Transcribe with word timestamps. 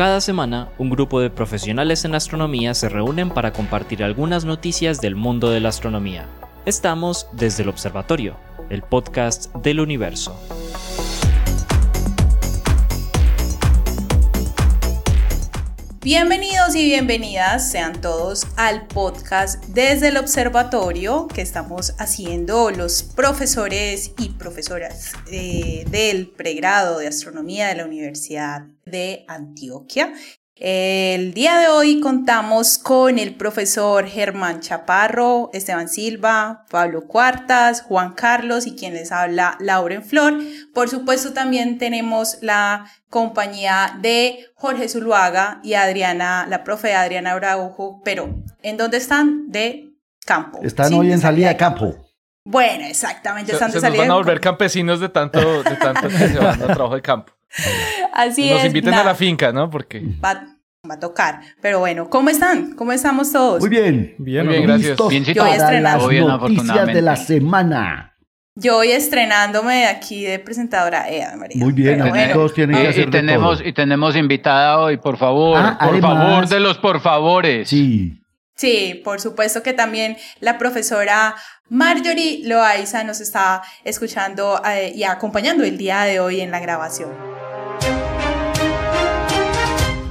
Cada 0.00 0.22
semana, 0.22 0.70
un 0.78 0.88
grupo 0.88 1.20
de 1.20 1.28
profesionales 1.28 2.06
en 2.06 2.14
astronomía 2.14 2.72
se 2.72 2.88
reúnen 2.88 3.28
para 3.28 3.52
compartir 3.52 4.02
algunas 4.02 4.46
noticias 4.46 5.02
del 5.02 5.14
mundo 5.14 5.50
de 5.50 5.60
la 5.60 5.68
astronomía. 5.68 6.24
Estamos 6.64 7.26
desde 7.34 7.64
el 7.64 7.68
Observatorio, 7.68 8.34
el 8.70 8.80
podcast 8.80 9.54
del 9.56 9.78
universo. 9.78 10.40
Bienvenidos 16.02 16.74
y 16.76 16.86
bienvenidas 16.86 17.70
sean 17.70 18.00
todos 18.00 18.46
al 18.56 18.86
podcast 18.86 19.62
desde 19.66 20.08
el 20.08 20.16
observatorio 20.16 21.28
que 21.28 21.42
estamos 21.42 21.94
haciendo 21.98 22.70
los 22.70 23.02
profesores 23.02 24.14
y 24.18 24.30
profesoras 24.30 25.12
eh, 25.30 25.84
del 25.90 26.30
pregrado 26.30 27.00
de 27.00 27.08
astronomía 27.08 27.68
de 27.68 27.74
la 27.74 27.84
Universidad 27.84 28.62
de 28.86 29.26
Antioquia. 29.28 30.14
El 30.62 31.32
día 31.32 31.58
de 31.58 31.68
hoy 31.68 32.00
contamos 32.00 32.76
con 32.76 33.18
el 33.18 33.34
profesor 33.34 34.06
Germán 34.06 34.60
Chaparro, 34.60 35.48
Esteban 35.54 35.88
Silva, 35.88 36.66
Pablo 36.68 37.06
Cuartas, 37.06 37.80
Juan 37.80 38.12
Carlos 38.12 38.66
y 38.66 38.76
quien 38.76 38.92
les 38.92 39.10
habla 39.10 39.56
Lauren 39.58 40.04
Flor. 40.04 40.34
Por 40.74 40.90
supuesto 40.90 41.32
también 41.32 41.78
tenemos 41.78 42.36
la 42.42 42.84
compañía 43.08 43.96
de 44.02 44.50
Jorge 44.54 44.90
Zuluaga 44.90 45.60
y 45.64 45.72
Adriana, 45.74 46.46
la 46.46 46.62
profe 46.62 46.94
Adriana 46.94 47.32
Araujo, 47.32 48.02
pero 48.04 48.28
¿en 48.60 48.76
dónde 48.76 48.98
están? 48.98 49.50
De 49.50 49.94
campo. 50.26 50.60
Están 50.62 50.92
hoy 50.92 51.10
en 51.10 51.20
salida 51.20 51.48
de 51.48 51.56
campo. 51.56 51.96
Bueno, 52.44 52.84
exactamente, 52.84 53.52
están 53.52 53.70
se, 53.70 53.78
de 53.78 53.80
se 53.80 53.88
nos 53.88 53.98
van 53.98 54.10
a 54.10 54.14
volver 54.14 54.40
campesinos 54.40 55.00
de 55.00 55.08
tanto, 55.08 55.62
de 55.62 55.76
tanto 55.76 56.06
que 56.08 56.18
se 56.18 56.38
van 56.38 56.62
a 56.62 56.66
trabajo 56.74 56.96
de 56.96 57.02
campo. 57.02 57.32
Así 58.12 58.50
Nos 58.50 58.60
es. 58.60 58.66
inviten 58.66 58.90
nada, 58.92 59.02
a 59.02 59.06
la 59.06 59.14
finca, 59.14 59.52
¿no? 59.52 59.70
Porque 59.70 60.02
Va, 60.24 60.44
va 60.88 60.94
a 60.94 61.00
tocar. 61.00 61.40
Pero 61.60 61.78
bueno, 61.80 62.08
¿cómo 62.08 62.30
están? 62.30 62.74
¿Cómo 62.74 62.92
estamos 62.92 63.32
todos? 63.32 63.60
Muy 63.60 63.68
bien. 63.70 64.14
bien, 64.18 64.46
Muy 64.46 64.54
bien, 64.56 64.66
gracias. 64.66 64.98
Bien, 65.08 65.24
Yo 65.24 65.44
voy 65.44 65.56
las 65.80 66.08
bien, 66.08 66.26
noticias 66.26 66.86
de 66.86 67.02
la 67.02 67.16
semana. 67.16 68.06
Yo 68.56 68.74
voy 68.76 68.90
estrenándome 68.90 69.86
aquí 69.86 70.24
de 70.24 70.38
presentadora. 70.38 71.08
Eh, 71.08 71.24
María. 71.36 71.56
Muy 71.64 71.72
bien, 71.72 71.98
bueno, 72.08 72.32
todos 72.34 72.52
tienen 72.52 72.76
que 72.76 72.84
Y, 72.84 72.86
hacer 72.88 73.08
y 73.08 73.10
tenemos, 73.10 73.58
todo. 73.58 73.68
y 73.68 73.72
tenemos 73.72 74.16
invitada 74.16 74.78
hoy, 74.78 74.96
por 74.98 75.16
favor. 75.16 75.56
Ah, 75.58 75.78
por 75.78 75.88
además- 75.90 76.18
favor, 76.18 76.48
de 76.48 76.60
los 76.60 76.78
por 76.78 77.00
favores. 77.00 77.68
Sí. 77.68 78.16
Sí, 78.56 79.00
por 79.02 79.20
supuesto 79.20 79.62
que 79.62 79.72
también 79.72 80.18
la 80.40 80.58
profesora 80.58 81.34
Marjorie 81.70 82.42
Loaiza 82.44 83.04
nos 83.04 83.20
está 83.22 83.62
escuchando 83.84 84.60
eh, 84.68 84.92
y 84.94 85.04
acompañando 85.04 85.64
el 85.64 85.78
día 85.78 86.02
de 86.02 86.20
hoy 86.20 86.40
en 86.42 86.50
la 86.50 86.60
grabación. 86.60 87.08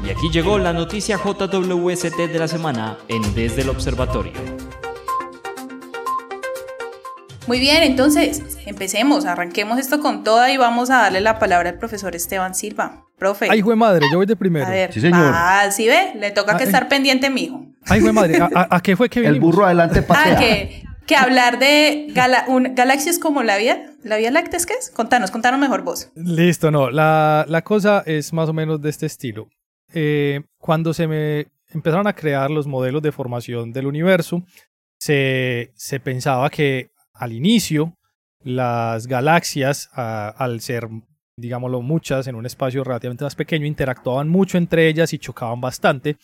Y 0.09 0.11
aquí 0.11 0.29
llegó 0.31 0.57
la 0.57 0.73
noticia 0.73 1.17
JWST 1.17 2.17
de 2.17 2.39
la 2.39 2.47
semana 2.47 2.97
en 3.09 3.21
Desde 3.35 3.61
el 3.61 3.69
Observatorio. 3.69 4.31
Muy 7.45 7.59
bien, 7.59 7.83
entonces 7.83 8.57
empecemos, 8.65 9.25
arranquemos 9.25 9.77
esto 9.79 9.99
con 9.99 10.23
toda 10.23 10.51
y 10.51 10.57
vamos 10.57 10.89
a 10.89 10.97
darle 11.01 11.21
la 11.21 11.37
palabra 11.37 11.69
al 11.69 11.77
profesor 11.77 12.15
Esteban 12.15 12.55
Silva. 12.55 13.05
Profe. 13.19 13.47
Ay, 13.51 13.61
jue 13.61 13.75
madre, 13.75 14.05
yo 14.11 14.17
voy 14.17 14.25
de 14.25 14.35
primero. 14.35 14.65
a 14.65 14.69
ver, 14.69 14.93
Sí, 14.93 14.99
señor. 15.01 15.31
Ah, 15.31 15.69
sí 15.71 15.87
ve, 15.87 16.13
le 16.15 16.31
toca 16.31 16.57
que 16.57 16.63
Ay. 16.63 16.69
estar 16.69 16.87
pendiente, 16.87 17.29
mijo. 17.29 17.65
Ay, 17.85 18.01
jue 18.01 18.11
madre, 18.13 18.37
¿a, 18.39 18.49
a- 18.55 18.75
a 18.77 18.81
qué 18.81 18.95
fue 18.95 19.09
que 19.09 19.19
El 19.19 19.33
vinimos? 19.33 19.51
burro 19.55 19.65
adelante 19.65 20.01
patea. 20.01 20.33
Ah, 20.37 20.39
que, 20.39 20.83
que 21.05 21.15
hablar 21.17 21.59
de 21.59 22.07
gala- 22.13 22.45
un- 22.47 22.73
galaxias 22.75 23.19
como 23.19 23.43
la 23.43 23.57
Vía, 23.57 23.91
la 24.03 24.17
Vía 24.17 24.31
Láctea, 24.31 24.57
¿es 24.57 24.65
qué 24.65 24.73
es? 24.79 24.89
Contanos, 24.89 25.29
contanos 25.31 25.59
mejor 25.59 25.83
vos. 25.83 26.09
Listo, 26.15 26.71
no. 26.71 26.89
La, 26.89 27.45
la 27.47 27.61
cosa 27.63 28.01
es 28.05 28.31
más 28.31 28.47
o 28.49 28.53
menos 28.53 28.81
de 28.81 28.89
este 28.89 29.05
estilo. 29.05 29.49
Eh, 29.93 30.41
cuando 30.57 30.93
se 30.93 31.07
me 31.07 31.47
empezaron 31.69 32.07
a 32.07 32.13
crear 32.13 32.51
los 32.51 32.67
modelos 32.67 33.01
de 33.01 33.11
formación 33.11 33.71
del 33.71 33.87
universo, 33.87 34.43
se, 34.99 35.71
pensaba 36.03 36.49
que 36.49 36.91
al 37.13 37.33
inicio 37.33 37.95
las 38.41 39.07
galaxias, 39.07 39.89
al 39.93 40.61
ser, 40.61 40.87
digámoslo, 41.37 41.81
muchas 41.81 42.27
en 42.27 42.35
un 42.35 42.45
espacio 42.45 42.83
relativamente 42.83 43.23
más 43.23 43.35
pequeño, 43.35 43.65
interactuaban 43.65 44.29
mucho 44.29 44.57
entre 44.57 44.87
ellas 44.87 45.13
y 45.13 45.19
chocaban 45.19 45.61
bastante. 45.61 46.17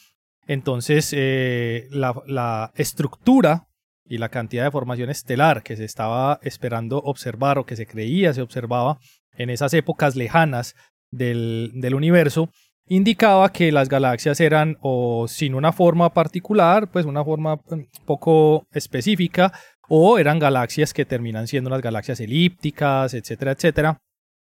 Entonces, 0.48 1.12
eh, 1.16 1.88
la, 1.92 2.72
estructura 2.76 3.68
y 4.08 4.20
la 4.20 4.30
cantidad 4.30 4.64
de 4.64 4.72
formación 4.72 5.10
estelar 5.10 5.64
que 5.64 5.76
se 5.76 5.86
estaba 5.86 6.40
esperando 6.44 7.00
observar 7.00 7.58
o 7.58 7.66
que 7.66 7.76
se 7.76 7.88
creía 7.88 8.34
se 8.34 8.42
observaba 8.42 9.00
en 9.38 9.50
esas 9.50 9.74
épocas 9.74 10.16
lejanas 10.16 10.76
del 11.12 11.94
universo, 11.96 12.50
indicaba 12.88 13.52
que 13.52 13.72
las 13.72 13.90
galaxias 13.90 14.40
eran 14.40 14.78
o 14.82 15.28
sin 15.28 15.56
una 15.56 15.72
forma 15.72 16.14
particular, 16.14 16.90
pues 16.92 17.06
una 17.06 17.24
forma 17.24 17.56
mm, 17.56 17.82
poco 18.06 18.68
específica, 18.74 19.52
o 19.88 20.18
eran 20.18 20.40
galaxias 20.40 20.94
que 20.94 21.06
terminan 21.06 21.48
siendo 21.48 21.68
unas 21.70 21.82
galaxias 21.82 22.20
elípticas, 22.20 23.14
etcétera, 23.14 23.52
etcétera, 23.52 23.98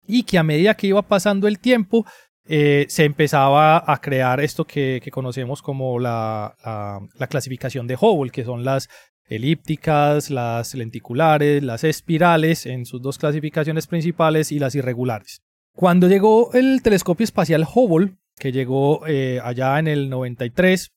y 0.07 0.23
que 0.25 0.39
a 0.39 0.43
medida 0.43 0.75
que 0.75 0.89
iba 0.89 1.03
pasando 1.03 1.49
el 1.49 1.59
tiempo, 1.59 2.05
eh, 2.47 2.87
se 2.89 3.05
empezaba 3.05 3.83
a 3.87 4.01
crear 4.01 4.41
esto 4.41 4.65
que, 4.65 5.01
conocemos 5.13 5.63
como 5.63 5.99
la, 5.99 6.57
la- 6.65 7.01
la 7.19 7.27
clasificación 7.27 7.87
de 7.87 7.97
Hubble, 8.01 8.31
que 8.33 8.45
son 8.45 8.65
las 8.65 8.89
elípticas, 9.29 10.31
las 10.31 10.75
lenticulares, 10.75 11.63
las 11.63 11.85
espirales 11.85 12.67
en 12.67 12.85
sus 12.85 13.01
dos 13.01 13.19
clasificaciones 13.19 13.87
principales 13.87 14.53
y 14.53 14.59
las 14.59 14.75
irregulares. 14.75 15.43
Cuando 15.75 16.09
llegó 16.09 16.53
el 16.53 16.83
telescopio 16.83 17.25
espacial 17.25 17.65
Hubble, 17.73 18.17
que 18.41 18.51
llegó 18.51 19.07
eh, 19.07 19.39
allá 19.45 19.79
en 19.79 19.87
el 19.87 20.11
93, 20.11 20.91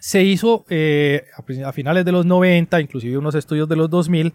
se 0.00 0.22
hizo 0.22 0.64
eh, 0.70 1.24
a 1.64 1.72
finales 1.72 2.04
de 2.04 2.12
los 2.12 2.24
90, 2.24 2.80
inclusive 2.80 3.18
unos 3.18 3.34
estudios 3.34 3.68
de 3.68 3.76
los 3.76 3.90
2000, 3.90 4.32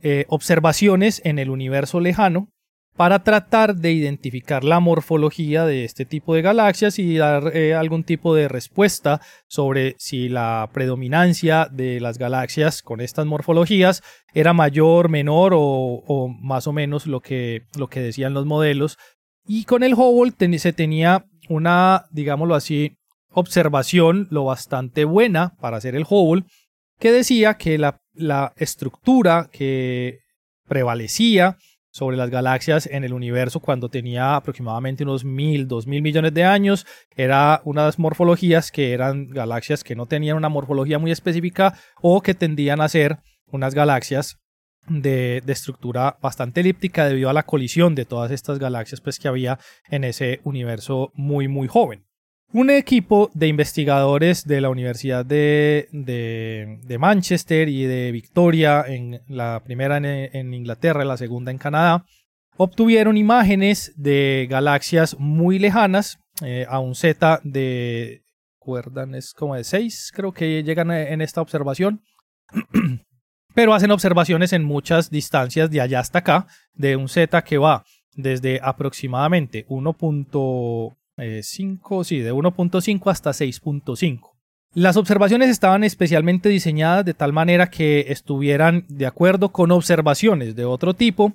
eh, 0.00 0.24
observaciones 0.28 1.20
en 1.24 1.38
el 1.38 1.50
universo 1.50 2.00
lejano 2.00 2.48
para 2.96 3.22
tratar 3.24 3.74
de 3.76 3.92
identificar 3.92 4.64
la 4.64 4.78
morfología 4.80 5.64
de 5.64 5.84
este 5.84 6.04
tipo 6.04 6.34
de 6.34 6.42
galaxias 6.42 6.98
y 6.98 7.16
dar 7.16 7.56
eh, 7.56 7.74
algún 7.74 8.04
tipo 8.04 8.34
de 8.34 8.48
respuesta 8.48 9.20
sobre 9.48 9.94
si 9.98 10.28
la 10.28 10.68
predominancia 10.74 11.68
de 11.72 12.00
las 12.00 12.18
galaxias 12.18 12.82
con 12.82 13.00
estas 13.00 13.24
morfologías 13.26 14.02
era 14.34 14.52
mayor, 14.52 15.08
menor 15.08 15.52
o, 15.54 15.60
o 15.60 16.28
más 16.28 16.66
o 16.66 16.72
menos 16.72 17.06
lo 17.06 17.20
que, 17.20 17.62
lo 17.78 17.88
que 17.88 18.00
decían 18.00 18.34
los 18.34 18.44
modelos. 18.44 18.98
Y 19.46 19.64
con 19.64 19.82
el 19.82 19.94
Hubble 19.94 20.32
ten- 20.32 20.58
se 20.58 20.72
tenía 20.74 21.24
una, 21.48 22.06
digámoslo 22.10 22.54
así, 22.54 22.96
observación 23.30 24.28
lo 24.30 24.44
bastante 24.44 25.04
buena 25.04 25.54
para 25.60 25.78
hacer 25.78 25.94
el 25.94 26.06
Hubble, 26.08 26.44
que 26.98 27.12
decía 27.12 27.54
que 27.54 27.78
la, 27.78 28.00
la 28.14 28.52
estructura 28.56 29.48
que 29.50 30.20
prevalecía 30.68 31.56
sobre 31.90 32.16
las 32.16 32.30
galaxias 32.30 32.86
en 32.86 33.04
el 33.04 33.12
universo 33.12 33.60
cuando 33.60 33.90
tenía 33.90 34.34
aproximadamente 34.34 35.04
unos 35.04 35.24
mil, 35.24 35.68
dos 35.68 35.86
mil 35.86 36.00
millones 36.00 36.32
de 36.32 36.44
años. 36.44 36.86
Era 37.14 37.60
unas 37.64 37.98
morfologías 37.98 38.72
que 38.72 38.92
eran 38.92 39.28
galaxias 39.28 39.84
que 39.84 39.94
no 39.94 40.06
tenían 40.06 40.38
una 40.38 40.48
morfología 40.48 40.98
muy 40.98 41.10
específica 41.10 41.78
o 42.00 42.22
que 42.22 42.34
tendían 42.34 42.80
a 42.80 42.88
ser 42.88 43.18
unas 43.46 43.74
galaxias 43.74 44.41
de, 44.88 45.42
estructura 45.46 46.16
bastante 46.20 46.60
elíptica 46.60 47.06
debido 47.06 47.30
a 47.30 47.32
la 47.32 47.44
colisión 47.44 47.94
de 47.94 48.04
todas 48.04 48.30
estas 48.30 48.58
galaxias 48.58 49.00
pues, 49.00 49.18
que 49.18 49.28
había 49.28 49.58
en 49.90 50.04
ese 50.04 50.40
universo 50.44 51.12
muy, 51.14 51.48
muy 51.48 51.68
joven. 51.68 52.04
Un 52.52 52.68
equipo 52.68 53.30
de 53.32 53.48
investigadores 53.48 54.44
de 54.46 54.60
la 54.60 54.68
Universidad 54.68 55.24
de, 55.24 55.88
de- 55.90 56.98
Manchester 56.98 57.68
y 57.68 57.84
de 57.84 58.12
Victoria, 58.12 58.84
en 58.86 59.22
la 59.26 59.62
primera 59.64 59.96
en, 59.96 60.04
en 60.04 60.52
Inglaterra 60.52 61.02
y 61.02 61.08
la 61.08 61.16
segunda 61.16 61.50
en 61.50 61.56
Canadá, 61.56 62.04
obtuvieron 62.58 63.16
imágenes 63.16 63.94
de 63.96 64.46
galaxias 64.50 65.16
muy 65.18 65.58
lejanas 65.58 66.18
eh, 66.42 66.66
a 66.68 66.78
un 66.78 66.94
Z 66.94 67.40
de, 67.42 68.22
recuerdan, 68.60 69.14
es 69.14 69.32
como 69.32 69.54
de 69.54 69.64
6, 69.64 70.12
creo 70.14 70.32
que 70.32 70.62
llegan 70.62 70.90
en 70.90 71.20
esta 71.22 71.40
observación, 71.40 72.02
pero 73.54 73.74
hacen 73.74 73.90
observaciones 73.90 74.52
en 74.52 74.62
muchas 74.64 75.10
distancias 75.10 75.70
de 75.70 75.80
allá 75.80 76.00
hasta 76.00 76.18
acá, 76.20 76.46
de 76.74 76.96
un 76.96 77.08
Z 77.08 77.42
que 77.42 77.58
va 77.58 77.84
desde 78.14 78.60
aproximadamente 78.62 79.66
1.5, 79.68 82.04
sí, 82.04 82.18
de 82.18 82.32
1.5 82.32 83.10
hasta 83.10 83.30
6.5. 83.30 84.32
Las 84.74 84.96
observaciones 84.96 85.50
estaban 85.50 85.84
especialmente 85.84 86.48
diseñadas 86.48 87.04
de 87.04 87.12
tal 87.12 87.34
manera 87.34 87.68
que 87.68 88.06
estuvieran 88.08 88.86
de 88.88 89.04
acuerdo 89.06 89.50
con 89.50 89.70
observaciones 89.70 90.56
de 90.56 90.64
otro 90.64 90.94
tipo 90.94 91.34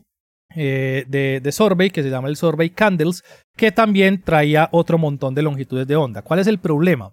eh, 0.55 1.05
de, 1.07 1.39
de 1.39 1.89
que 1.91 2.03
se 2.03 2.09
llama 2.09 2.29
el 2.29 2.35
Survey 2.35 2.71
Candles, 2.71 3.23
que 3.55 3.71
también 3.71 4.23
traía 4.23 4.69
otro 4.71 4.97
montón 4.97 5.35
de 5.35 5.43
longitudes 5.43 5.85
de 5.85 5.95
onda. 5.95 6.23
¿Cuál 6.23 6.39
es 6.39 6.47
el 6.47 6.57
problema? 6.57 7.11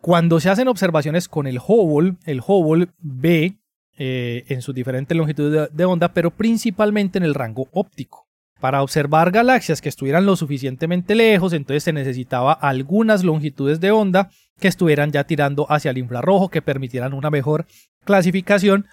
Cuando 0.00 0.40
se 0.40 0.48
hacen 0.48 0.68
observaciones 0.68 1.28
con 1.28 1.46
el 1.46 1.58
Hubble, 1.58 2.14
el 2.24 2.40
Hubble 2.40 2.88
ve 2.98 3.58
eh, 3.96 4.44
en 4.48 4.62
sus 4.62 4.74
diferentes 4.74 5.16
longitudes 5.16 5.52
de, 5.52 5.68
de 5.72 5.84
onda, 5.84 6.12
pero 6.12 6.30
principalmente 6.30 7.18
en 7.18 7.24
el 7.24 7.34
rango 7.34 7.68
óptico. 7.72 8.26
Para 8.60 8.82
observar 8.82 9.30
galaxias 9.30 9.82
que 9.82 9.88
estuvieran 9.88 10.24
lo 10.24 10.34
suficientemente 10.34 11.14
lejos, 11.14 11.52
entonces 11.52 11.82
se 11.82 11.92
necesitaba 11.92 12.52
algunas 12.52 13.22
longitudes 13.22 13.80
de 13.80 13.90
onda 13.90 14.30
que 14.58 14.68
estuvieran 14.68 15.12
ya 15.12 15.24
tirando 15.24 15.70
hacia 15.70 15.90
el 15.90 15.98
infrarrojo, 15.98 16.48
que 16.48 16.62
permitieran 16.62 17.12
una 17.12 17.30
mejor 17.30 17.66
clasificación 18.04 18.86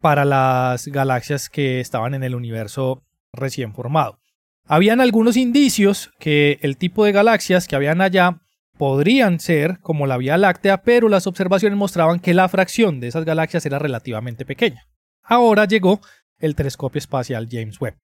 para 0.00 0.24
las 0.24 0.86
galaxias 0.86 1.48
que 1.48 1.80
estaban 1.80 2.14
en 2.14 2.22
el 2.22 2.34
universo 2.34 3.02
recién 3.32 3.74
formado. 3.74 4.20
Habían 4.66 5.00
algunos 5.00 5.36
indicios 5.36 6.10
que 6.20 6.58
el 6.62 6.76
tipo 6.76 7.04
de 7.04 7.12
galaxias 7.12 7.66
que 7.66 7.74
habían 7.74 8.00
allá 8.00 8.40
podrían 8.78 9.40
ser 9.40 9.80
como 9.80 10.06
la 10.06 10.16
Vía 10.16 10.38
Láctea, 10.38 10.82
pero 10.82 11.08
las 11.08 11.26
observaciones 11.26 11.76
mostraban 11.76 12.20
que 12.20 12.32
la 12.32 12.48
fracción 12.48 13.00
de 13.00 13.08
esas 13.08 13.24
galaxias 13.24 13.66
era 13.66 13.78
relativamente 13.78 14.44
pequeña. 14.44 14.86
Ahora 15.22 15.66
llegó 15.66 16.00
el 16.38 16.54
telescopio 16.54 16.98
espacial 16.98 17.48
James 17.50 17.80
Webb. 17.80 17.96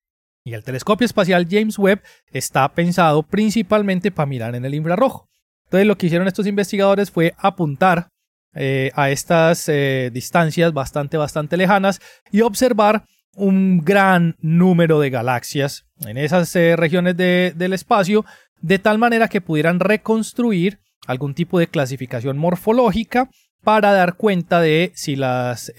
Y 0.44 0.52
el 0.52 0.62
telescopio 0.62 1.06
espacial 1.06 1.46
James 1.50 1.78
Webb 1.78 2.02
está 2.30 2.68
pensado 2.68 3.22
principalmente 3.22 4.10
para 4.10 4.26
mirar 4.26 4.54
en 4.54 4.66
el 4.66 4.74
infrarrojo. 4.74 5.26
Entonces 5.64 5.86
lo 5.86 5.96
que 5.96 6.06
hicieron 6.06 6.28
estos 6.28 6.46
investigadores 6.46 7.10
fue 7.10 7.34
apuntar 7.38 8.08
eh, 8.54 8.92
a 8.94 9.10
estas 9.10 9.68
eh, 9.68 10.10
distancias 10.12 10.72
bastante, 10.72 11.16
bastante 11.16 11.56
lejanas 11.56 12.00
y 12.30 12.42
observar 12.42 13.04
un 13.36 13.80
gran 13.80 14.36
número 14.38 15.00
de 15.00 15.10
galaxias 15.10 15.86
en 16.06 16.18
esas 16.18 16.54
eh, 16.54 16.76
regiones 16.76 17.16
del 17.16 17.72
espacio, 17.72 18.24
de 18.64 18.78
tal 18.78 18.96
manera 18.96 19.28
que 19.28 19.42
pudieran 19.42 19.78
reconstruir 19.78 20.80
algún 21.06 21.34
tipo 21.34 21.58
de 21.58 21.66
clasificación 21.66 22.38
morfológica 22.38 23.28
para 23.62 23.92
dar 23.92 24.16
cuenta 24.16 24.62
de 24.62 24.90
si 24.94 25.16
las, 25.16 25.70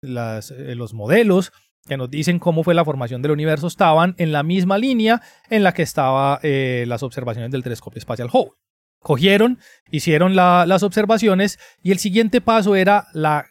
los 0.00 0.94
modelos 0.94 1.52
que 1.86 1.98
nos 1.98 2.08
dicen 2.10 2.38
cómo 2.38 2.64
fue 2.64 2.72
la 2.72 2.86
formación 2.86 3.20
del 3.20 3.32
universo 3.32 3.66
estaban 3.66 4.14
en 4.16 4.32
la 4.32 4.42
misma 4.42 4.78
línea 4.78 5.20
en 5.50 5.62
la 5.62 5.74
que 5.74 5.82
estaban 5.82 6.38
las 6.42 7.02
observaciones 7.02 7.50
del 7.50 7.62
telescopio 7.62 7.98
espacial 7.98 8.30
Hubble. 8.32 8.56
Cogieron, 9.00 9.58
hicieron 9.90 10.34
las 10.34 10.82
observaciones 10.82 11.58
y 11.82 11.92
el 11.92 11.98
siguiente 11.98 12.40
paso 12.40 12.74
era 12.74 13.08
la 13.12 13.48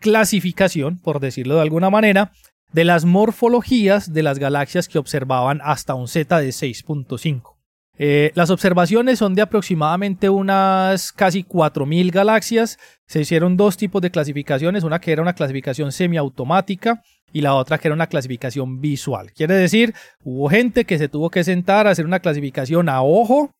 clasificación, 0.00 0.98
por 0.98 1.20
decirlo 1.20 1.54
de 1.54 1.62
alguna 1.62 1.90
manera, 1.90 2.32
de 2.72 2.84
las 2.84 3.04
morfologías 3.04 4.12
de 4.12 4.24
las 4.24 4.40
galaxias 4.40 4.88
que 4.88 4.98
observaban 4.98 5.60
hasta 5.62 5.94
un 5.94 6.08
Z 6.08 6.40
de 6.40 6.48
6.5. 6.48 7.59
Eh, 8.02 8.32
las 8.34 8.48
observaciones 8.48 9.18
son 9.18 9.34
de 9.34 9.42
aproximadamente 9.42 10.30
unas 10.30 11.12
casi 11.12 11.44
4.000 11.44 12.10
galaxias. 12.10 12.78
Se 13.06 13.20
hicieron 13.20 13.58
dos 13.58 13.76
tipos 13.76 14.00
de 14.00 14.10
clasificaciones, 14.10 14.84
una 14.84 15.02
que 15.02 15.12
era 15.12 15.20
una 15.20 15.34
clasificación 15.34 15.92
semiautomática 15.92 17.02
y 17.30 17.42
la 17.42 17.54
otra 17.54 17.76
que 17.76 17.88
era 17.88 17.94
una 17.94 18.06
clasificación 18.06 18.80
visual. 18.80 19.32
Quiere 19.32 19.52
decir, 19.52 19.94
hubo 20.24 20.48
gente 20.48 20.86
que 20.86 20.96
se 20.96 21.10
tuvo 21.10 21.28
que 21.28 21.44
sentar 21.44 21.86
a 21.86 21.90
hacer 21.90 22.06
una 22.06 22.20
clasificación 22.20 22.88
a 22.88 23.02
ojo 23.02 23.50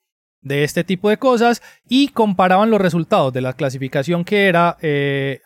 de 0.40 0.64
este 0.64 0.84
tipo 0.84 1.10
de 1.10 1.18
cosas 1.18 1.60
y 1.86 2.08
comparaban 2.08 2.70
los 2.70 2.80
resultados 2.80 3.34
de 3.34 3.42
la 3.42 3.52
clasificación 3.52 4.24
que 4.24 4.46
era 4.46 4.78
eh, 4.80 5.40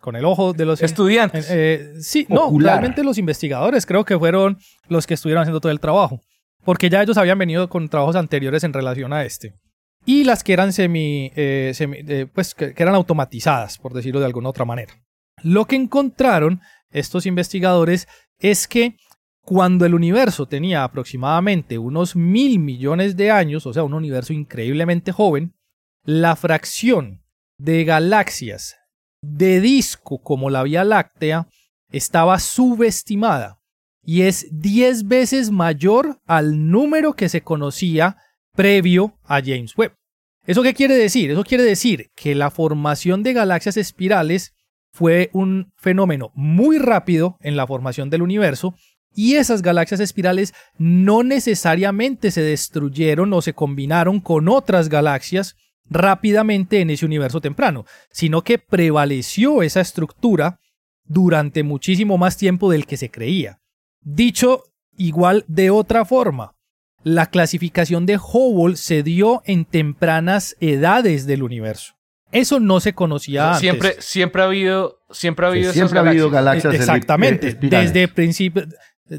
con 0.00 0.14
el 0.14 0.24
ojo 0.24 0.52
de 0.52 0.66
los 0.66 0.80
estudiantes. 0.82 1.48
Eh, 1.50 1.94
sí, 2.00 2.26
no, 2.28 2.56
realmente 2.56 3.02
los 3.02 3.18
investigadores 3.18 3.86
creo 3.86 4.04
que 4.04 4.16
fueron 4.16 4.58
los 4.88 5.08
que 5.08 5.14
estuvieron 5.14 5.42
haciendo 5.42 5.60
todo 5.60 5.72
el 5.72 5.80
trabajo, 5.80 6.20
porque 6.64 6.90
ya 6.90 7.02
ellos 7.02 7.16
habían 7.16 7.38
venido 7.38 7.68
con 7.68 7.88
trabajos 7.88 8.16
anteriores 8.16 8.64
en 8.64 8.72
relación 8.72 9.12
a 9.12 9.24
este. 9.24 9.54
Y 10.06 10.24
las 10.24 10.42
que 10.42 10.52
eran 10.52 10.72
semi, 10.72 11.30
eh, 11.36 12.26
pues 12.34 12.54
que 12.54 12.74
eran 12.76 12.94
automatizadas, 12.94 13.78
por 13.78 13.92
decirlo 13.92 14.20
de 14.20 14.26
alguna 14.26 14.48
otra 14.48 14.64
manera. 14.64 14.94
Lo 15.42 15.66
que 15.66 15.76
encontraron 15.76 16.60
estos 16.90 17.26
investigadores 17.26 18.08
es 18.38 18.66
que 18.66 18.96
cuando 19.42 19.84
el 19.86 19.94
universo 19.94 20.46
tenía 20.46 20.84
aproximadamente 20.84 21.78
unos 21.78 22.14
mil 22.16 22.58
millones 22.58 23.16
de 23.16 23.30
años, 23.30 23.66
o 23.66 23.72
sea, 23.72 23.82
un 23.82 23.94
universo 23.94 24.32
increíblemente 24.32 25.12
joven, 25.12 25.54
la 26.04 26.36
fracción 26.36 27.22
de 27.58 27.84
galaxias 27.84 28.76
de 29.22 29.60
disco 29.60 30.22
como 30.22 30.50
la 30.50 30.62
Vía 30.62 30.84
Láctea 30.84 31.48
estaba 31.90 32.38
subestimada 32.38 33.59
y 34.02 34.22
es 34.22 34.46
10 34.50 35.08
veces 35.08 35.50
mayor 35.50 36.20
al 36.26 36.70
número 36.70 37.14
que 37.14 37.28
se 37.28 37.42
conocía 37.42 38.16
previo 38.54 39.18
a 39.24 39.40
James 39.40 39.76
Webb. 39.76 39.94
¿Eso 40.46 40.62
qué 40.62 40.74
quiere 40.74 40.94
decir? 40.94 41.30
Eso 41.30 41.44
quiere 41.44 41.64
decir 41.64 42.10
que 42.16 42.34
la 42.34 42.50
formación 42.50 43.22
de 43.22 43.34
galaxias 43.34 43.76
espirales 43.76 44.54
fue 44.92 45.30
un 45.32 45.72
fenómeno 45.76 46.32
muy 46.34 46.78
rápido 46.78 47.36
en 47.40 47.56
la 47.56 47.66
formación 47.66 48.10
del 48.10 48.22
universo 48.22 48.74
y 49.14 49.34
esas 49.34 49.62
galaxias 49.62 50.00
espirales 50.00 50.54
no 50.78 51.22
necesariamente 51.22 52.30
se 52.30 52.42
destruyeron 52.42 53.32
o 53.32 53.42
se 53.42 53.54
combinaron 53.54 54.20
con 54.20 54.48
otras 54.48 54.88
galaxias 54.88 55.56
rápidamente 55.84 56.80
en 56.80 56.90
ese 56.90 57.04
universo 57.06 57.40
temprano, 57.40 57.84
sino 58.10 58.42
que 58.42 58.58
prevaleció 58.58 59.62
esa 59.62 59.80
estructura 59.80 60.60
durante 61.04 61.64
muchísimo 61.64 62.18
más 62.18 62.36
tiempo 62.36 62.70
del 62.70 62.86
que 62.86 62.96
se 62.96 63.10
creía. 63.10 63.59
Dicho 64.02 64.64
igual 64.96 65.44
de 65.48 65.70
otra 65.70 66.04
forma, 66.04 66.54
la 67.02 67.26
clasificación 67.26 68.06
de 68.06 68.18
Hubble 68.18 68.76
se 68.76 69.02
dio 69.02 69.42
en 69.44 69.64
tempranas 69.64 70.56
edades 70.60 71.26
del 71.26 71.42
universo. 71.42 71.94
Eso 72.32 72.60
no 72.60 72.78
se 72.80 72.92
conocía 72.92 73.48
antes. 73.48 73.60
Siempre, 73.60 73.96
siempre 73.98 74.42
ha 74.42 74.44
habido, 74.44 75.00
siempre 75.10 75.46
ha 75.46 75.48
habido, 75.48 75.72
siempre 75.72 75.98
ha 75.98 76.02
habido 76.02 76.30
galaxias. 76.30 76.74
Exactamente. 76.74 77.54
Desde 77.54 78.06
principio, 78.06 78.66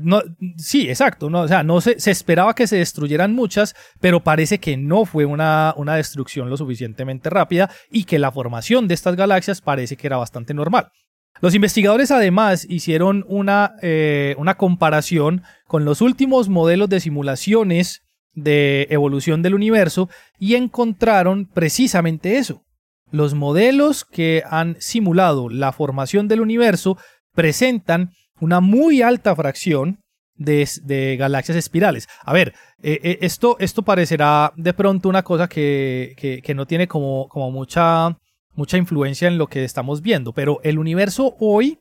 no, 0.02 0.22
sí, 0.58 0.88
exacto. 0.90 1.30
No, 1.30 1.42
o 1.42 1.48
sea, 1.48 1.64
no 1.64 1.82
se, 1.82 2.00
se, 2.00 2.12
esperaba 2.12 2.56
que 2.56 2.68
se 2.68 2.78
destruyeran 2.78 3.34
muchas, 3.34 3.76
pero 4.00 4.22
parece 4.22 4.60
que 4.60 4.78
no 4.78 5.06
fue 5.06 5.26
una, 5.26 5.74
una, 5.76 5.96
destrucción 5.96 6.50
lo 6.50 6.56
suficientemente 6.56 7.30
rápida 7.30 7.70
y 7.90 8.06
que 8.06 8.18
la 8.18 8.32
formación 8.32 8.88
de 8.88 8.94
estas 8.94 9.18
galaxias 9.18 9.60
parece 9.60 9.98
que 9.98 10.08
era 10.08 10.18
bastante 10.18 10.54
normal. 10.54 10.92
Los 11.42 11.56
investigadores 11.56 12.12
además 12.12 12.68
hicieron 12.70 13.26
una, 13.28 13.76
eh, 13.82 14.36
una 14.38 14.56
comparación 14.56 15.42
con 15.66 15.86
los 15.86 16.02
últimos 16.02 16.50
modelos 16.50 16.88
de 16.90 17.00
simulaciones 17.00 18.04
de 18.34 18.88
evolución 18.92 19.42
del 19.42 19.56
universo 19.56 20.08
y 20.38 20.56
encontraron 20.56 21.48
precisamente 21.48 22.38
eso. 22.38 22.64
Los 23.12 23.34
modelos 23.34 24.06
que 24.06 24.44
han 24.50 24.78
simulado 24.80 25.50
la 25.50 25.72
formación 25.72 26.28
del 26.28 26.42
universo 26.42 26.98
presentan 27.34 28.12
una 28.40 28.62
muy 28.62 29.02
alta 29.02 29.36
fracción 29.36 30.00
de, 30.36 31.18
galaxias 31.20 31.58
espirales. 31.58 32.08
A 32.24 32.34
ver, 32.34 32.54
eh, 32.82 33.00
eh, 33.04 33.18
esto, 33.22 33.58
esto 33.60 33.84
parecerá 33.84 34.54
de 34.56 34.74
pronto 34.74 35.10
una 35.10 35.24
cosa 35.24 35.48
que, 35.48 36.42
no 36.56 36.66
tiene 36.66 36.88
como, 36.88 37.28
como 37.30 37.52
mucha, 37.52 38.18
mucha 38.54 38.78
influencia 38.78 39.28
en 39.28 39.38
lo 39.38 39.48
que 39.48 39.64
estamos 39.64 40.02
viendo, 40.02 40.34
pero 40.34 40.60
el 40.64 40.80
universo 40.80 41.36
hoy 41.40 41.80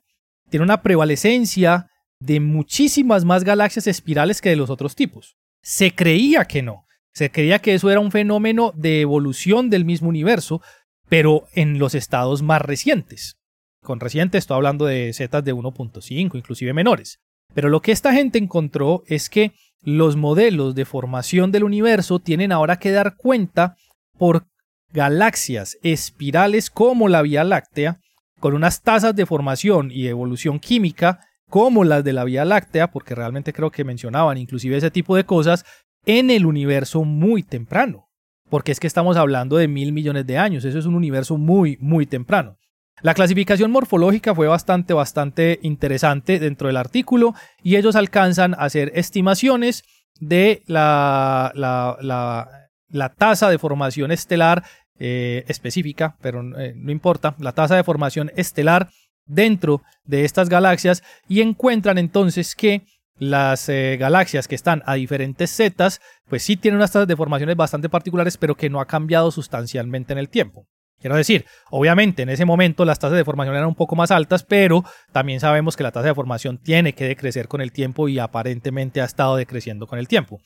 tiene 0.49 0.63
una 0.63 0.81
prevalecencia 0.81 1.87
de 2.19 2.39
muchísimas 2.39 3.25
más 3.25 3.43
galaxias 3.43 3.87
espirales 3.87 4.41
que 4.41 4.49
de 4.49 4.55
los 4.55 4.69
otros 4.69 4.95
tipos. 4.95 5.35
Se 5.61 5.93
creía 5.93 6.45
que 6.45 6.61
no, 6.61 6.85
se 7.13 7.31
creía 7.31 7.59
que 7.59 7.73
eso 7.73 7.89
era 7.89 7.99
un 7.99 8.11
fenómeno 8.11 8.71
de 8.75 9.01
evolución 9.01 9.69
del 9.69 9.85
mismo 9.85 10.09
universo, 10.09 10.61
pero 11.09 11.47
en 11.53 11.79
los 11.79 11.95
estados 11.95 12.41
más 12.41 12.61
recientes 12.61 13.37
con 13.81 13.99
reciente 13.99 14.37
estoy 14.37 14.55
hablando 14.55 14.85
de 14.85 15.11
zetas 15.13 15.43
de 15.43 15.53
1.5, 15.53 16.35
inclusive 16.35 16.73
menores. 16.73 17.19
Pero 17.53 17.69
lo 17.69 17.81
que 17.81 17.91
esta 17.91 18.13
gente 18.13 18.37
encontró 18.37 19.03
es 19.07 19.29
que 19.29 19.53
los 19.81 20.15
modelos 20.15 20.75
de 20.75 20.85
formación 20.85 21.51
del 21.51 21.63
universo 21.63 22.19
tienen 22.19 22.51
ahora 22.51 22.77
que 22.77 22.91
dar 22.91 23.17
cuenta 23.17 23.75
por 24.17 24.45
galaxias 24.93 25.77
espirales 25.83 26.69
como 26.69 27.07
la 27.07 27.21
Vía 27.21 27.43
Láctea, 27.43 27.99
con 28.39 28.53
unas 28.53 28.81
tasas 28.81 29.15
de 29.15 29.25
formación 29.25 29.91
y 29.91 30.07
evolución 30.07 30.59
química 30.59 31.19
como 31.49 31.83
las 31.83 32.03
de 32.03 32.13
la 32.13 32.23
Vía 32.23 32.45
Láctea, 32.45 32.91
porque 32.91 33.13
realmente 33.13 33.53
creo 33.53 33.71
que 33.71 33.83
mencionaban 33.83 34.37
inclusive 34.37 34.77
ese 34.77 34.89
tipo 34.89 35.15
de 35.15 35.25
cosas, 35.25 35.65
en 36.05 36.31
el 36.31 36.45
universo 36.45 37.03
muy 37.03 37.43
temprano. 37.43 38.07
Porque 38.49 38.71
es 38.71 38.79
que 38.79 38.87
estamos 38.87 39.17
hablando 39.17 39.57
de 39.57 39.67
mil 39.67 39.93
millones 39.93 40.25
de 40.25 40.37
años, 40.37 40.65
eso 40.65 40.79
es 40.79 40.85
un 40.85 40.95
universo 40.95 41.37
muy, 41.37 41.77
muy 41.79 42.05
temprano. 42.05 42.57
La 43.01 43.13
clasificación 43.13 43.71
morfológica 43.71 44.35
fue 44.35 44.47
bastante, 44.47 44.93
bastante 44.93 45.59
interesante 45.63 46.39
dentro 46.39 46.67
del 46.67 46.77
artículo 46.77 47.33
y 47.63 47.75
ellos 47.75 47.95
alcanzan 47.95 48.53
a 48.53 48.57
hacer 48.57 48.91
estimaciones 48.95 49.83
de 50.19 50.61
la, 50.67 51.51
la, 51.55 52.60
tasa 53.09 53.49
de 53.49 53.57
formación 53.57 54.11
estelar 54.11 54.63
eh, 54.99 55.45
específica, 55.47 56.15
pero 56.21 56.41
eh, 56.59 56.73
no 56.75 56.91
importa, 56.91 57.35
la 57.39 57.53
tasa 57.53 57.75
de 57.75 57.83
formación 57.83 58.31
estelar 58.35 58.89
dentro 59.25 59.81
de 60.03 60.25
estas 60.25 60.49
galaxias 60.49 61.03
y 61.27 61.41
encuentran 61.41 61.97
entonces 61.97 62.55
que 62.55 62.83
las 63.15 63.69
eh, 63.69 63.97
galaxias 63.99 64.47
que 64.47 64.55
están 64.55 64.81
a 64.85 64.95
diferentes 64.95 65.55
zetas, 65.55 66.01
pues 66.27 66.43
sí 66.43 66.57
tienen 66.57 66.77
unas 66.77 66.91
tasas 66.91 67.07
de 67.07 67.15
formaciones 67.15 67.55
bastante 67.55 67.89
particulares, 67.89 68.37
pero 68.37 68.55
que 68.55 68.69
no 68.69 68.81
ha 68.81 68.87
cambiado 68.87 69.31
sustancialmente 69.31 70.13
en 70.13 70.19
el 70.19 70.29
tiempo. 70.29 70.65
Quiero 70.99 71.15
decir, 71.15 71.45
obviamente 71.71 72.21
en 72.21 72.29
ese 72.29 72.45
momento 72.45 72.85
las 72.85 72.99
tasas 72.99 73.17
de 73.17 73.25
formación 73.25 73.55
eran 73.55 73.67
un 73.67 73.75
poco 73.75 73.95
más 73.95 74.11
altas, 74.11 74.43
pero 74.43 74.83
también 75.11 75.39
sabemos 75.39 75.75
que 75.75 75.83
la 75.83 75.91
tasa 75.91 76.07
de 76.07 76.15
formación 76.15 76.59
tiene 76.59 76.93
que 76.93 77.05
decrecer 77.05 77.47
con 77.47 77.61
el 77.61 77.71
tiempo 77.71 78.07
y 78.07 78.19
aparentemente 78.19 79.01
ha 79.01 79.05
estado 79.05 79.35
decreciendo 79.35 79.87
con 79.87 79.97
el 79.97 80.07
tiempo. 80.07 80.39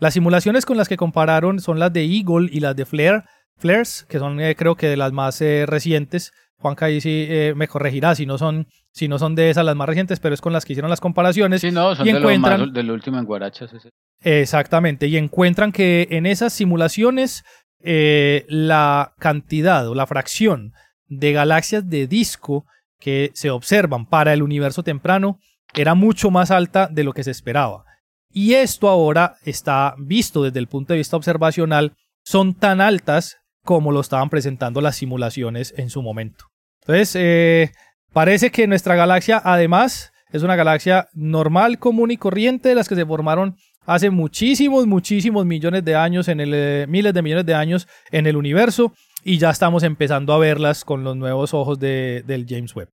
Las 0.00 0.14
simulaciones 0.14 0.66
con 0.66 0.76
las 0.76 0.88
que 0.88 0.96
compararon 0.96 1.60
son 1.60 1.78
las 1.78 1.92
de 1.92 2.04
Eagle 2.04 2.48
y 2.50 2.60
las 2.60 2.74
de 2.76 2.86
Flare, 2.86 3.22
Flares, 3.56 4.04
que 4.08 4.18
son 4.18 4.40
eh, 4.40 4.56
creo 4.56 4.74
que 4.74 4.88
de 4.88 4.96
las 4.96 5.12
más 5.12 5.40
eh, 5.40 5.64
recientes. 5.66 6.32
Juanca 6.58 6.86
ahí 6.86 7.00
sí 7.00 7.26
eh, 7.28 7.54
me 7.56 7.68
corregirá 7.68 8.14
si 8.14 8.24
no, 8.26 8.38
son, 8.38 8.66
si 8.92 9.08
no 9.08 9.18
son 9.18 9.34
de 9.34 9.50
esas 9.50 9.64
las 9.64 9.76
más 9.76 9.88
recientes, 9.88 10.20
pero 10.20 10.34
es 10.34 10.40
con 10.40 10.52
las 10.52 10.64
que 10.64 10.72
hicieron 10.72 10.90
las 10.90 11.00
comparaciones. 11.00 11.60
Sí, 11.60 11.70
no, 11.70 11.94
son 11.94 12.06
y 12.08 12.12
de 12.12 12.20
lo 12.20 12.30
encuentran- 12.30 12.60
más, 12.66 12.72
del 12.72 12.90
último 12.90 13.18
en 13.18 13.24
Guarachas. 13.24 13.72
ese. 13.72 13.90
Exactamente, 14.24 15.08
y 15.08 15.16
encuentran 15.16 15.72
que 15.72 16.06
en 16.10 16.26
esas 16.26 16.52
simulaciones 16.52 17.42
eh, 17.84 18.44
la 18.48 19.12
cantidad 19.18 19.88
o 19.88 19.94
la 19.96 20.06
fracción 20.06 20.72
de 21.08 21.32
galaxias 21.32 21.88
de 21.90 22.06
disco 22.06 22.64
que 23.00 23.32
se 23.34 23.50
observan 23.50 24.06
para 24.06 24.32
el 24.32 24.42
universo 24.42 24.84
temprano 24.84 25.38
era 25.74 25.94
mucho 25.94 26.30
más 26.30 26.52
alta 26.52 26.88
de 26.90 27.02
lo 27.02 27.12
que 27.12 27.24
se 27.24 27.32
esperaba. 27.32 27.84
Y 28.32 28.54
esto 28.54 28.88
ahora 28.88 29.36
está 29.44 29.94
visto 29.98 30.42
desde 30.42 30.58
el 30.58 30.66
punto 30.66 30.92
de 30.92 30.98
vista 30.98 31.16
observacional, 31.16 31.92
son 32.24 32.54
tan 32.54 32.80
altas 32.80 33.36
como 33.64 33.92
lo 33.92 34.00
estaban 34.00 34.30
presentando 34.30 34.80
las 34.80 34.96
simulaciones 34.96 35.74
en 35.76 35.90
su 35.90 36.02
momento. 36.02 36.46
Entonces, 36.80 37.14
eh, 37.16 37.72
parece 38.12 38.50
que 38.50 38.66
nuestra 38.66 38.96
galaxia 38.96 39.40
además 39.44 40.12
es 40.32 40.42
una 40.42 40.56
galaxia 40.56 41.08
normal, 41.12 41.78
común 41.78 42.10
y 42.10 42.16
corriente 42.16 42.70
de 42.70 42.74
las 42.74 42.88
que 42.88 42.96
se 42.96 43.06
formaron 43.06 43.56
hace 43.86 44.10
muchísimos, 44.10 44.86
muchísimos 44.86 45.44
millones 45.44 45.84
de 45.84 45.94
años, 45.94 46.28
en 46.28 46.40
el, 46.40 46.52
eh, 46.54 46.86
miles 46.88 47.12
de 47.12 47.22
millones 47.22 47.46
de 47.46 47.54
años 47.54 47.86
en 48.10 48.26
el 48.26 48.36
universo 48.36 48.92
y 49.24 49.38
ya 49.38 49.50
estamos 49.50 49.82
empezando 49.82 50.32
a 50.32 50.38
verlas 50.38 50.84
con 50.84 51.04
los 51.04 51.16
nuevos 51.16 51.54
ojos 51.54 51.78
de, 51.78 52.24
del 52.26 52.46
James 52.48 52.74
Webb. 52.74 52.88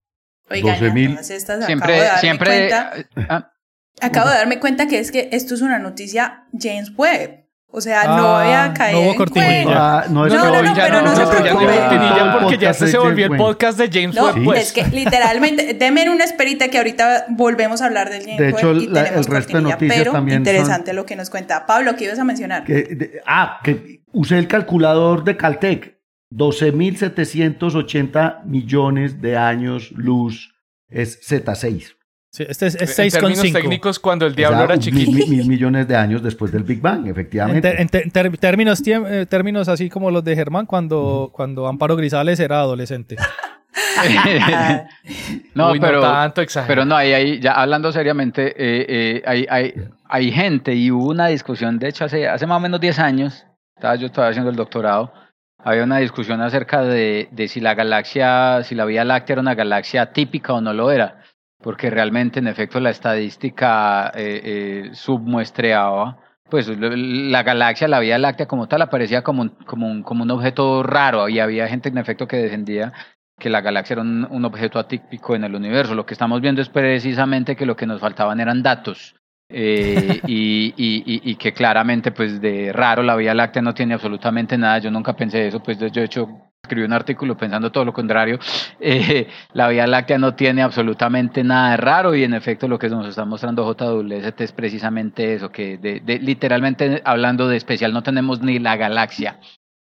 Oigan, 0.51 0.79
12.000. 0.79 1.05
entonces 1.05 1.37
estas 1.37 1.63
acabo 1.63 1.93
de 1.93 2.09
Siempre, 2.19 2.69
siempre. 2.69 3.07
ah, 3.29 3.51
acabo 4.01 4.29
de 4.29 4.35
darme 4.35 4.59
cuenta 4.59 4.87
que 4.87 4.99
es 4.99 5.11
que 5.11 5.29
esto 5.31 5.53
es 5.55 5.61
una 5.61 5.79
noticia 5.79 6.45
James 6.57 6.91
Webb. 6.97 7.45
O 7.71 7.81
sea, 7.81 8.03
no 8.05 8.35
Ah, 8.35 8.43
voy 8.43 8.51
a 8.53 8.67
no 8.69 8.73
caer 8.73 8.95
hubo 8.95 9.15
cortinilla. 9.15 9.99
Ah, 9.99 10.05
no, 10.09 10.25
es 10.25 10.33
No, 10.33 10.41
que 10.41 10.47
no, 10.47 10.61
no, 10.63 10.75
ya 10.75 10.85
pero 10.85 11.01
no 11.03 11.15
se 11.15 11.21
no 11.21 11.29
hay 11.31 11.41
preocupe. 11.41 11.65
cortinilla 11.67 12.37
porque 12.39 12.57
ya 12.57 12.69
este 12.71 12.85
se 12.87 12.91
de 12.93 12.97
volvió 12.97 13.25
el 13.25 13.31
Webb. 13.33 13.39
podcast 13.41 13.77
de 13.77 13.89
James 14.01 14.15
No, 14.15 14.25
Webb, 14.25 14.43
pues. 14.43 14.63
es 14.63 14.71
que 14.73 14.85
literalmente, 14.95 15.75
denme 15.75 16.09
una 16.09 16.23
esperita 16.23 16.69
que 16.69 16.79
ahorita 16.79 17.25
volvemos 17.29 17.83
a 17.83 17.85
hablar 17.85 18.09
del 18.09 18.23
James 18.23 18.39
De 18.39 18.49
hecho, 18.49 18.69
Webb 18.71 18.81
y 18.81 18.87
la- 18.87 18.99
el 19.01 19.05
tenemos 19.05 19.27
resto 19.27 19.57
de 19.57 19.61
noticias 19.63 19.97
pero 19.99 20.11
también 20.13 20.43
son- 20.43 20.47
interesante 20.55 20.93
lo 20.93 21.05
que 21.05 21.15
nos 21.15 21.29
cuenta. 21.29 21.67
Pablo, 21.67 21.95
¿qué 21.95 22.05
ibas 22.05 22.17
a 22.17 22.23
mencionar? 22.23 22.63
Que- 22.63 22.83
de- 22.85 23.21
ah, 23.27 23.59
que 23.63 24.01
usé 24.13 24.39
el 24.39 24.47
calculador 24.47 25.23
de 25.23 25.37
Caltech. 25.37 25.99
12.780 26.31 28.41
millones 28.45 29.21
de 29.21 29.37
años 29.37 29.91
luz 29.91 30.55
es 30.87 31.19
Z6. 31.21 31.95
Sí, 32.31 32.45
este 32.47 32.67
es, 32.67 32.75
es 32.75 32.99
en 32.99 33.09
términos 33.09 33.43
6,5. 33.43 33.53
técnicos, 33.53 33.99
cuando 33.99 34.27
el 34.27 34.33
O 34.33 34.35
diablo 34.35 34.57
sea, 34.57 34.65
era 34.65 34.77
chiquito. 34.79 35.11
mil- 35.11 35.27
mil 35.29 35.47
millones 35.47 35.87
de 35.87 35.95
años 35.95 36.21
después 36.21 36.51
del 36.51 36.63
Big 36.63 36.79
Bang, 36.79 37.05
En, 37.05 37.11
efectivamente. 37.11 37.81
en 37.81 37.89
ter- 37.89 38.03
en 38.03 38.11
ter- 38.11 38.37
términos, 38.37 38.83
tiem- 38.83 39.07
eh, 39.09 39.25
términos 39.25 39.67
así 39.67 39.89
como 39.89 40.11
los 40.11 40.23
de 40.23 40.35
Germán 40.35 40.67
cuando, 40.67 41.31
cuando 41.33 41.67
Amparo 41.67 41.95
Grisales 41.95 42.39
era 42.39 42.59
adolescente. 42.59 43.15
no, 45.55 45.71
Uy, 45.71 45.79
pero. 45.79 46.01
no 46.01 46.11
tanto. 46.11 46.41
Pero 46.67 46.85
no, 46.85 46.95
ahí, 46.95 47.13
ahí, 47.13 47.39
ya 47.39 47.53
hablando 47.53 47.91
seriamente, 47.91 48.47
eh, 48.49 48.85
eh, 48.87 49.23
hay, 49.25 49.45
hay, 49.49 49.73
hay 50.07 50.31
gente 50.31 50.73
y 50.75 50.91
hubo 50.91 51.09
una 51.09 51.27
discusión, 51.27 51.79
de 51.79 51.89
hecho, 51.89 52.05
hace, 52.05 52.27
hace 52.27 52.45
más 52.45 52.57
o 52.57 52.61
menos 52.61 52.79
10 52.79 52.99
años, 52.99 53.45
estaba 53.75 53.95
yo 53.95 54.11
todavía 54.11 54.31
haciendo 54.31 54.49
el 54.51 54.55
doctorado, 54.55 55.11
había 55.63 55.83
una 55.83 55.97
discusión 55.97 56.41
acerca 56.41 56.83
de, 56.83 57.27
de 57.31 57.47
si 57.47 57.59
la 57.59 57.73
galaxia, 57.75 58.61
si 58.63 58.75
la 58.75 58.85
Vía 58.85 59.03
Láctea 59.03 59.35
era 59.35 59.41
una 59.41 59.55
galaxia 59.55 60.11
típica 60.13 60.53
o 60.53 60.61
no 60.61 60.73
lo 60.73 60.91
era, 60.91 61.21
porque 61.61 61.89
realmente, 61.89 62.39
en 62.39 62.47
efecto, 62.47 62.79
la 62.79 62.89
estadística 62.89 64.11
eh, 64.15 64.41
eh, 64.43 64.89
submuestreaba, 64.93 66.17
pues 66.49 66.67
la 66.67 67.43
galaxia, 67.43 67.87
la 67.87 67.99
Vía 67.99 68.17
Láctea 68.17 68.47
como 68.47 68.67
tal, 68.67 68.81
aparecía 68.81 69.21
como 69.23 69.43
un, 69.43 69.49
como 69.49 69.87
un, 69.87 70.03
como 70.03 70.23
un 70.23 70.31
objeto 70.31 70.83
raro, 70.83 71.21
había 71.21 71.67
gente, 71.67 71.89
en 71.89 71.97
efecto, 71.97 72.27
que 72.27 72.37
defendía 72.37 72.93
que 73.37 73.49
la 73.49 73.61
galaxia 73.61 73.93
era 73.95 74.01
un, 74.01 74.45
objeto 74.45 74.79
atípico 74.79 75.35
en 75.35 75.45
el 75.45 75.55
universo. 75.55 75.95
Lo 75.95 76.05
que 76.05 76.13
estamos 76.13 76.41
viendo 76.41 76.61
es 76.61 76.69
precisamente 76.69 77.55
que 77.55 77.65
lo 77.65 77.75
que 77.75 77.85
nos 77.85 78.01
faltaban 78.01 78.39
eran 78.39 78.61
datos. 78.61 79.15
eh, 79.51 80.21
y, 80.27 80.73
y, 80.77 81.03
y, 81.05 81.31
y 81.31 81.35
que 81.35 81.53
claramente, 81.53 82.11
pues 82.11 82.39
de 82.41 82.71
raro, 82.73 83.01
la 83.03 83.15
Vía 83.15 83.33
Láctea 83.33 83.61
no 83.61 83.73
tiene 83.73 83.93
absolutamente 83.95 84.57
nada. 84.57 84.79
Yo 84.79 84.91
nunca 84.91 85.13
pensé 85.15 85.47
eso, 85.47 85.61
pues 85.61 85.79
yo 85.79 85.89
de 85.89 86.03
hecho 86.03 86.48
escribí 86.63 86.85
un 86.85 86.93
artículo 86.93 87.37
pensando 87.37 87.71
todo 87.71 87.85
lo 87.85 87.93
contrario. 87.93 88.39
Eh, 88.81 89.27
la 89.51 89.67
Vía 89.67 89.85
Láctea 89.85 90.17
no 90.17 90.35
tiene 90.35 90.61
absolutamente 90.61 91.43
nada 91.43 91.71
de 91.71 91.77
raro 91.77 92.15
y 92.15 92.23
en 92.23 92.33
efecto 92.33 92.65
lo 92.69 92.79
que 92.79 92.87
nos 92.87 93.05
está 93.05 93.25
mostrando 93.25 93.65
JWST 93.73 94.39
es 94.39 94.51
precisamente 94.53 95.33
eso, 95.33 95.51
que 95.51 95.77
de, 95.77 95.99
de- 95.99 96.17
literalmente 96.19 97.01
hablando 97.03 97.49
de 97.49 97.57
especial 97.57 97.91
no 97.91 98.01
tenemos 98.01 98.41
ni 98.41 98.57
la 98.59 98.77
galaxia. 98.77 99.37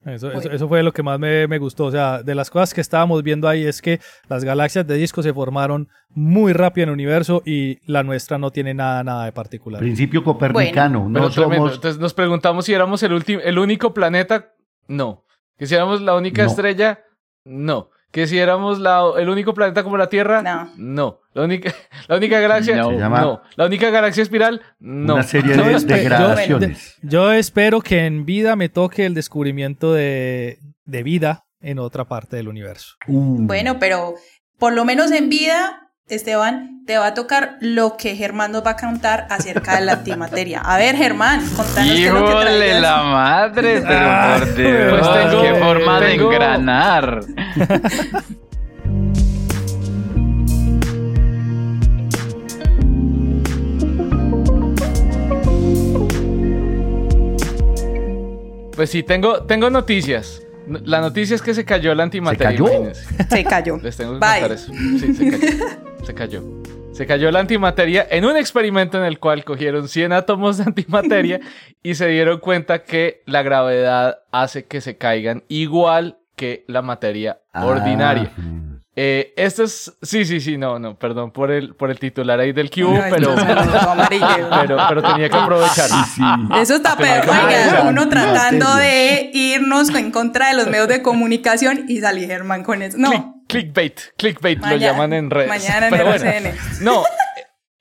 Eso, 0.07 0.29
Uy. 0.29 0.35
eso, 0.37 0.51
eso 0.53 0.69
fue 0.69 0.85
lo 0.85 0.93
que 0.93 1.03
más 1.03 1.19
me, 1.19 1.49
me 1.49 1.59
gustó. 1.59 1.87
O 1.87 1.91
sea, 1.91 2.23
de 2.23 2.37
las 2.37 2.51
cosas 2.51 2.73
que 2.73 2.81
estábamos 2.81 3.25
viendo 3.25 3.49
ahí 3.49 3.67
es 3.67 3.83
que 3.83 3.99
las 4.29 4.45
galaxias 4.45 4.87
de 4.87 4.95
disco 4.95 5.25
se 5.25 5.35
formaron 5.35 5.89
muy 6.11 6.53
rápido 6.53 6.85
en 6.85 6.91
el 6.91 6.95
universo 6.95 7.43
y 7.45 7.79
la 7.91 8.05
nuestra 8.05 8.39
no 8.39 8.53
tiene 8.53 8.75
nada, 8.75 9.03
nada 9.03 9.25
de 9.25 9.33
particular. 9.33 9.81
Principio 9.81 10.23
copernicano. 10.23 11.09
No 11.09 11.33
somos. 11.33 11.75
Entonces 11.75 12.01
nos 12.01 12.15
preguntamos 12.15 12.65
si 12.67 12.75
éramos 12.75 13.03
el, 13.03 13.11
ulti- 13.13 13.41
el 13.43 13.59
único 13.59 13.93
planeta. 13.93 14.53
No. 14.87 15.25
Que 15.59 15.67
si 15.67 15.75
éramos 15.75 16.01
la 16.03 16.15
única 16.17 16.43
No. 16.45 16.49
estrella. 16.51 17.01
No. 17.45 17.91
Que 18.11 18.27
si 18.29 18.39
éramos 18.39 18.79
la, 18.79 19.03
el 19.19 19.29
único 19.29 19.55
planeta 19.55 19.83
como 19.83 19.97
la 19.97 20.09
Tierra. 20.09 20.41
No. 20.43 20.71
No. 20.77 21.21
La 21.35 21.43
única, 21.43 21.73
la 22.09 22.17
única 22.17 22.39
galaxia. 22.41 22.77
No. 22.77 22.93
No. 22.93 23.43
La 23.57 23.67
única 23.67 23.91
galaxia 23.91 24.23
espiral. 24.23 24.61
No. 24.79 25.15
Una 25.15 25.23
serie 25.25 25.57
de 25.57 25.73
yo- 25.73 25.81
degradaciones. 25.81 26.97
Yo 27.03 27.33
espero 27.33 27.81
que 27.81 28.07
en 28.07 28.25
vida 28.25 28.55
me 28.57 28.69
toque 28.69 29.05
el 29.07 29.15
descubrimiento 29.15 29.93
de, 29.93 30.59
de 30.85 31.03
vida 31.03 31.45
en 31.61 31.79
otra 31.79 32.05
parte 32.05 32.37
del 32.37 32.49
universo. 32.49 32.95
Uh, 33.09 33.39
Bueno, 33.47 33.79
pero 33.79 34.15
por 34.59 34.73
lo 34.75 34.85
menos 34.85 35.11
en 35.11 35.29
vida, 35.29 35.84
Esteban, 36.09 36.85
te 36.87 36.99
va 36.99 37.07
a 37.09 37.15
tocar 37.15 37.57
lo 37.61 37.97
que 37.97 38.15
Germán 38.15 38.53
nos 38.53 38.65
va 38.65 38.73
a 38.73 38.77
contar 38.77 39.27
acerca 39.31 39.77
de 39.77 39.87
la 39.87 39.93
antimateria. 39.95 40.61
A 40.61 40.77
ver, 40.77 40.97
Germán, 40.97 41.41
contanos 41.57 41.95
qué 41.95 42.07
es 42.07 42.13
lo 42.13 42.27
que 42.27 42.33
traías. 42.43 42.81
la 42.83 43.03
madre, 43.05 43.81
pero 43.81 44.07
Ah, 44.11 44.37
por 44.39 44.55
Dios, 44.55 44.99
pues 45.01 45.13
tengo- 45.15 45.43
qué 45.43 45.55
forma 45.55 46.01
de 46.01 46.15
engranar. 46.17 47.21
Pues 58.75 58.91
sí, 58.91 59.03
tengo, 59.05 59.45
tengo 59.45 59.71
noticias. 59.71 60.44
La 60.67 61.01
noticia 61.01 61.35
es 61.35 61.43
que 61.43 61.55
se 61.55 61.65
cayó 61.65 61.95
la 61.95 62.05
antimateria. 62.05 62.51
¿Se 62.51 62.57
cayó? 62.57 62.69
imagínense. 62.69 63.29
Se 63.29 63.45
cayó. 63.45 63.77
Les 63.83 63.97
tengo 63.97 64.13
que 64.15 64.19
Bye. 64.19 64.41
contar 64.41 64.53
eso. 64.53 64.73
Sí, 64.73 65.15
se 65.15 65.31
cayó. 65.31 65.77
Se 66.05 66.15
cayó. 66.15 66.43
Se 66.93 67.07
cayó 67.07 67.31
la 67.33 67.41
antimateria 67.41 68.07
en 68.09 68.25
un 68.25 68.37
experimento 68.37 68.99
en 68.99 69.05
el 69.05 69.19
cual 69.19 69.45
cogieron 69.45 69.89
100 69.89 70.13
átomos 70.13 70.59
de 70.59 70.65
antimateria 70.65 71.41
y 71.83 71.97
se 71.97 72.07
dieron 72.07 72.39
cuenta 72.39 72.85
que 72.85 73.23
la 73.27 73.43
gravedad 73.43 74.21
hace 74.31 74.67
que 74.67 74.81
se 74.81 74.97
caigan 74.97 75.43
igual 75.49 76.19
que 76.37 76.65
la 76.69 76.83
materia 76.83 77.41
ah, 77.53 77.67
ordinaria. 77.67 78.31
Eh, 78.97 79.33
esto 79.37 79.65
es... 79.65 79.93
Sí, 80.03 80.25
sí, 80.25 80.41
sí, 80.41 80.57
no, 80.57 80.79
no, 80.79 80.97
perdón 80.97 81.33
por 81.33 81.51
el, 81.51 81.75
por 81.75 81.91
el 81.91 81.99
titular 81.99 82.39
ahí 82.39 82.53
del 82.53 82.71
Q, 82.71 82.97
pero, 83.11 83.35
pero, 84.61 84.77
pero 84.89 85.03
tenía 85.03 85.29
que 85.29 85.37
aprovechar. 85.37 85.89
Sí, 85.89 85.97
sí. 86.17 86.23
Eso 86.61 86.77
está 86.77 86.97
Pero 86.97 87.23
peor. 87.23 87.37
Oiga, 87.47 87.83
uno 87.89 88.09
tratando 88.09 88.75
de 88.77 89.31
irnos 89.33 89.89
en 89.91 90.13
contra 90.13 90.49
de 90.51 90.57
los 90.57 90.69
medios 90.69 90.89
de 90.89 91.03
comunicación 91.03 91.87
y 91.89 92.01
salí 92.01 92.27
Germán 92.27 92.63
con 92.63 92.83
eso. 92.83 92.97
No, 92.99 93.11
Click- 93.11 93.33
clickbait, 93.49 94.01
clickbait 94.17 94.65
lo 94.65 94.77
llaman 94.77 95.13
en 95.13 95.31
redes. 95.31 95.49
mañana 95.49 95.89
en 95.89 95.91
Pero 95.91 96.05
bueno, 96.05 96.51
no, 96.81 97.05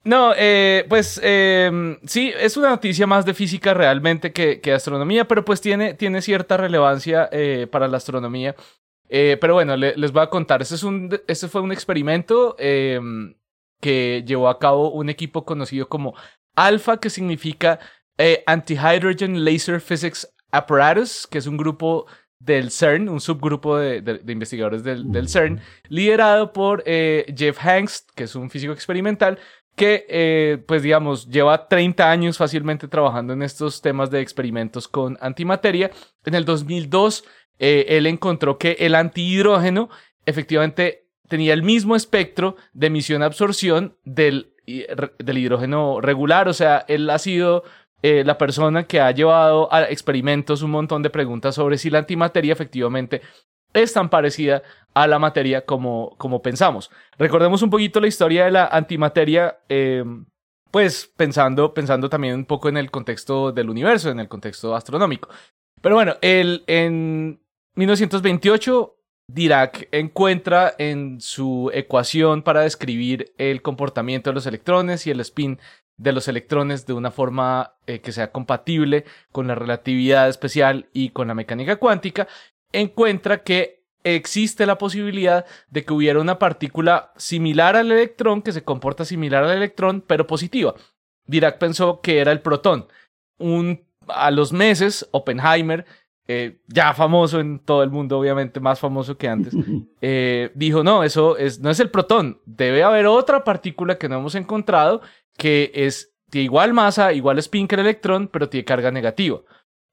no, 0.05 0.34
eh, 0.36 0.86
pues 0.89 1.20
eh, 1.24 1.98
sí, 2.05 2.34
es 2.38 2.58
una 2.58 2.70
noticia 2.70 3.08
más 3.08 3.24
de 3.25 3.34
física 3.34 3.74
realmente 3.74 4.34
que, 4.34 4.60
que 4.60 4.74
astronomía, 4.74 5.25
pero 5.27 5.46
pues 5.46 5.62
tiene, 5.62 5.93
tiene 5.93 6.22
cierta 6.22 6.58
relevancia 6.58 7.29
eh, 7.32 7.67
para 7.72 7.88
la 7.88 7.98
astronomía. 7.98 8.55
Eh, 9.10 9.38
pero 9.39 9.53
bueno, 9.55 9.75
le- 9.77 9.95
les 9.95 10.12
voy 10.12 10.24
a 10.24 10.27
contar. 10.29 10.62
Este, 10.62 10.75
es 10.75 10.83
un, 10.83 11.10
este 11.27 11.48
fue 11.48 11.62
un 11.62 11.72
experimento 11.72 12.55
eh, 12.57 13.00
que 13.81 14.24
llevó 14.25 14.50
a 14.50 14.60
cabo 14.60 14.91
un 14.91 15.10
equipo 15.10 15.45
conocido 15.45 15.88
como 15.89 16.15
ALPHA, 16.55 16.98
que 16.98 17.10
significa 17.10 17.79
eh, 18.17 18.43
Anti-Hydrogen 18.45 19.43
Laser 19.43 19.81
Physics 19.81 20.27
Apparatus, 20.51 21.27
que 21.27 21.39
es 21.39 21.48
un 21.48 21.57
grupo 21.57 22.05
del 22.39 22.72
CERN, 22.72 23.10
un 23.10 23.19
subgrupo 23.22 23.77
de, 23.77 24.01
de- 24.01 24.19
de 24.19 24.33
investigadores 24.33 24.83
del, 24.83 25.12
del 25.12 25.29
CERN, 25.29 25.62
liderado 25.89 26.53
por 26.53 26.83
eh, 26.86 27.25
Jeff 27.36 27.57
Hanks, 27.65 28.05
que 28.15 28.25
es 28.25 28.36
un 28.36 28.50
físico 28.50 28.74
experimental, 28.74 29.39
que, 29.75 30.05
eh, 30.07 30.63
pues 30.67 30.83
digamos, 30.83 31.27
lleva 31.29 31.67
30 31.67 32.12
años 32.12 32.38
fácilmente 32.38 32.88
trabajando 32.88 33.33
en 33.33 33.41
estos 33.41 33.81
temas 33.81 34.12
de 34.12 34.22
experimentos 34.22 34.88
con 34.88 35.17
antimateria. 35.19 35.89
En 36.25 36.36
el 36.36 36.45
2002 36.45 37.24
eh, 37.60 37.86
él 37.89 38.07
encontró 38.07 38.57
que 38.57 38.77
el 38.79 38.95
antihidrógeno 38.95 39.89
efectivamente 40.25 41.07
tenía 41.27 41.53
el 41.53 41.63
mismo 41.63 41.95
espectro 41.95 42.55
de 42.74 42.88
emisión-absorción 42.88 43.98
del, 44.03 44.53
del 44.65 45.38
hidrógeno 45.38 46.01
regular. 46.01 46.48
O 46.48 46.53
sea, 46.53 46.86
él 46.88 47.10
ha 47.10 47.19
sido 47.19 47.63
eh, 48.01 48.24
la 48.25 48.38
persona 48.38 48.86
que 48.86 49.00
ha 49.00 49.12
llevado 49.12 49.74
a 49.74 49.83
experimentos 49.83 50.62
un 50.62 50.72
montón 50.72 51.01
de 51.03 51.10
preguntas 51.10 51.55
sobre 51.55 51.77
si 51.77 51.89
la 51.89 52.00
antimateria 52.00 52.51
efectivamente 52.51 53.22
es 53.74 53.93
tan 53.93 54.10
parecida 54.10 54.62
a 54.93 55.07
la 55.07 55.19
materia 55.19 55.65
como, 55.65 56.15
como 56.17 56.41
pensamos. 56.41 56.91
Recordemos 57.17 57.62
un 57.62 57.69
poquito 57.69 58.00
la 58.00 58.07
historia 58.07 58.45
de 58.45 58.51
la 58.51 58.67
antimateria, 58.67 59.57
em, 59.69 60.25
pues 60.69 61.12
pensando, 61.15 61.74
pensando 61.74 62.10
también 62.10 62.36
un 62.36 62.45
poco 62.45 62.69
en 62.69 62.77
el 62.77 62.91
contexto 62.91 63.51
del 63.51 63.69
universo, 63.69 64.10
en 64.10 64.19
el 64.19 64.27
contexto 64.27 64.75
astronómico. 64.75 65.29
Pero 65.81 65.95
bueno, 65.95 66.15
el, 66.22 66.63
en 66.67 67.39
1928 67.75 68.97
Dirac 69.27 69.87
encuentra 69.91 70.73
en 70.77 71.19
su 71.21 71.71
ecuación 71.73 72.43
para 72.43 72.61
describir 72.61 73.33
el 73.37 73.61
comportamiento 73.61 74.29
de 74.29 74.35
los 74.35 74.45
electrones 74.45 75.07
y 75.07 75.11
el 75.11 75.21
spin 75.21 75.59
de 75.97 76.11
los 76.11 76.27
electrones 76.27 76.85
de 76.85 76.93
una 76.93 77.11
forma 77.11 77.75
eh, 77.87 77.99
que 78.01 78.11
sea 78.11 78.31
compatible 78.31 79.05
con 79.31 79.47
la 79.47 79.55
relatividad 79.55 80.27
especial 80.27 80.89
y 80.93 81.09
con 81.09 81.27
la 81.27 81.35
mecánica 81.35 81.77
cuántica, 81.77 82.27
encuentra 82.71 83.43
que 83.43 83.83
existe 84.03 84.65
la 84.65 84.77
posibilidad 84.77 85.45
de 85.69 85.85
que 85.85 85.93
hubiera 85.93 86.19
una 86.19 86.39
partícula 86.39 87.13
similar 87.15 87.75
al 87.75 87.91
electrón, 87.91 88.41
que 88.41 88.51
se 88.51 88.63
comporta 88.63 89.05
similar 89.05 89.43
al 89.43 89.55
electrón, 89.55 90.03
pero 90.05 90.27
positiva. 90.27 90.75
Dirac 91.25 91.57
pensó 91.57 92.01
que 92.01 92.19
era 92.19 92.31
el 92.31 92.41
protón. 92.41 92.87
Un, 93.37 93.85
a 94.09 94.29
los 94.31 94.51
meses, 94.51 95.07
Oppenheimer, 95.11 95.85
eh, 96.25 96.59
ya 96.67 96.93
famoso 96.93 97.41
en 97.41 97.59
todo 97.59 97.83
el 97.83 97.89
mundo, 97.89 98.17
obviamente 98.17 98.61
más 98.61 98.79
famoso 98.79 99.17
que 99.17 99.27
antes, 99.27 99.53
eh, 100.01 100.51
dijo, 100.55 100.81
no, 100.81 101.03
eso 101.03 101.37
es, 101.37 101.59
no 101.59 101.69
es 101.69 101.81
el 101.81 101.89
protón, 101.89 102.39
debe 102.45 102.83
haber 102.83 103.07
otra 103.07 103.43
partícula 103.43 103.97
que 103.97 104.07
no 104.07 104.19
hemos 104.19 104.35
encontrado 104.35 105.01
que 105.37 105.71
es, 105.73 106.13
tiene 106.29 106.45
igual 106.45 106.73
masa, 106.73 107.11
igual 107.11 107.39
spin 107.39 107.67
que 107.67 107.75
el 107.75 107.81
electrón, 107.81 108.29
pero 108.31 108.47
tiene 108.47 108.63
carga 108.63 108.91
negativa. 108.91 109.41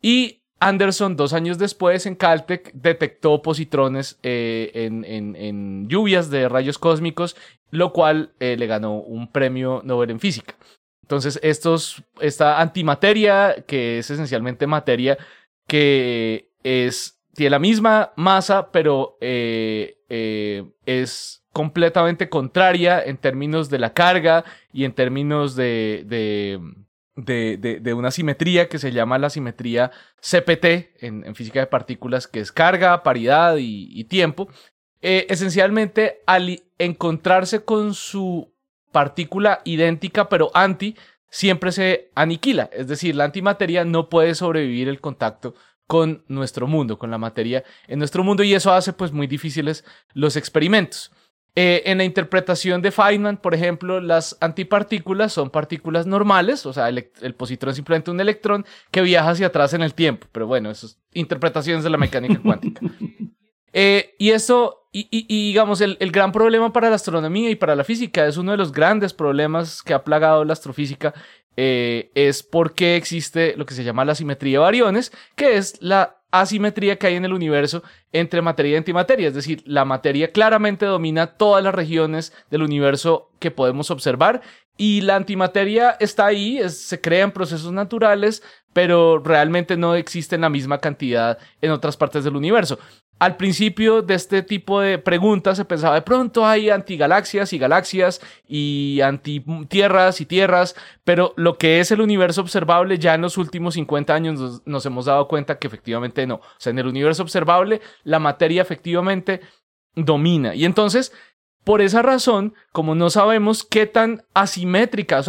Y 0.00 0.44
Anderson, 0.60 1.16
dos 1.16 1.32
años 1.32 1.58
después, 1.58 2.06
en 2.06 2.14
Caltech, 2.14 2.70
detectó 2.75 3.42
positrones 3.42 4.18
eh, 4.22 4.70
en, 4.75 5.88
lluvias 5.88 6.30
de 6.30 6.49
rayos 6.49 6.78
cósmicos, 6.78 7.37
lo 7.70 7.92
cual 7.92 8.34
le 8.38 8.66
ganó 8.66 8.99
un 8.99 9.32
premio 9.32 9.80
Nobel 9.82 10.10
en 10.10 10.20
física. 10.20 10.54
Entonces, 11.10 11.40
estos, 11.42 12.04
esta 12.20 12.60
antimateria, 12.60 13.64
que 13.66 13.99
es 13.99 14.10
esencialmente 14.10 14.68
materia 14.68 15.18
que 15.71 16.50
es, 16.65 17.23
tiene 17.35 17.50
la 17.50 17.59
misma 17.61 18.12
masa, 18.17 18.73
pero 18.73 19.17
eh, 19.21 19.97
es 20.85 21.45
completamente 21.53 22.29
contraria 22.29 23.03
en 23.03 23.17
términos 23.17 23.71
de 23.71 23.79
la 23.79 23.93
carga 23.93 24.45
y 24.73 24.85
en 24.85 24.93
términos 24.93 25.55
de 25.55 26.05
de, 27.25 27.95
una 27.95 28.11
simetría 28.11 28.69
que 28.69 28.79
se 28.79 28.93
llama 28.93 29.19
la 29.19 29.31
simetría 29.31 29.91
CPT 30.21 30.65
en, 31.03 31.35
física 31.35 31.61
de 31.61 31.67
partículas, 31.67 32.27
que 32.27 32.41
es 32.41 32.53
carga, 32.53 33.03
paridad 33.03 33.57
y, 33.59 34.05
tiempo. 34.05 34.49
Eh, 35.03 35.27
esencialmente, 35.31 36.21
al 36.27 36.62
encontrarse 36.79 37.65
con 37.65 37.95
su 37.95 38.53
partícula 38.93 39.61
idéntica 39.65 40.29
pero 40.29 40.50
anti, 40.53 40.97
siempre 41.30 41.72
se 41.72 42.10
aniquila. 42.14 42.68
Es 42.72 42.88
decir, 42.88 43.16
la 43.16 43.25
antimateria 43.25 43.84
no 43.84 44.08
puede 44.08 44.34
sobrevivir 44.34 44.88
el 44.88 45.00
contacto 45.00 45.54
con 45.87 46.25
nuestro 46.28 46.66
mundo, 46.66 46.99
con 46.99 47.10
la 47.10 47.18
materia 47.18 47.64
en 47.88 47.99
nuestro 47.99 48.22
mundo 48.22 48.44
y 48.44 48.54
eso 48.54 48.72
hace 48.72 48.92
pues 48.92 49.10
muy 49.10 49.26
difíciles 49.26 49.84
los 50.12 50.37
experimentos. 50.37 51.10
Eh, 51.56 51.82
en 51.87 51.99
la 51.99 52.04
interpretación 52.04 52.80
de 52.80 52.92
Feynman, 52.92 53.37
por 53.38 53.54
ejemplo, 53.54 54.00
las 54.00 54.37
antipartículas 54.40 55.32
son 55.32 55.50
partículas 55.50 56.06
normales, 56.06 56.64
o 56.64 56.72
sea, 56.72 56.88
el, 56.88 57.34
positrón 57.37 57.70
es 57.70 57.76
simplemente 57.76 58.12
un 58.12 58.20
electrón 58.20 58.64
que 58.92 59.02
viaja 59.02 59.30
hacia 59.30 59.49
atrás 59.49 59.75
en 59.75 59.82
el 59.82 59.94
tiempo, 59.94 60.28
pero 60.30 60.46
bueno, 60.46 60.70
eso 60.70 60.87
es 60.87 61.00
interpretaciones 61.12 61.82
de 61.82 61.90
la 61.90 61.99
mecánica 61.99 62.38
cuántica. 62.42 62.82
Eh, 63.73 64.15
y 64.19 64.30
eso, 64.30 64.89
y, 64.93 65.26
digamos, 65.26 65.80
el, 65.80 65.97
gran 66.11 66.33
problema 66.33 66.73
para 66.73 66.91
la 66.91 66.97
astronomía 66.97 67.50
y 67.50 67.54
para 67.54 67.76
la 67.76 67.85
física, 67.85 68.26
es 68.26 68.37
uno 68.37 68.52
de 68.52 68.59
los 68.59 68.73
grandes 68.73 69.15
problemas 69.15 69.83
que 69.83 69.95
ha 69.95 70.04
plagado 70.04 70.45
la 70.45 70.52
astrofísica, 70.52 71.15
eh, 71.56 72.11
es 72.15 72.43
por 72.43 72.75
qué 72.75 72.97
existe 72.97 73.54
lo 73.56 73.67
que 73.67 73.75
se 73.75 73.85
llama 73.85 74.04
la 74.04 74.15
simetría 74.15 74.59
de 74.59 74.65
variones, 74.65 75.13
que 75.37 75.56
es 75.56 75.76
la 75.80 76.17
asimetría 76.30 76.97
que 76.97 77.09
hay 77.09 77.17
en 77.17 77.25
el 77.25 77.33
universo 77.33 77.83
entre 78.13 78.43
materia 78.43 78.73
y 78.73 78.76
antimateria. 78.76 79.28
Es 79.28 79.35
decir, 79.35 79.63
la 79.67 79.85
materia 79.85 80.33
claramente 80.33 80.87
domina 80.87 81.26
todas 81.26 81.63
las 81.63 81.75
regiones 81.75 82.33
del 82.50 82.63
universo 82.63 83.30
que 83.39 83.50
podemos 83.50 83.91
observar 83.91 84.43
y 84.76 85.02
la 85.02 85.17
antimateria 85.17 85.97
está 86.00 86.26
ahí, 86.26 86.61
se 86.69 87.00
crea 87.00 87.25
en 87.25 87.33
procesos 87.33 87.73
naturales, 87.73 88.43
pero 88.73 89.19
realmente 89.19 89.76
no 89.76 89.95
existe 89.95 90.37
en 90.37 90.41
la 90.43 90.49
misma 90.49 90.78
cantidad 90.78 91.39
en 91.61 91.71
otras 91.71 91.97
partes 91.97 92.25
del 92.25 92.37
universo. 92.37 92.78
Al 93.21 93.37
principio 93.37 94.00
de 94.00 94.15
este 94.15 94.43
tipo 94.43 94.80
de 94.80 94.97
preguntas 94.97 95.59
se 95.59 95.67
pensaba 95.67 95.95
de 95.95 96.00
pronto 96.00 96.47
hay 96.47 96.71
antigalaxias 96.71 97.52
y 97.52 97.59
galaxias 97.59 98.23
y 98.49 99.00
antitierras 99.02 100.23
y 100.23 100.26
tierras, 100.26 100.75
pero 101.04 101.35
lo 101.37 101.59
que 101.59 101.80
es 101.80 101.91
el 101.91 102.00
universo 102.00 102.41
observable 102.41 102.99
ya 102.99 103.15
en 103.15 103.21
los 103.21 103.37
últimos 103.37 103.75
50 103.75 104.15
años 104.15 104.63
nos, 104.65 104.87
hemos 104.87 105.04
dado 105.04 105.28
cuenta 105.28 105.59
que 105.59 105.67
efectivamente 105.67 106.26
no. 106.26 106.37
O 106.37 106.43
sea, 106.56 106.71
en 106.71 106.78
el 106.78 106.87
universo 106.87 107.23
observable 107.23 107.83
la 108.04 108.21
materia 108.21 108.63
efectivamente 108.63 109.43
domina. 109.95 110.54
Y 110.54 110.65
entonces 110.65 111.13
por 111.64 111.82
esa 111.82 112.00
razón, 112.02 112.54
como 112.73 112.94
no 112.94 113.10
sabemos 113.10 113.64
qué 113.64 113.86
tan 113.86 114.25
asimétrica, 114.32 115.23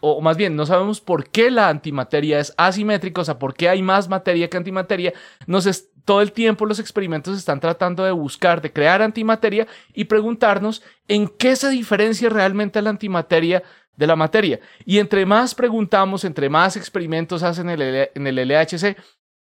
o, 0.00 0.20
más 0.22 0.36
bien 0.36 0.56
no 0.56 0.64
sabemos 0.64 1.00
por 1.00 1.28
qué 1.28 1.50
la 1.50 1.68
antimateria 1.68 2.40
es 2.40 2.54
asimétrica, 2.56 3.20
o 3.20 3.24
sea, 3.24 3.38
por 3.38 3.54
qué 3.54 3.68
hay 3.68 3.82
más 3.82 4.08
materia 4.08 4.48
que 4.48 4.56
antimateria, 4.56 5.12
nos 5.46 5.66
todo 6.06 6.22
el 6.22 6.32
tiempo 6.32 6.64
los 6.64 6.78
experimentos 6.78 7.36
están 7.36 7.60
tratando 7.60 8.02
de 8.02 8.12
buscar, 8.12 8.62
de 8.62 8.72
crear 8.72 9.02
antimateria 9.02 9.66
y 9.92 10.04
preguntarnos 10.04 10.82
en 11.06 11.28
qué 11.28 11.54
se 11.54 11.68
diferencia 11.68 12.30
realmente 12.30 12.80
la 12.80 12.88
antimateria 12.88 13.62
de 13.94 14.06
la 14.06 14.16
materia. 14.16 14.58
Y 14.86 15.00
entre 15.00 15.26
más 15.26 15.54
preguntamos, 15.54 16.24
entre 16.24 16.48
más 16.48 16.78
experimentos 16.78 17.42
hacen 17.42 17.68
en 17.68 17.82
el, 17.82 18.08
en 18.14 18.26
el 18.26 18.48
LHC, 18.48 18.96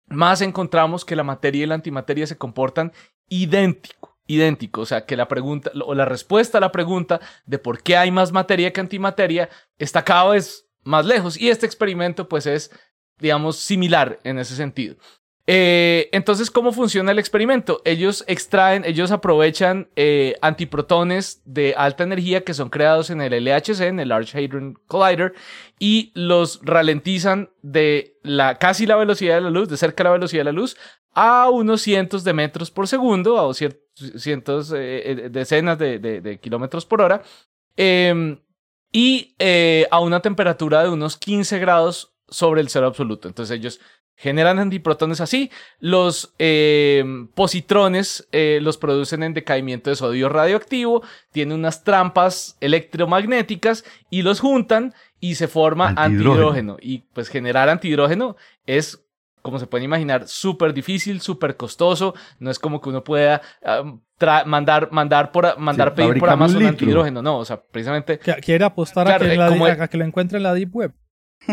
más 0.09 0.41
encontramos 0.41 1.05
que 1.05 1.15
la 1.15 1.23
materia 1.23 1.63
y 1.63 1.67
la 1.67 1.77
antimateria 1.77 2.27
se 2.27 2.37
comportan 2.37 2.93
idéntico 3.29 4.16
idéntico, 4.27 4.83
o 4.83 4.87
sea, 4.87 5.07
que 5.07 5.17
la 5.17 5.29
pregunta 5.29 5.71
o 5.85 5.95
la 5.95 6.05
respuesta 6.05 6.59
a 6.59 6.61
la 6.61 6.73
pregunta 6.73 7.21
de 7.45 7.59
por 7.59 7.83
qué 7.83 7.97
hay 7.97 8.11
más 8.11 8.33
materia 8.33 8.73
que 8.73 8.81
antimateria 8.81 9.49
está 9.79 10.05
cada 10.05 10.31
vez 10.31 10.67
más 10.83 11.07
lejos 11.07 11.41
y 11.41 11.51
este 11.51 11.67
experimento 11.67 12.29
pues 12.29 12.47
es, 12.47 12.71
digamos, 13.19 13.57
similar 13.57 14.19
en 14.25 14.39
ese 14.39 14.57
sentido. 14.57 14.97
Eh, 15.49 16.09
entonces, 16.11 16.51
¿cómo 16.51 16.73
funciona 16.73 17.13
el 17.13 17.21
experimento? 17.21 17.81
Ellos 17.85 18.25
extraen, 18.27 18.85
ellos 18.85 19.13
aprovechan 19.13 19.89
eh, 19.95 20.35
antiprotones 20.43 21.41
de 21.45 21.75
alta 21.77 22.03
energía 22.03 22.43
que 22.43 22.53
son 22.53 22.69
creados 22.69 23.11
en 23.11 23.21
el 23.21 23.45
LHC, 23.45 23.83
en 23.83 24.01
el 24.01 24.09
Large 24.09 24.37
Hadron 24.37 24.77
Collider, 24.89 25.35
y 25.79 26.11
los 26.15 26.61
ralentizan 26.65 27.51
de 27.63 28.19
la, 28.23 28.59
casi 28.59 28.87
la 28.87 28.97
velocidad 28.97 29.37
de 29.37 29.43
la 29.43 29.51
luz, 29.51 29.69
de 29.69 29.77
cerca 29.77 30.03
de 30.03 30.09
la 30.09 30.15
velocidad 30.15 30.41
de 30.41 30.53
la 30.53 30.53
luz, 30.53 30.77
a 31.13 31.49
unos 31.49 31.81
cientos 31.81 32.25
de 32.25 32.33
metros 32.33 32.73
por 32.73 32.89
segundo, 32.89 33.39
a 33.39 33.55
cientos, 33.55 34.75
eh, 34.77 35.29
decenas 35.31 35.79
de, 35.79 36.41
kilómetros 36.43 36.85
por 36.85 37.01
hora, 37.01 37.23
em, 37.77 38.41
y 38.93 39.37
a 39.91 40.01
una 40.01 40.21
temperatura 40.21 40.83
de 40.83 40.89
unos 40.91 41.17
15 41.17 41.59
grados 41.59 42.17
sobre 42.29 42.61
el 42.61 42.69
cero 42.69 42.87
absoluto. 42.87 43.29
Entonces 43.29 43.57
ellos 43.57 43.81
generan 44.17 44.59
antiprotones 44.59 45.21
así. 45.21 45.51
Los 45.79 46.35
eh, 46.39 47.05
positrones 47.35 48.27
eh, 48.33 48.59
los 48.63 48.79
producen 48.79 49.23
en 49.23 49.35
decaimiento 49.35 49.91
de 49.91 49.97
sodio 49.97 50.29
radioactivo, 50.29 51.03
tienen 51.31 51.59
unas 51.59 51.85
trampas 51.85 52.57
electromagnéticas 52.61 53.85
y 54.11 54.23
los 54.23 54.41
juntan 54.41 54.95
y 55.21 55.37
se 55.37 55.49
forma 55.49 55.95
antihidrógeno. 55.97 56.79
Y 56.81 57.05
pues 57.13 57.29
generar 57.29 57.69
antihidrógeno 57.69 58.37
es 58.67 59.03
como 59.43 59.61
se 59.61 59.69
pueden 59.69 59.85
imaginar, 59.85 60.27
súper 60.27 60.75
difícil, 60.75 61.21
súper 61.21 61.57
costoso. 61.57 62.15
No 62.41 62.51
es 62.51 62.59
como 62.59 62.81
que 62.81 62.89
uno 62.89 63.05
pueda 63.05 63.43
mandar, 64.45 64.89
mandar, 64.91 65.31
por, 65.31 65.57
mandar 65.57 65.95
pedir 65.95 66.19
por 66.19 66.31
Amazon 66.31 66.67
antihidrógeno. 66.67 67.23
No, 67.23 67.39
o 67.39 67.45
sea, 67.45 67.63
precisamente. 67.63 68.19
Quiere 68.19 68.65
apostar 68.65 69.07
a, 69.07 69.19
que 69.21 69.35
eh, 69.35 69.41
a, 69.41 69.87
que 69.87 69.99
lo 69.99 70.05
encuentre 70.05 70.39
en 70.39 70.43
la 70.43 70.53
Deep 70.53 70.75
Web 70.75 70.95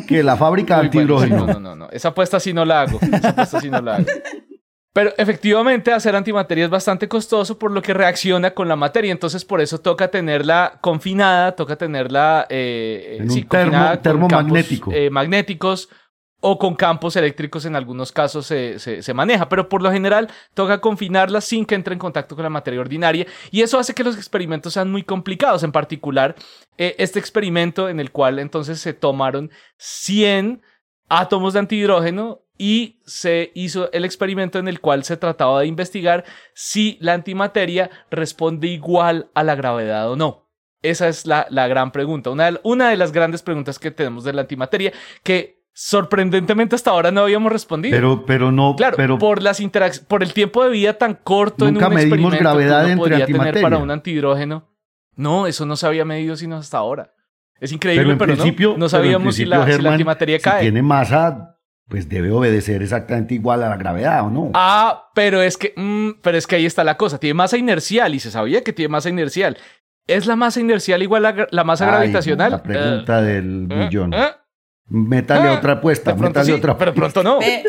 que 0.08 0.24
la 0.24 0.38
fábrica 0.38 0.78
de 0.80 0.86
antihidrógeno. 0.86 1.48
No, 1.48 1.60
no, 1.60 1.76
no, 1.76 1.90
Esa 1.92 2.10
apuesta 2.10 2.40
sí 2.40 2.54
no 2.54 2.66
la 2.66 2.82
hago. 2.82 3.00
Esa 3.02 3.30
apuesta 3.30 3.60
sí 3.60 3.70
no 3.70 3.82
la 3.82 3.96
hago. 3.98 4.06
Pero 4.94 5.12
efectivamente 5.18 5.92
hacer 5.92 6.16
antimateria 6.16 6.66
es 6.66 6.70
bastante 6.70 7.08
costoso 7.08 7.58
por 7.58 7.72
lo 7.72 7.82
que 7.82 7.96
reacciona 7.96 8.52
con 8.52 8.68
la 8.68 8.76
materia. 8.76 9.12
Entonces 9.12 9.44
por 9.44 9.60
eso 9.60 9.80
toca 9.82 10.10
tenerla 10.10 10.78
confinada, 10.82 11.54
toca 11.54 11.76
tenerla 11.76 12.46
eh, 12.50 13.18
en 13.20 13.32
un 13.32 13.44
termo, 13.48 14.00
termomagnético. 14.00 14.92
Eh, 14.94 15.10
magnéticos 15.10 15.90
o 16.46 16.60
con 16.60 16.76
campos 16.76 17.16
eléctricos 17.16 17.64
en 17.64 17.78
algunos 17.78 18.12
casos 18.12 18.46
se, 18.46 18.78
se, 18.78 19.14
maneja, 19.14 19.48
pero 19.48 19.70
por 19.70 19.82
lo 19.82 19.90
general 19.94 20.30
toca 20.54 20.82
confinarla 20.82 21.40
sin 21.40 21.66
que 21.66 21.74
entre 21.74 21.94
en 21.94 22.00
contacto 22.00 22.36
con 22.36 22.44
la 22.44 22.50
materia 22.50 22.82
ordinaria 22.82 23.26
y 23.50 23.62
eso 23.62 23.80
hace 23.80 23.94
que 23.94 24.04
los 24.04 24.18
experimentos 24.18 24.74
sean 24.74 24.92
muy 24.92 25.04
complicados, 25.04 25.64
en 25.64 25.72
particular 25.72 26.36
eh, 26.78 26.96
este 26.98 27.18
experimento 27.18 27.88
en 27.88 28.02
el 28.02 28.12
cual 28.12 28.40
entonces 28.40 28.82
se 28.82 28.94
tomaron 28.94 29.52
100 29.78 30.62
átomos 31.08 31.54
de 31.54 31.60
antihidrógeno 31.60 32.42
y 32.58 33.00
se 33.06 33.54
hizo 33.56 33.90
el 33.94 34.04
experimento 34.04 34.60
en 34.60 34.68
el 34.68 34.82
cual 34.82 35.06
se 35.06 35.16
trataba 35.16 35.62
de 35.62 35.68
investigar 35.68 36.26
si 36.54 36.98
la 37.00 37.14
antimateria 37.14 37.90
responde 38.12 38.68
igual 38.68 39.30
a 39.34 39.44
la 39.44 39.56
gravedad 39.56 40.12
o 40.12 40.18
no. 40.18 40.50
Esa 40.82 41.08
es 41.08 41.26
la, 41.26 41.48
la 41.50 41.70
gran 41.70 41.94
pregunta, 41.94 42.32
una 42.32 42.52
de, 42.52 42.60
una 42.64 42.90
de, 42.90 42.98
las 42.98 43.14
grandes 43.14 43.42
preguntas 43.42 43.80
que 43.80 43.92
tenemos 43.92 44.26
de 44.26 44.34
la 44.34 44.42
antimateria, 44.42 44.92
que 45.24 45.63
sorprendentemente 45.74 46.76
hasta 46.76 46.92
ahora 46.92 47.12
no 47.12 47.22
habíamos 47.22 47.52
respondido. 47.52 47.96
Pero, 47.96 48.26
pero 48.26 48.52
no, 48.52 48.76
claro, 48.76 48.96
pero 48.98 49.18
por 49.18 49.42
las 49.42 49.62
por 50.08 50.24
el 50.24 50.34
tiempo 50.34 50.64
de 50.64 50.70
vida 50.70 50.94
tan 50.94 51.16
corto 51.16 51.66
nunca 51.66 51.86
en 51.88 51.92
un 51.92 51.96
medimos 51.96 52.16
experimento 52.34 52.40
gravedad 52.40 52.86
que 52.86 52.92
entre 52.92 53.16
antimateria. 53.16 53.52
tener 53.54 53.62
para 53.64 53.78
un 53.78 53.92
antihidrógeno. 53.92 54.70
No, 55.16 55.46
eso 55.48 55.66
no 55.66 55.76
se 55.76 55.86
había 55.88 56.06
medido 56.06 56.36
sino 56.36 56.58
hasta 56.58 56.78
ahora. 56.78 57.14
Es 57.60 57.72
increíble, 57.72 58.04
pero, 58.04 58.12
en 58.14 58.18
pero, 58.18 58.34
principio, 58.34 58.72
no, 58.72 58.78
no 58.80 58.90
sabíamos 58.90 59.36
si, 59.36 59.46
la, 59.46 59.66
si 59.72 59.82
la 59.82 59.92
antimateria 59.92 60.38
si 60.38 60.44
cae. 60.44 60.62
tiene 60.62 60.82
masa, 60.82 61.60
pues 61.88 62.10
debe 62.10 62.32
obedecer 62.32 62.82
exactamente 62.82 63.34
igual 63.36 63.64
a 63.64 63.70
la 63.70 63.78
gravedad, 63.78 64.26
¿o 64.26 64.30
no? 64.30 64.52
Ah, 64.54 65.10
pero 65.16 65.42
es 65.42 65.58
que, 65.58 65.74
mm, 65.76 66.20
pero 66.22 66.38
es 66.38 66.46
que 66.48 66.56
ahí 66.58 66.66
está 66.66 66.84
la 66.84 66.98
cosa. 66.98 67.20
Tiene 67.20 67.36
masa 67.36 67.58
inercial 67.58 68.16
y 68.16 68.20
se 68.20 68.32
sabía 68.32 68.64
que 68.64 68.74
tiene 68.74 68.90
masa 68.90 69.10
inercial. 69.10 69.58
¿Es 70.08 70.26
la 70.26 70.36
masa 70.36 70.60
inercial 70.60 71.02
igual 71.04 71.26
a 71.26 71.48
la 71.52 71.64
masa 71.64 71.86
Ay, 71.86 71.92
gravitacional? 71.92 72.52
La 72.52 72.64
pregunta 72.64 73.20
Eh, 73.22 73.24
del 73.24 73.68
eh, 73.72 73.76
millón. 73.76 74.14
eh. 74.14 74.32
Métale 74.90 75.50
Ah, 75.50 75.54
otra 75.54 75.74
apuesta, 75.74 76.14
métale 76.16 76.46
sí, 76.46 76.52
otra 76.52 76.78
pero 76.78 76.94
pronto 76.94 77.24
no. 77.24 77.40
Ve, 77.40 77.64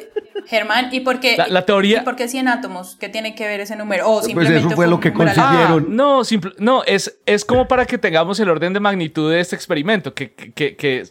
Germán, 0.46 0.88
¿y 0.92 1.00
por 1.00 1.20
qué? 1.20 1.36
La, 1.38 1.46
la 1.48 1.64
teoría. 1.64 2.00
¿Y 2.02 2.04
por 2.04 2.16
qué 2.16 2.28
100 2.28 2.48
átomos? 2.48 2.96
¿Qué 2.96 3.08
tiene 3.08 3.34
que 3.34 3.46
ver 3.46 3.60
ese 3.60 3.76
número? 3.76 4.06
O 4.10 4.14
Pues 4.16 4.26
simplemente 4.26 4.58
eso 4.60 4.70
fue 4.70 4.86
lo 4.88 5.00
que 5.00 5.12
consiguieron. 5.12 5.84
Ah, 5.84 5.86
no, 5.88 6.24
simple- 6.24 6.52
no 6.58 6.82
es, 6.84 7.18
es 7.24 7.44
como 7.44 7.66
para 7.68 7.86
que 7.86 7.96
tengamos 7.98 8.38
el 8.40 8.48
orden 8.50 8.72
de 8.72 8.80
magnitud 8.80 9.30
de 9.30 9.40
este 9.40 9.56
experimento, 9.56 10.12
que, 10.12 10.34
que, 10.34 10.76
que- 10.76 11.04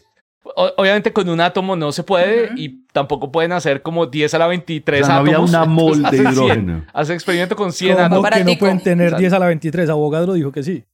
obviamente 0.76 1.12
con 1.12 1.28
un 1.28 1.40
átomo 1.40 1.74
no 1.74 1.90
se 1.90 2.02
puede 2.04 2.50
y 2.54 2.84
tampoco 2.92 3.32
pueden 3.32 3.52
hacer 3.52 3.80
como 3.82 4.06
10 4.06 4.34
a 4.34 4.38
la 4.38 4.46
23 4.46 5.02
O 5.02 5.06
sea, 5.06 5.14
no 5.14 5.20
había 5.22 5.32
átomos. 5.34 5.50
una 5.50 5.64
mol 5.64 6.02
de 6.02 6.06
hace 6.08 6.16
100. 6.18 6.32
hidrógeno. 6.32 6.84
Hace 6.92 7.14
experimento 7.14 7.56
con 7.56 7.72
100 7.72 7.94
¿Cómo 7.94 8.04
átomos. 8.06 8.30
que 8.30 8.44
no 8.44 8.58
pueden 8.58 8.80
tener 8.82 9.06
Exacto. 9.06 9.20
10 9.20 9.32
a 9.32 9.38
la 9.38 9.46
23? 9.46 9.88
Abogadro 9.90 10.34
dijo 10.34 10.52
que 10.52 10.62
sí. 10.62 10.84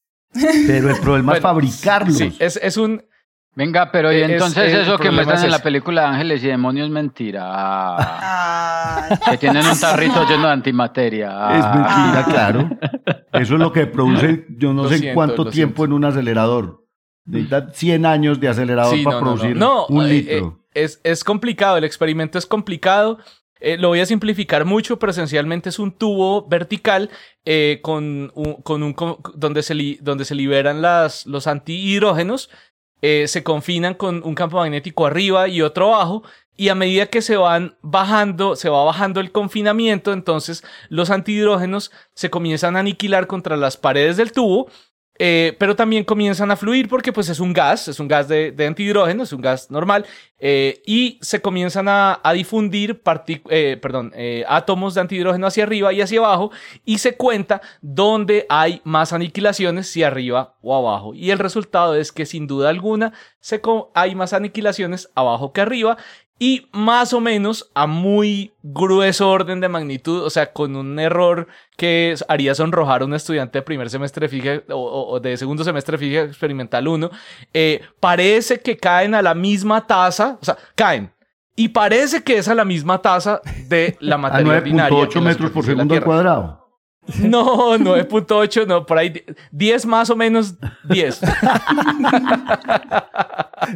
Pero 0.67 0.91
el 0.91 1.01
problema 1.01 1.35
es 1.35 1.41
fabricarlos. 1.41 2.17
Sí, 2.17 2.35
es, 2.39 2.59
es 2.63 2.77
un... 2.77 3.03
Venga, 3.55 3.91
pero 3.91 4.13
y 4.13 4.21
Es- 4.23 4.31
entonces 4.31 4.73
eso 4.73 4.97
que 4.97 5.11
muestran 5.11 5.39
es 5.39 5.45
en 5.45 5.51
la 5.51 5.59
película 5.59 6.03
de 6.03 6.07
Ángeles 6.09 6.45
y 6.45 6.47
Demonios 6.49 6.87
es 6.87 6.93
mentira. 6.93 7.43
Ah, 7.53 9.19
que 9.31 9.37
tienen 9.39 9.67
un 9.67 9.79
tarrito 9.81 10.25
lleno 10.29 10.47
de 10.47 10.53
antimateria. 10.53 11.59
Es 11.59 11.65
mentira, 11.65 12.25
claro. 12.29 12.71
Eso 13.33 13.55
es 13.55 13.61
lo 13.61 13.73
que 13.73 13.87
produce, 13.87 14.47
yo 14.57 14.73
no 14.73 14.85
Lo 14.85 14.89
sé 14.89 14.99
siento, 14.99 15.15
cuánto 15.15 15.47
tiempo 15.47 15.85
en 15.85 15.93
un 15.93 16.05
acelerador. 16.05 16.85
Necesita 17.27 17.69
100 17.73 18.07
años 18.07 18.41
de 18.41 18.49
acelerador 18.49 18.97
Sí, 18.97 19.05
para 19.05 19.17
no, 19.17 19.21
no, 19.25 19.31
no. 19.31 19.37
producir 19.37 19.57
No, 19.57 19.87
un 19.87 20.07
eh, 20.07 20.09
litro. 20.09 20.59
eh, 20.73 20.83
es, 20.85 21.01
es 21.05 21.23
complicado, 21.25 21.77
el 21.77 21.85
experimento 21.85 22.39
es 22.39 22.47
complicado. 22.47 23.19
Eh, 23.63 23.77
lo 23.77 23.89
voy 23.89 24.01
a 24.01 24.07
simplificar 24.07 24.65
mucho, 24.65 24.99
pero 24.99 25.11
esencialmente 25.11 25.69
es 25.69 25.79
un 25.79 25.93
tubo 25.93 26.49
vertical 26.49 27.11
eh, 27.45 27.81
con 27.83 28.33
un, 28.35 28.55
con 28.63 28.83
un 28.83 28.95
con- 28.95 29.19
donde, 29.35 29.63
se 29.63 29.75
li- 29.75 29.99
donde 30.01 30.25
se 30.25 30.35
liberan 30.35 30.81
las, 30.81 31.27
los 31.27 31.47
antihidrógenos, 31.47 32.49
eh, 33.03 33.27
se 33.29 33.43
confinan 33.43 33.95
con 33.95 34.23
un 34.25 34.35
campo 34.35 34.59
magnético 34.59 35.07
arriba 35.07 35.49
y 35.49 35.63
otro 35.63 35.95
abajo, 35.95 36.23
y 36.57 36.69
a 36.69 36.75
medida 36.75 37.07
que 37.07 37.23
se 37.23 37.37
van 37.37 37.77
bajando, 37.81 38.55
se 38.55 38.69
va 38.69 38.85
bajando 38.85 39.21
el 39.21 39.33
confinamiento, 39.33 40.13
entonces 40.13 40.63
los 40.91 41.09
antihidrógenos 41.11 41.91
se 42.15 42.29
comienzan 42.29 42.77
a 42.77 42.81
aniquilar 42.81 43.27
contra 43.27 43.57
las 43.57 43.79
paredes 43.79 44.19
del 44.19 44.33
tubo 44.33 44.69
eh, 45.23 45.55
pero 45.59 45.77
también 45.77 46.03
comienzan 46.03 46.51
a 46.51 46.57
fluir 46.57 46.89
porque 46.89 47.13
pues 47.13 47.29
es 47.29 47.41
un 47.41 47.53
gas, 47.53 47.89
es 47.89 48.01
un 48.01 48.09
gas 48.09 48.27
de, 48.27 48.55
antihidrógeno, 48.67 49.23
es 49.23 49.35
un 49.35 49.43
gas 49.43 49.71
normal, 49.71 50.07
eh, 50.39 50.81
y 50.87 51.19
se 51.21 51.43
comienzan 51.43 51.89
a, 51.91 52.19
difundir 52.33 53.03
eh, 53.51 53.79
perdón, 53.83 54.15
átomos 54.49 54.95
de 54.95 55.03
antihidrógeno 55.03 55.47
hacia 55.47 55.65
arriba 55.65 55.93
y 55.93 56.01
hacia 56.01 56.21
abajo, 56.21 56.53
y 56.87 56.97
se 56.97 57.19
cuenta 57.19 57.61
dónde 57.83 58.47
hay 58.49 58.81
más 58.85 59.13
aniquilaciones, 59.13 59.89
si 59.89 60.03
arriba 60.03 60.55
o 60.63 60.75
abajo. 60.75 61.13
Y 61.13 61.31
el 61.33 61.39
resultado 61.39 61.97
es 61.97 62.13
que 62.13 62.25
sin 62.25 62.47
duda 62.47 62.71
alguna 62.71 63.13
hay 63.95 64.15
más 64.15 64.33
aniquilaciones 64.33 65.11
abajo 65.15 65.53
que 65.53 65.61
arriba, 65.61 65.99
y 66.43 66.67
más 66.73 67.13
o 67.13 67.21
menos 67.21 67.71
a 67.75 67.87
muy 67.87 68.55
grueso 68.63 69.29
orden 69.29 69.61
de 69.61 69.69
magnitud, 69.69 70.23
o 70.23 70.31
sea, 70.31 70.55
con 70.55 70.75
un 70.75 70.99
error 70.99 71.49
que 71.77 72.15
haría 72.29 72.55
sonrojar 72.55 73.03
a 73.03 73.05
un 73.05 73.13
estudiante 73.13 73.59
de 73.59 73.63
primer 73.63 73.91
semestre 73.91 74.27
física 74.27 74.63
o, 74.71 75.21
de 75.21 75.37
segundo 75.37 75.65
semestre 75.65 75.99
física 75.99 76.23
experimental 76.23 76.89
1, 76.89 77.11
eh, 77.53 77.83
parece 78.01 78.59
que 78.59 78.79
caen 78.79 79.15
a 79.15 79.21
la 79.21 79.35
misma 79.35 79.87
tasa, 79.87 80.39
o 80.41 80.45
sea, 80.45 80.57
caen. 80.75 81.13
Y 81.57 81.69
parece 81.69 82.25
que 82.25 82.39
es 82.39 82.49
a 82.49 82.55
la 82.55 82.65
misma 82.65 83.03
tasa 83.03 83.43
de 83.69 83.99
la 84.01 84.15
A 84.15 84.19
materia 84.19 84.53
ordinaria. 84.55 84.99
9.8 84.99 85.17
en 85.17 85.25
la 85.25 85.31
metros 85.31 85.51
por 85.51 85.65
segundo 85.67 85.95
al 85.95 86.03
cuadrado. 86.03 86.70
No, 87.23 87.77
9.8, 87.79 88.67
no, 88.67 88.87
por 88.87 88.99
ahí 88.99 89.25
10 89.51 89.87
más 89.87 90.11
o 90.11 90.17
menos 90.17 90.55
10. 90.85 91.21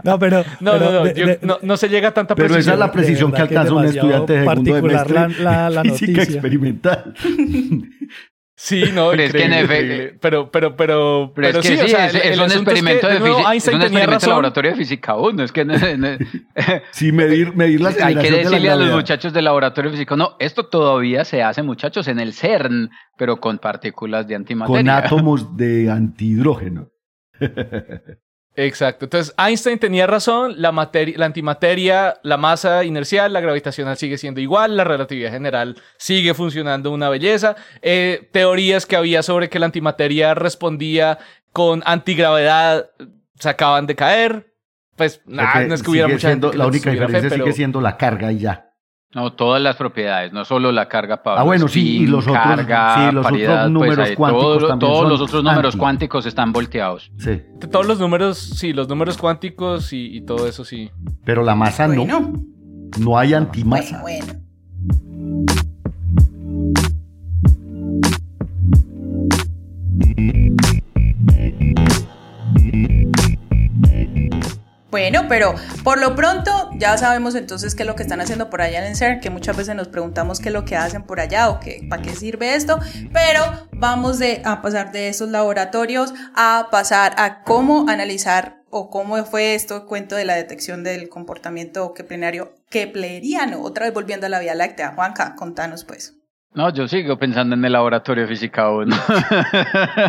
No, 0.05 0.19
pero. 0.19 0.45
No, 0.61 0.73
pero 0.73 0.85
no, 0.85 0.93
no, 0.93 1.05
de- 1.05 1.15
yo- 1.15 1.27
de- 1.27 1.39
no, 1.43 1.59
no 1.63 1.77
se 1.77 1.89
llega 1.89 2.09
a 2.09 2.15
tanta 2.15 2.35
Pero 2.35 2.47
esa 2.57 2.59
es 2.59 2.65
precisión. 2.67 2.79
la 2.81 2.87
de 2.87 2.93
precisión 2.93 3.33
que 3.33 3.43
alcanza 3.43 3.75
un 3.75 3.85
estudiante 3.87 4.33
de 4.35 4.39
segundo 4.45 4.71
particular 4.73 5.09
semestre 5.09 5.45
la- 5.45 5.53
la- 5.53 5.71
la 5.71 5.83
de 5.85 5.91
física 5.91 6.13
noticia. 6.21 6.35
experimental. 6.35 7.15
Sí, 8.57 8.85
no, 8.93 9.11
Pero 9.11 9.23
es 9.25 9.33
que 9.33 9.43
en 9.45 9.53
increíble. 9.53 10.17
Pero, 10.21 10.49
pero, 10.51 10.77
pero, 10.77 11.33
Pero, 11.35 11.49
es 11.49 11.57
que 11.57 11.63
sí, 11.63 11.77
sí, 11.77 11.83
o 11.83 11.89
sea, 11.89 12.07
es, 12.07 12.15
el- 12.15 12.21
es 12.21 12.27
el 12.39 12.41
un 12.41 12.53
experimento 12.53 13.09
que, 13.09 13.15
de, 13.15 13.19
nuevo, 13.21 13.37
física, 13.39 13.55
es 13.57 13.67
un 13.69 13.83
experimento 13.83 14.27
de 14.27 14.31
laboratorio 14.31 14.71
de 14.71 14.77
física 14.77 15.17
1. 15.17 15.43
Es 15.43 15.53
que 15.53 15.65
no- 15.65 15.75
no- 15.97 16.19
Sí, 16.93 17.11
medir, 17.11 17.57
medir 17.57 17.81
la 17.81 17.89
hay 18.01 18.15
que 18.15 18.21
aceleración 18.21 18.33
de 18.33 18.43
la 18.45 18.51
decirle 18.51 18.71
a 18.71 18.77
los 18.77 18.95
muchachos 18.95 19.33
del 19.33 19.45
laboratorio 19.47 19.91
de 19.91 19.97
física, 19.97 20.15
no, 20.17 20.37
esto 20.39 20.67
todavía 20.69 21.25
se 21.25 21.43
hace, 21.43 21.63
muchachos, 21.65 22.07
en 22.07 22.21
el 22.21 22.33
CERN, 22.33 22.91
pero 23.19 23.39
con 23.41 23.59
partículas 23.59 24.29
de 24.29 24.37
antimateria. 24.37 24.81
Con 24.81 24.89
átomos 24.91 25.57
de 25.57 25.91
antihidrógeno. 25.91 26.91
Exacto. 28.57 29.07
Entonces, 29.07 29.35
Einstein 29.37 29.79
tenía 29.79 30.07
razón, 30.07 30.55
la, 30.59 30.71
materia, 30.71 31.19
la 31.19 31.27
antimateria, 31.27 32.19
la 32.23 32.37
masa 32.37 32.85
inercial, 32.85 33.33
la 33.33 33.41
gravitacional 33.41 33.97
sigue 33.97 34.17
siendo 34.17 34.41
igual, 34.41 34.77
la 34.77 34.85
relatividad 34.85 35.33
general 35.33 35.77
sigue 35.97 36.35
funcionando 36.35 36.93
una 36.93 37.09
belleza. 37.09 37.57
Eh, 37.83 38.29
teorías 38.33 38.87
que 38.87 38.97
había 38.97 39.23
sobre 39.23 39.49
que 39.49 39.59
la 39.59 39.67
antimateria 39.67 40.35
respondía 40.35 41.19
con 41.53 41.83
antigravedad 41.85 42.91
se 43.39 43.49
acaban 43.49 43.87
de 43.87 43.97
caer. 43.97 44.53
Pues, 44.97 45.19
Porque 45.25 45.67
no 45.67 45.75
es 45.75 45.83
que 45.83 45.91
hubiera 45.91 46.07
mucha 46.09 46.29
gente 46.31 46.51
que 46.51 46.57
La 46.57 46.67
única 46.67 46.91
fe, 46.91 46.97
diferencia 46.97 47.31
pero- 47.31 47.45
sigue 47.45 47.57
siendo 47.57 47.81
la 47.81 47.97
carga 47.97 48.31
y 48.31 48.39
ya. 48.39 48.71
No, 49.15 49.33
todas 49.33 49.63
las 49.63 49.77
propiedades, 49.77 50.33
no 50.33 50.45
solo 50.45 50.73
la 50.73 50.89
carga 50.89 51.23
Pablo. 51.23 51.41
Ah, 51.41 51.45
bueno, 51.45 51.69
sí, 51.69 51.99
y 51.99 52.07
los 52.07 52.27
otros- 52.27 52.43
carga, 52.43 52.95
sí, 52.97 53.01
los 53.15 53.25
otros 53.27 53.33
paridad, 53.33 53.69
números 53.69 53.97
pues, 53.97 54.11
ahí 54.11 54.17
cuánticos 54.17 54.59
todo- 54.59 54.69
también 54.69 54.79
todos 54.91 54.99
son 55.03 55.09
los 55.09 55.21
otros 55.21 55.45
números 55.45 55.75
anti. 55.75 55.79
cuánticos 55.79 56.27
están 56.27 56.53
volteados. 56.53 57.13
Sí. 57.19 57.41
Todos 57.71 57.87
los 57.87 58.01
números, 58.01 58.37
sí, 58.39 58.73
los 58.73 58.89
números 58.89 59.17
cuánticos 59.17 59.93
y, 59.93 60.17
y 60.17 60.21
todo 60.23 60.49
eso 60.49 60.65
sí. 60.65 60.91
Pero 61.25 61.45
la 61.45 61.55
masa 61.55 61.87
no. 61.87 62.05
No 62.99 63.19
hay 63.19 63.35
antimasa. 63.35 64.01
bueno, 64.03 64.27
bueno. 69.97 70.44
Bueno, 74.95 75.25
pero 75.29 75.57
por 75.83 76.01
lo 76.01 76.15
pronto 76.15 76.71
ya 76.77 76.97
sabemos 76.97 77.35
entonces 77.35 77.75
qué 77.75 77.83
es 77.83 77.87
lo 77.89 77.97
que 77.97 78.05
están 78.05 78.21
haciendo 78.21 78.49
por 78.49 78.63
allá 78.63 78.79
en 78.79 78.85
el 78.85 78.95
CERN, 78.95 79.19
que 79.19 79.29
muchas 79.29 79.57
veces 79.57 79.75
nos 79.75 79.89
preguntamos 79.89 80.39
qué 80.39 80.51
es 80.51 80.53
lo 80.53 80.65
que 80.65 80.77
hacen 80.77 81.03
por 81.03 81.19
allá 81.19 81.51
o 81.51 81.59
qué, 81.59 81.85
para 81.91 82.01
qué 82.01 82.11
sirve 82.11 82.55
esto, 82.55 82.79
pero 83.13 83.41
vamos 83.73 84.21
de, 84.21 84.41
a 84.45 84.63
pasar 84.63 84.93
de 84.93 85.09
estos 85.09 85.31
laboratorios 85.31 86.15
a 86.37 86.69
pasar 86.71 87.13
a 87.19 87.43
cómo 87.43 87.87
analizar 87.89 88.63
o 88.71 88.89
cómo 88.89 89.17
fue 89.25 89.57
esto 89.57 89.87
cuento 89.87 90.15
de 90.15 90.27
la 90.27 90.37
detección 90.37 90.85
del 90.85 91.09
comportamiento 91.09 91.93
kepleriano, 91.93 92.51
kepleriano, 92.71 93.63
otra 93.63 93.87
vez 93.87 93.95
volviendo 93.95 94.27
a 94.27 94.29
la 94.29 94.39
Vía 94.39 94.55
Láctea. 94.55 94.93
Juanca, 94.95 95.35
contanos 95.35 95.85
pues. 95.85 96.21
No, 96.53 96.73
yo 96.73 96.87
sigo 96.87 97.19
pensando 97.19 97.57
en 97.57 97.65
el 97.65 97.73
laboratorio 97.73 98.23
de 98.23 98.29
física 98.29 98.71
1. 98.71 98.97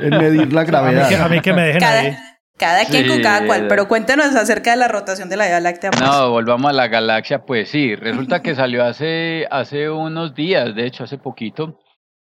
En 0.04 0.10
medir 0.12 0.54
la 0.54 0.62
A 0.62 0.63
mí, 0.63 0.69
gravedad. 0.69 1.10
que, 1.10 1.15
a 1.15 1.28
mí 1.28 1.41
que 1.41 1.54
me 1.54 1.63
dejen 1.63 1.84
ahí. 1.84 2.15
Cada, 2.58 2.86
quien 2.86 3.08
con 3.08 3.22
cada 3.22 3.46
cual, 3.46 3.68
pero 3.68 3.88
cuéntanos 3.89 4.34
acerca 4.34 4.72
de 4.72 4.78
la 4.78 4.88
rotación 4.88 5.28
de 5.28 5.36
la 5.36 5.46
Vía 5.46 5.60
Láctea. 5.60 5.91
pues. 5.91 6.02
No, 6.02 6.30
volvamos 6.30 6.70
a 6.70 6.74
la 6.74 6.88
galaxia, 6.88 7.46
pues 7.46 7.70
sí, 7.70 7.96
resulta 7.96 8.41
que 8.41 8.56
salió 8.56 8.86
hace, 8.86 9.46
hace 9.52 9.89
unos 9.89 10.34
días, 10.36 10.74
de 10.74 10.86
hecho 10.86 11.04
hace 11.04 11.18
poquito, 11.18 11.78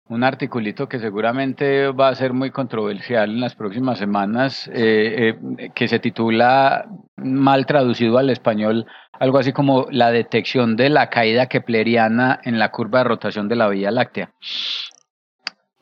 un 0.07 0.23
articulito 0.23 0.87
que 0.87 0.99
seguramente 0.99 1.87
va 1.87 2.09
a 2.09 2.15
ser 2.15 2.33
muy 2.33 2.51
controversial 2.51 3.31
en 3.31 3.39
las 3.39 3.55
próximas 3.55 3.97
semanas, 3.97 4.69
eh, 4.73 5.35
eh, 5.57 5.71
que 5.73 5.87
se 5.87 5.99
titula, 5.99 6.85
mal 7.15 7.65
traducido 7.65 8.17
al 8.17 8.29
español, 8.29 8.85
algo 9.13 9.39
así 9.39 9.53
como 9.53 9.87
la 9.89 10.11
detección 10.11 10.75
de 10.75 10.89
la 10.89 11.09
caída 11.09 11.47
kepleriana 11.47 12.39
en 12.43 12.59
la 12.59 12.71
curva 12.71 12.99
de 12.99 13.05
rotación 13.05 13.47
de 13.47 13.55
la 13.55 13.69
Vía 13.69 13.89
Láctea. 13.89 14.31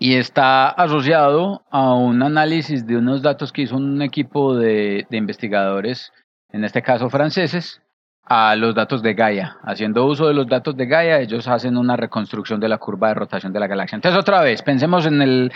Y 0.04 0.16
está 0.16 0.68
asociado 0.68 1.64
a 1.72 1.94
un 1.94 2.24
análisis 2.24 2.86
de 2.86 2.98
unos 2.98 3.22
datos 3.22 3.54
que 3.54 3.62
hizo 3.62 3.78
un 3.78 4.02
equipo 4.02 4.54
de 4.54 5.08
investigadores, 5.12 6.12
en 6.52 6.66
este 6.66 6.82
caso 6.82 7.10
franceses, 7.10 7.82
a 8.26 8.54
los 8.58 8.76
datos 8.76 9.02
de 9.02 9.14
Gaia. 9.14 9.56
Haciendo 9.64 10.06
uso 10.06 10.28
de 10.28 10.34
los 10.34 10.46
datos 10.48 10.76
de 10.76 10.88
Gaia, 10.88 11.22
ellos 11.22 11.48
hacen 11.48 11.78
una 11.78 11.96
reconstrucción 11.96 12.60
de 12.60 12.68
la 12.68 12.80
curva 12.80 13.08
de 13.08 13.14
rotación 13.14 13.54
de 13.54 13.62
la 13.62 13.68
galaxia. 13.68 13.96
Entonces, 13.96 14.20
otra 14.20 14.42
vez, 14.42 14.62
pensemos 14.62 15.06
en 15.06 15.22
el, 15.22 15.52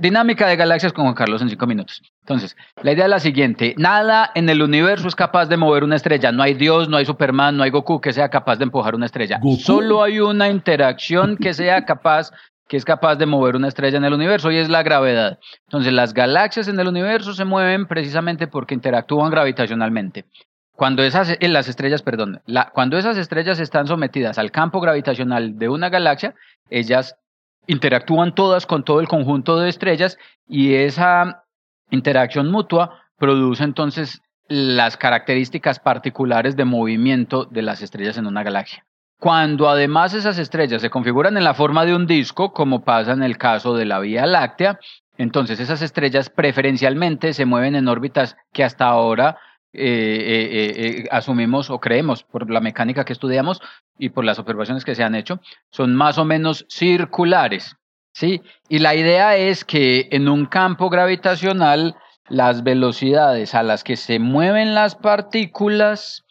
dinámica 0.00 0.46
de 0.46 0.56
galaxias 0.56 0.94
con 0.94 1.04
Juan 1.04 1.14
Carlos 1.14 1.42
en 1.42 1.50
cinco 1.50 1.66
minutos. 1.66 2.00
Entonces, 2.20 2.56
la 2.82 2.92
idea 2.92 3.04
es 3.04 3.10
la 3.10 3.20
siguiente: 3.20 3.74
nada 3.76 4.30
en 4.34 4.48
el 4.48 4.62
universo 4.62 5.06
es 5.06 5.14
capaz 5.14 5.50
de 5.50 5.58
mover 5.58 5.84
una 5.84 5.96
estrella. 5.96 6.32
No 6.32 6.42
hay 6.42 6.54
Dios, 6.54 6.88
no 6.88 6.96
hay 6.96 7.04
Superman, 7.04 7.58
no 7.58 7.62
hay 7.62 7.70
Goku 7.70 8.00
que 8.00 8.14
sea 8.14 8.30
capaz 8.30 8.56
de 8.56 8.64
empujar 8.64 8.94
una 8.94 9.04
estrella. 9.04 9.38
Solo 9.58 10.02
hay 10.02 10.20
una 10.20 10.48
interacción 10.48 11.36
que 11.36 11.52
sea 11.52 11.84
capaz 11.84 12.30
que 12.68 12.76
es 12.76 12.84
capaz 12.84 13.16
de 13.16 13.26
mover 13.26 13.56
una 13.56 13.68
estrella 13.68 13.98
en 13.98 14.04
el 14.04 14.14
universo 14.14 14.50
y 14.50 14.56
es 14.56 14.68
la 14.68 14.82
gravedad. 14.82 15.38
Entonces 15.66 15.92
las 15.92 16.14
galaxias 16.14 16.68
en 16.68 16.78
el 16.80 16.88
universo 16.88 17.34
se 17.34 17.44
mueven 17.44 17.86
precisamente 17.86 18.46
porque 18.46 18.74
interactúan 18.74 19.30
gravitacionalmente. 19.30 20.24
Cuando 20.76 21.02
esas, 21.02 21.36
eh, 21.38 21.48
las 21.48 21.68
estrellas, 21.68 22.02
perdón, 22.02 22.42
cuando 22.72 22.98
esas 22.98 23.16
estrellas 23.16 23.60
están 23.60 23.86
sometidas 23.86 24.38
al 24.38 24.50
campo 24.50 24.80
gravitacional 24.80 25.58
de 25.58 25.68
una 25.68 25.88
galaxia, 25.88 26.34
ellas 26.68 27.16
interactúan 27.66 28.34
todas 28.34 28.66
con 28.66 28.84
todo 28.84 29.00
el 29.00 29.08
conjunto 29.08 29.58
de 29.58 29.68
estrellas 29.68 30.18
y 30.48 30.74
esa 30.74 31.44
interacción 31.90 32.50
mutua 32.50 33.02
produce 33.18 33.62
entonces 33.64 34.20
las 34.48 34.96
características 34.96 35.78
particulares 35.78 36.56
de 36.56 36.64
movimiento 36.64 37.44
de 37.44 37.62
las 37.62 37.80
estrellas 37.80 38.18
en 38.18 38.26
una 38.26 38.42
galaxia. 38.42 38.84
Cuando 39.18 39.68
además 39.68 40.12
esas 40.14 40.38
estrellas 40.38 40.82
se 40.82 40.90
configuran 40.90 41.36
en 41.36 41.44
la 41.44 41.54
forma 41.54 41.84
de 41.84 41.94
un 41.94 42.06
disco, 42.06 42.52
como 42.52 42.84
pasa 42.84 43.12
en 43.12 43.22
el 43.22 43.38
caso 43.38 43.74
de 43.74 43.84
la 43.84 44.00
Vía 44.00 44.26
Láctea, 44.26 44.78
entonces 45.16 45.60
esas 45.60 45.82
estrellas 45.82 46.28
preferencialmente 46.28 47.32
se 47.32 47.44
mueven 47.44 47.76
en 47.76 47.88
órbitas 47.88 48.36
que 48.52 48.64
hasta 48.64 48.86
ahora 48.86 49.38
eh, 49.72 49.82
eh, 49.82 50.72
eh, 50.76 51.04
asumimos 51.10 51.70
o 51.70 51.80
creemos 51.80 52.22
por 52.22 52.48
la 52.50 52.60
mecánica 52.60 53.04
que 53.04 53.12
estudiamos 53.12 53.60
y 53.98 54.10
por 54.10 54.24
las 54.24 54.38
observaciones 54.38 54.84
que 54.84 54.94
se 54.94 55.02
han 55.02 55.14
hecho, 55.14 55.40
son 55.70 55.94
más 55.94 56.18
o 56.18 56.24
menos 56.24 56.66
circulares. 56.68 57.76
¿sí? 58.12 58.42
Y 58.68 58.78
la 58.78 58.94
idea 58.94 59.36
es 59.36 59.64
que 59.64 60.08
en 60.10 60.28
un 60.28 60.46
campo 60.46 60.90
gravitacional 60.90 61.96
las 62.28 62.62
velocidades 62.62 63.54
a 63.54 63.62
las 63.62 63.84
que 63.84 63.96
se 63.96 64.18
mueven 64.18 64.74
las 64.74 64.94
partículas 64.94 66.23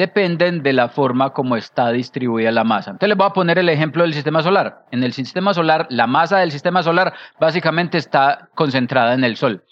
dependen 0.00 0.64
de 0.64 0.72
la 0.72 0.88
forma 0.88 1.30
como 1.30 1.56
está 1.56 1.92
distribuida 1.92 2.50
la 2.50 2.64
masa. 2.64 2.90
Entonces 2.90 3.10
les 3.10 3.18
voy 3.18 3.28
a 3.28 3.32
poner 3.32 3.58
el 3.58 3.68
ejemplo 3.68 4.02
del 4.02 4.14
sistema 4.14 4.42
solar. 4.42 4.86
En 4.90 5.04
el 5.04 5.12
sistema 5.12 5.54
solar, 5.54 5.86
la 5.90 6.08
masa 6.08 6.38
del 6.38 6.50
sistema 6.50 6.82
solar 6.82 7.14
básicamente 7.38 7.98
está 7.98 8.48
concentrada 8.54 9.14
en 9.14 9.22
el 9.22 9.36
Sol 9.36 9.62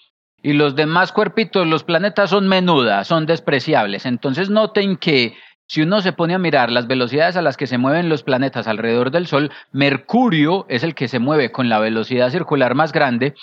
y 0.42 0.52
los 0.52 0.76
demás 0.76 1.12
cuerpitos, 1.12 1.66
los 1.66 1.84
planetas 1.84 2.30
son 2.30 2.48
menudas, 2.48 3.08
son 3.08 3.26
despreciables. 3.26 4.06
Entonces 4.06 4.50
noten 4.50 4.96
que 4.96 5.34
si 5.66 5.82
uno 5.82 6.00
se 6.00 6.12
pone 6.12 6.34
a 6.34 6.38
mirar 6.38 6.70
las 6.70 6.86
velocidades 6.86 7.36
a 7.36 7.42
las 7.42 7.56
que 7.56 7.66
se 7.66 7.76
mueven 7.76 8.08
los 8.08 8.22
planetas 8.22 8.68
alrededor 8.68 9.10
del 9.10 9.26
Sol, 9.26 9.50
Mercurio 9.72 10.64
es 10.68 10.82
el 10.84 10.94
que 10.94 11.08
se 11.08 11.18
mueve 11.18 11.50
con 11.50 11.68
la 11.68 11.78
velocidad 11.78 12.30
circular 12.30 12.74
más 12.74 12.92
grande 12.92 13.34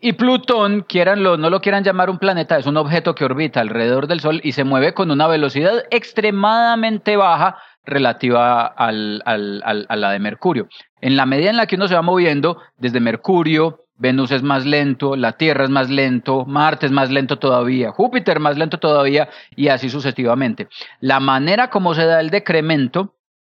y 0.00 0.12
Plutón, 0.12 0.82
quieranlo, 0.82 1.36
no 1.38 1.48
lo 1.48 1.60
quieran 1.60 1.82
llamar 1.82 2.10
un 2.10 2.18
planeta, 2.18 2.58
es 2.58 2.66
un 2.66 2.76
objeto 2.76 3.14
que 3.14 3.24
orbita 3.24 3.60
alrededor 3.60 4.06
del 4.06 4.20
Sol 4.20 4.40
y 4.44 4.52
se 4.52 4.64
mueve 4.64 4.92
con 4.92 5.10
una 5.10 5.26
velocidad 5.26 5.84
extremadamente 5.90 7.16
baja 7.16 7.56
relativa 7.86 8.66
a 8.66 8.92
la 8.92 10.10
de 10.10 10.18
Mercurio. 10.18 10.68
En 11.00 11.16
la 11.16 11.26
medida 11.26 11.50
en 11.50 11.56
la 11.56 11.66
que 11.66 11.76
uno 11.76 11.88
se 11.88 11.94
va 11.94 12.02
moviendo 12.02 12.58
desde 12.76 13.00
Mercurio, 13.00 13.84
Venus 13.96 14.32
es 14.32 14.42
más 14.42 14.66
lento, 14.66 15.16
la 15.16 15.32
Tierra 15.32 15.64
es 15.64 15.70
más 15.70 15.88
lento, 15.88 16.44
Marte 16.44 16.86
es 16.86 16.92
más 16.92 17.10
lento 17.10 17.38
todavía, 17.38 17.90
Júpiter 17.90 18.40
más 18.40 18.58
lento 18.58 18.78
todavía 18.78 19.28
y 19.54 19.68
así 19.68 19.88
sucesivamente. 19.88 20.68
La 21.00 21.20
manera 21.20 21.70
como 21.70 21.94
se 21.94 22.04
da 22.04 22.20
el 22.20 22.30
decremento 22.30 23.14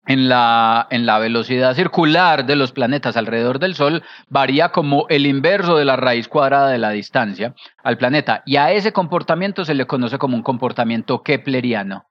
en 0.07 0.29
la, 0.29 0.87
en 0.89 1.05
la 1.05 1.19
velocidad 1.19 1.75
circular 1.75 2.45
de 2.45 2.55
los 2.55 2.71
planetas 2.71 3.17
alrededor 3.17 3.59
del 3.59 3.75
Sol 3.75 4.03
varía 4.29 4.69
como 4.69 5.07
el 5.09 5.25
inverso 5.25 5.77
de 5.77 5.85
la 5.85 5.95
raíz 5.95 6.27
cuadrada 6.27 6.69
de 6.69 6.77
la 6.77 6.91
distancia 6.91 7.53
al 7.83 7.97
planeta 7.97 8.43
y 8.45 8.57
a 8.57 8.71
ese 8.71 8.93
comportamiento 8.93 9.65
se 9.65 9.75
le 9.75 9.87
conoce 9.87 10.17
como 10.17 10.35
un 10.35 10.43
comportamiento 10.43 11.23
kepleriano. 11.23 12.05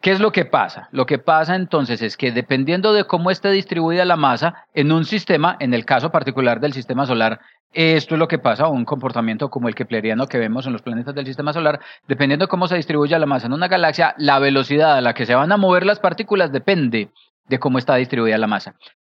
¿Qué 0.00 0.12
es 0.12 0.20
lo 0.20 0.32
que 0.32 0.46
pasa? 0.46 0.88
Lo 0.92 1.04
que 1.04 1.18
pasa 1.18 1.56
entonces 1.56 2.00
es 2.00 2.16
que 2.16 2.32
dependiendo 2.32 2.94
de 2.94 3.04
cómo 3.04 3.30
esté 3.30 3.50
distribuida 3.50 4.06
la 4.06 4.16
masa 4.16 4.66
en 4.72 4.92
un 4.92 5.04
sistema, 5.04 5.58
en 5.60 5.74
el 5.74 5.84
caso 5.84 6.10
particular 6.10 6.58
del 6.58 6.72
sistema 6.72 7.04
solar, 7.04 7.40
esto 7.72 8.14
es 8.14 8.18
lo 8.18 8.26
que 8.26 8.38
pasa, 8.38 8.66
un 8.66 8.86
comportamiento 8.86 9.50
como 9.50 9.68
el 9.68 9.74
kepleriano 9.74 10.26
que 10.26 10.38
vemos 10.38 10.66
en 10.66 10.72
los 10.72 10.80
planetas 10.80 11.14
del 11.14 11.26
sistema 11.26 11.52
solar, 11.52 11.80
dependiendo 12.08 12.46
de 12.46 12.48
cómo 12.48 12.66
se 12.66 12.76
distribuye 12.76 13.18
la 13.18 13.26
masa 13.26 13.46
en 13.46 13.52
una 13.52 13.68
galaxia, 13.68 14.14
la 14.16 14.38
velocidad 14.38 14.96
a 14.96 15.02
la 15.02 15.12
que 15.12 15.26
se 15.26 15.34
van 15.34 15.52
a 15.52 15.58
mover 15.58 15.84
las 15.84 16.00
partículas 16.00 16.50
depende 16.50 17.10
de 17.50 17.58
cómo 17.58 17.78
está 17.78 17.96
distribuida 17.96 18.38
la 18.38 18.46
masa. 18.46 18.76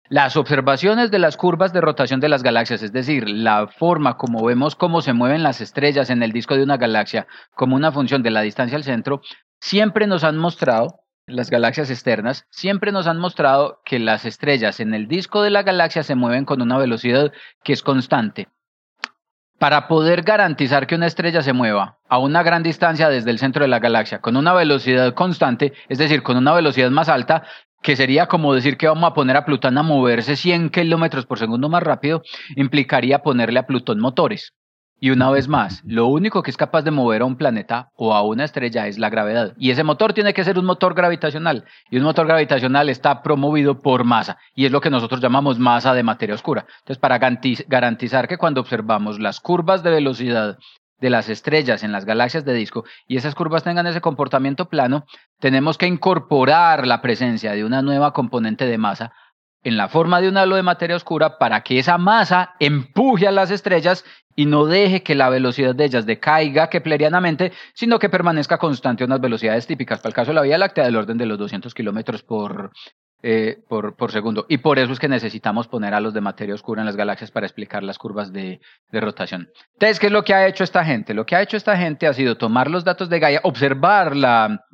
Las 0.09 0.37
observaciones 0.37 1.11
de 1.11 1.19
las 1.19 1.37
curvas 1.37 1.73
de 1.73 1.81
rotación 1.81 2.21
de 2.21 2.29
las 2.29 2.43
galaxias, 2.43 2.83
es 2.83 2.93
decir, 2.93 3.29
la 3.29 3.69
forma 3.69 4.17
como 4.17 4.45
vemos 4.45 4.75
cómo 4.75 5.01
se 5.01 5.13
mueven 5.13 5.43
las 5.43 5.61
estrellas 5.61 6.11
en 6.11 6.23
el 6.23 6.33
disco 6.33 6.57
de 6.57 6.65
una 6.65 6.77
galaxia 6.77 7.27
como 7.55 7.77
una 7.77 7.93
función 7.93 8.23
de 8.23 8.31
la 8.31 8.43
distancia 8.43 8.77
al 8.77 8.85
centro, 8.85 9.23
siempre 9.61 10.07
nos 10.07 10.25
han 10.25 10.37
mostrado, 10.37 11.01
las 11.27 11.51
galaxias 11.51 11.89
externas, 11.89 12.47
siempre 12.51 12.91
nos 12.91 13.07
han 13.07 13.19
mostrado 13.19 13.81
que 13.85 13.99
las 13.99 14.25
estrellas 14.25 14.81
en 14.81 14.93
el 14.93 15.07
disco 15.09 15.43
de 15.43 15.51
la 15.51 15.63
galaxia 15.63 16.03
se 16.03 16.17
mueven 16.17 16.45
con 16.45 16.61
una 16.61 16.79
velocidad 16.79 17.33
que 17.63 17.73
es 17.73 17.83
constante. 17.83 18.49
Para 19.59 19.87
poder 19.87 20.23
garantizar 20.23 20.89
que 20.89 20.97
una 20.97 21.07
estrella 21.07 21.41
se 21.41 21.53
mueva 21.53 21.99
a 22.09 22.19
una 22.19 22.43
gran 22.43 22.65
distancia 22.65 23.09
desde 23.09 23.31
el 23.31 23.39
centro 23.39 23.63
de 23.63 23.69
la 23.69 23.79
galaxia 23.79 24.21
con 24.21 24.37
una 24.37 24.53
velocidad 24.53 25.15
constante, 25.15 25.73
es 25.89 25.99
decir, 25.99 26.25
con 26.25 26.37
una 26.37 26.53
velocidad 26.53 26.91
más 26.91 27.09
alta, 27.09 27.45
que 27.83 27.97
sería 27.97 28.27
como 28.27 28.55
decir 28.55 28.77
que 28.77 28.89
vamos 28.89 29.11
a 29.11 29.15
poner 29.15 29.37
a 29.37 29.45
Plutón 29.45 29.77
a 29.79 29.83
moverse 29.83 30.37
100 30.37 30.71
kilómetros 30.71 31.27
por 31.27 31.39
segundo 31.39 31.69
más 31.69 31.83
rápido, 31.83 32.23
implicaría 32.57 33.23
ponerle 33.23 33.59
a 33.59 33.67
Plutón 33.67 34.01
motores. 34.01 34.55
Y 35.05 35.11
una 35.11 35.31
vez 35.33 35.49
más, 35.49 35.83
lo 35.85 36.07
único 36.07 36.45
que 36.45 36.53
es 36.53 36.57
capaz 36.57 36.83
de 36.83 36.93
mover 36.93 37.23
a 37.23 37.25
un 37.25 37.35
planeta 37.35 37.91
o 37.97 38.15
a 38.15 38.23
una 38.23 38.45
estrella 38.45 38.87
es 38.87 39.01
la 39.01 39.11
gravedad. 39.11 39.53
Y 39.59 39.73
ese 39.73 39.83
motor 39.83 40.13
tiene 40.13 40.33
que 40.33 40.45
ser 40.45 40.61
un 40.61 40.65
motor 40.65 40.95
gravitacional. 40.95 41.65
Y 41.91 41.97
un 41.97 42.05
motor 42.05 42.25
gravitacional 42.25 42.89
está 42.89 43.21
promovido 43.21 43.83
por 43.83 44.05
masa. 44.05 44.39
Y 44.55 44.65
es 44.65 44.71
lo 44.71 44.81
que 44.81 44.91
nosotros 44.91 45.21
llamamos 45.21 45.59
masa 45.59 45.93
de 45.93 46.05
materia 46.05 46.37
oscura. 46.37 46.67
Entonces, 46.83 46.99
para 46.99 47.19
garantizar 47.19 48.29
que 48.29 48.39
cuando 48.39 48.61
observamos 48.61 49.19
las 49.19 49.41
curvas 49.41 49.83
de 49.83 49.91
velocidad 49.91 50.57
de 51.03 51.11
las 51.11 51.29
estrellas 51.29 51.83
en 51.83 51.91
las 51.91 52.05
galaxias 52.05 52.45
de 52.45 52.55
disco 52.55 52.85
y 53.09 53.17
esas 53.17 53.35
curvas 53.35 53.65
tengan 53.65 53.89
ese 53.89 54.01
comportamiento 54.01 54.69
plano, 54.69 55.05
tenemos 55.41 55.77
que 55.77 55.89
incorporar 55.89 56.87
la 56.87 57.03
presencia 57.03 57.53
de 57.53 57.65
una 57.65 57.83
nueva 57.83 58.13
componente 58.13 58.65
de 58.67 58.79
masa 58.79 59.13
en 59.65 59.77
la 59.77 59.89
forma 59.89 60.21
de 60.21 60.29
un 60.29 60.37
halo 60.37 60.55
de 60.55 60.63
materia 60.63 60.95
oscura 60.95 61.39
para 61.39 61.63
que 61.63 61.79
esa 61.81 61.99
masa 61.99 62.55
empuje 62.61 63.27
a 63.27 63.33
las 63.33 63.51
estrellas 63.51 64.05
y 64.37 64.47
no 64.47 64.65
deje 64.65 65.03
que 65.03 65.17
la 65.17 65.29
velocidad 65.29 65.75
de 65.75 65.85
ellas 65.85 66.07
decaiga 66.07 66.71
keplerianamente, 66.71 67.53
sino 67.75 67.99
que 67.99 68.09
permanezca 68.09 68.59
constante 68.59 69.03
a 69.03 69.07
unas 69.07 69.21
velocidades 69.21 69.67
típicas. 69.67 69.99
Para 69.99 70.11
el 70.11 70.15
caso 70.15 70.31
de 70.31 70.37
la 70.37 70.43
Vía 70.43 70.57
Láctea, 70.57 70.85
del 70.85 70.97
orden 70.97 71.19
de 71.19 71.27
los 71.27 71.39
200 71.39 71.75
kilómetros 71.75 72.23
por, 72.23 72.71
eh, 73.23 73.63
por, 73.69 73.97
por, 73.97 74.13
segundo. 74.13 74.47
Y 74.49 74.59
por 74.59 74.79
eso 74.79 74.93
es 74.93 74.99
que 74.99 75.09
necesitamos 75.09 75.69
poner 75.69 75.95
halos 75.95 76.15
de 76.15 76.21
materia 76.21 76.55
oscura 76.55 76.83
en 76.83 76.87
las 76.87 76.97
galaxias 76.97 77.31
para 77.31 77.47
explicar 77.47 77.83
las 77.83 77.99
curvas 77.99 78.33
de, 78.33 78.61
de, 78.91 79.01
rotación. 79.01 79.51
Entonces, 79.75 80.01
¿qué 80.01 80.07
es 80.07 80.13
lo 80.13 80.25
que 80.25 80.35
ha 80.35 80.47
hecho 80.47 80.65
esta 80.65 80.85
gente? 80.85 81.15
Lo 81.15 81.27
que 81.27 81.37
ha 81.37 81.43
hecho 81.43 81.57
esta 81.57 81.77
gente 81.77 82.07
ha 82.07 82.15
sido 82.15 82.37
tomar 82.37 82.71
los 82.71 82.85
datos 82.85 83.09
de 83.09 83.19
Gaia, 83.19 83.41
observar 83.45 84.17
la, 84.17 84.65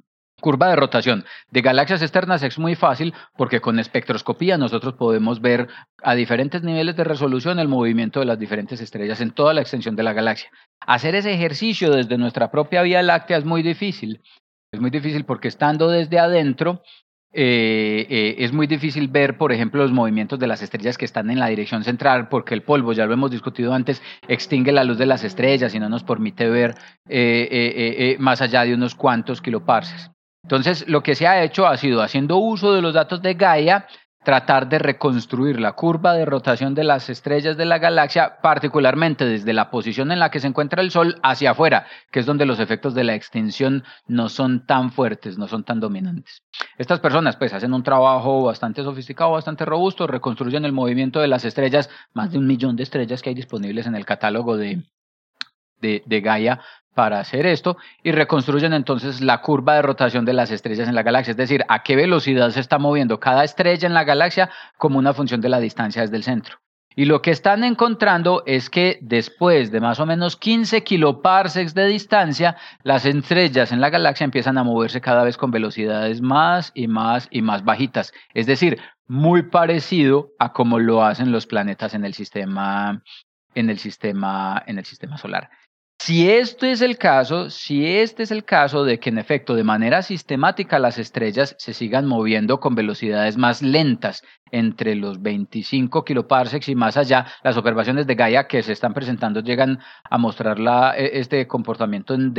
Curva 0.40 0.68
de 0.68 0.76
rotación 0.76 1.24
de 1.50 1.62
galaxias 1.62 2.00
externas 2.00 2.44
es 2.44 2.60
muy 2.60 2.76
fácil 2.76 3.12
porque 3.36 3.60
con 3.60 3.80
espectroscopía 3.80 4.56
nosotros 4.56 4.94
podemos 4.94 5.40
ver 5.40 5.66
a 6.00 6.14
diferentes 6.14 6.62
niveles 6.62 6.94
de 6.94 7.02
resolución 7.02 7.58
el 7.58 7.66
movimiento 7.66 8.20
de 8.20 8.26
las 8.26 8.38
diferentes 8.38 8.80
estrellas 8.80 9.20
en 9.20 9.32
toda 9.32 9.52
la 9.52 9.62
extensión 9.62 9.96
de 9.96 10.04
la 10.04 10.12
galaxia. 10.12 10.48
Hacer 10.86 11.16
ese 11.16 11.34
ejercicio 11.34 11.90
desde 11.90 12.18
nuestra 12.18 12.52
propia 12.52 12.82
Vía 12.82 13.02
Láctea 13.02 13.36
es 13.36 13.44
muy 13.44 13.64
difícil. 13.64 14.22
Es 14.70 14.80
muy 14.80 14.90
difícil 14.90 15.24
porque 15.24 15.48
estando 15.48 15.88
desde 15.90 16.20
adentro 16.20 16.82
eh, 17.32 18.06
eh, 18.08 18.36
es 18.38 18.52
muy 18.52 18.66
difícil 18.66 19.08
ver, 19.08 19.36
por 19.36 19.52
ejemplo, 19.52 19.82
los 19.82 19.92
movimientos 19.92 20.38
de 20.38 20.46
las 20.46 20.62
estrellas 20.62 20.96
que 20.96 21.04
están 21.04 21.30
en 21.30 21.38
la 21.38 21.48
dirección 21.48 21.84
central, 21.84 22.28
porque 22.28 22.54
el 22.54 22.62
polvo, 22.62 22.92
ya 22.92 23.06
lo 23.06 23.12
hemos 23.12 23.30
discutido 23.30 23.74
antes, 23.74 24.02
extingue 24.26 24.72
la 24.72 24.84
luz 24.84 24.98
de 24.98 25.06
las 25.06 25.24
estrellas 25.24 25.74
y 25.74 25.78
no 25.78 25.88
nos 25.88 26.04
permite 26.04 26.48
ver 26.48 26.74
eh, 27.08 28.16
más 28.18 28.40
allá 28.40 28.64
de 28.64 28.74
unos 28.74 28.94
cuantos 28.94 29.42
kiloparses. 29.42 30.10
Entonces, 30.42 30.88
lo 30.88 31.02
que 31.02 31.14
se 31.14 31.26
ha 31.26 31.42
hecho 31.42 31.66
ha 31.66 31.76
sido 31.76 32.00
haciendo 32.00 32.38
uso 32.38 32.72
de 32.72 32.80
los 32.80 32.94
datos 32.94 33.20
de 33.20 33.34
Gaia, 33.34 33.86
tratar 34.24 34.68
de 34.68 34.78
reconstruir 34.78 35.60
la 35.60 35.72
curva 35.72 36.12
de 36.14 36.24
rotación 36.24 36.74
de 36.74 36.84
las 36.84 37.08
estrellas 37.08 37.56
de 37.56 37.64
la 37.64 37.78
galaxia, 37.78 38.38
particularmente 38.42 39.24
desde 39.24 39.52
la 39.52 39.70
posición 39.70 40.12
en 40.12 40.18
la 40.18 40.30
que 40.30 40.40
se 40.40 40.48
encuentra 40.48 40.82
el 40.82 40.90
Sol 40.90 41.18
hacia 41.22 41.52
afuera, 41.52 41.86
que 42.10 42.20
es 42.20 42.26
donde 42.26 42.44
los 42.44 42.60
efectos 42.60 42.94
de 42.94 43.04
la 43.04 43.14
extinción 43.14 43.84
no 44.06 44.28
son 44.28 44.66
tan 44.66 44.90
fuertes, 44.90 45.38
no 45.38 45.48
son 45.48 45.64
tan 45.64 45.80
dominantes. 45.80 46.42
Estas 46.76 47.00
personas 47.00 47.36
pues 47.36 47.52
hacen 47.52 47.72
un 47.72 47.82
trabajo 47.82 48.44
bastante 48.44 48.82
sofisticado, 48.82 49.30
bastante 49.30 49.64
robusto, 49.64 50.06
reconstruyen 50.06 50.64
el 50.64 50.72
movimiento 50.72 51.20
de 51.20 51.28
las 51.28 51.44
estrellas, 51.44 51.88
más 52.12 52.32
de 52.32 52.38
un 52.38 52.46
millón 52.46 52.76
de 52.76 52.82
estrellas 52.82 53.22
que 53.22 53.30
hay 53.30 53.34
disponibles 53.34 53.86
en 53.86 53.94
el 53.94 54.04
catálogo 54.04 54.56
de, 54.56 54.82
de, 55.80 56.02
de 56.04 56.20
Gaia 56.20 56.60
para 56.98 57.20
hacer 57.20 57.46
esto 57.46 57.76
y 58.02 58.10
reconstruyen 58.10 58.72
entonces 58.72 59.20
la 59.20 59.40
curva 59.40 59.76
de 59.76 59.82
rotación 59.82 60.24
de 60.24 60.32
las 60.32 60.50
estrellas 60.50 60.88
en 60.88 60.96
la 60.96 61.04
galaxia, 61.04 61.30
es 61.30 61.36
decir, 61.36 61.64
a 61.68 61.84
qué 61.84 61.94
velocidad 61.94 62.50
se 62.50 62.58
está 62.58 62.80
moviendo 62.80 63.20
cada 63.20 63.44
estrella 63.44 63.86
en 63.86 63.94
la 63.94 64.02
galaxia 64.02 64.50
como 64.78 64.98
una 64.98 65.14
función 65.14 65.40
de 65.40 65.48
la 65.48 65.60
distancia 65.60 66.02
desde 66.02 66.16
el 66.16 66.24
centro. 66.24 66.58
Y 66.96 67.04
lo 67.04 67.22
que 67.22 67.30
están 67.30 67.62
encontrando 67.62 68.42
es 68.46 68.68
que 68.68 68.98
después 69.00 69.70
de 69.70 69.80
más 69.80 70.00
o 70.00 70.06
menos 70.06 70.34
15 70.34 70.82
kiloparsecs 70.82 71.72
de 71.72 71.86
distancia, 71.86 72.56
las 72.82 73.04
estrellas 73.04 73.70
en 73.70 73.80
la 73.80 73.90
galaxia 73.90 74.24
empiezan 74.24 74.58
a 74.58 74.64
moverse 74.64 75.00
cada 75.00 75.22
vez 75.22 75.36
con 75.36 75.52
velocidades 75.52 76.20
más 76.20 76.72
y 76.74 76.88
más 76.88 77.28
y 77.30 77.42
más 77.42 77.64
bajitas. 77.64 78.12
Es 78.34 78.46
decir, 78.46 78.80
muy 79.06 79.42
parecido 79.42 80.32
a 80.40 80.52
como 80.52 80.80
lo 80.80 81.04
hacen 81.04 81.30
los 81.30 81.46
planetas 81.46 81.94
en 81.94 82.04
el 82.04 82.14
sistema, 82.14 83.04
en 83.54 83.70
el 83.70 83.78
sistema, 83.78 84.64
en 84.66 84.78
el 84.78 84.84
sistema 84.84 85.16
solar. 85.16 85.48
Si 86.00 86.30
este 86.30 86.70
es 86.70 86.80
el 86.80 86.96
caso, 86.96 87.50
si 87.50 87.84
este 87.84 88.22
es 88.22 88.30
el 88.30 88.44
caso 88.44 88.84
de 88.84 89.00
que 89.00 89.10
en 89.10 89.18
efecto 89.18 89.56
de 89.56 89.64
manera 89.64 90.02
sistemática 90.02 90.78
las 90.78 90.96
estrellas 90.96 91.56
se 91.58 91.74
sigan 91.74 92.06
moviendo 92.06 92.60
con 92.60 92.76
velocidades 92.76 93.36
más 93.36 93.62
lentas 93.62 94.22
entre 94.52 94.94
los 94.94 95.20
25 95.20 96.04
kiloparsecs 96.04 96.68
y 96.68 96.76
más 96.76 96.96
allá, 96.96 97.26
las 97.42 97.56
observaciones 97.56 98.06
de 98.06 98.14
Gaia 98.14 98.46
que 98.46 98.62
se 98.62 98.72
están 98.72 98.94
presentando 98.94 99.40
llegan 99.40 99.80
a 100.08 100.18
mostrar 100.18 100.58
la, 100.60 100.96
e, 100.96 101.18
este 101.18 101.46
comportamiento 101.46 102.14
en, 102.14 102.32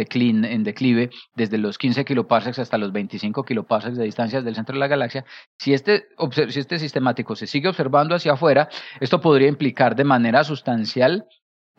en 0.45 0.63
declive 0.63 1.09
desde 1.35 1.57
los 1.57 1.77
15 1.77 2.05
kiloparsecs 2.05 2.59
hasta 2.59 2.77
los 2.77 2.93
25 2.93 3.43
kiloparsecs 3.43 3.97
de 3.97 4.05
distancia 4.05 4.41
del 4.41 4.55
centro 4.55 4.73
de 4.73 4.79
la 4.79 4.87
galaxia. 4.87 5.25
Si 5.57 5.73
este, 5.73 6.07
si 6.47 6.59
este 6.59 6.79
sistemático 6.79 7.35
se 7.35 7.45
sigue 7.45 7.67
observando 7.67 8.15
hacia 8.15 8.33
afuera, 8.33 8.69
esto 9.01 9.19
podría 9.19 9.49
implicar 9.49 9.95
de 9.95 10.05
manera 10.05 10.43
sustancial 10.43 11.25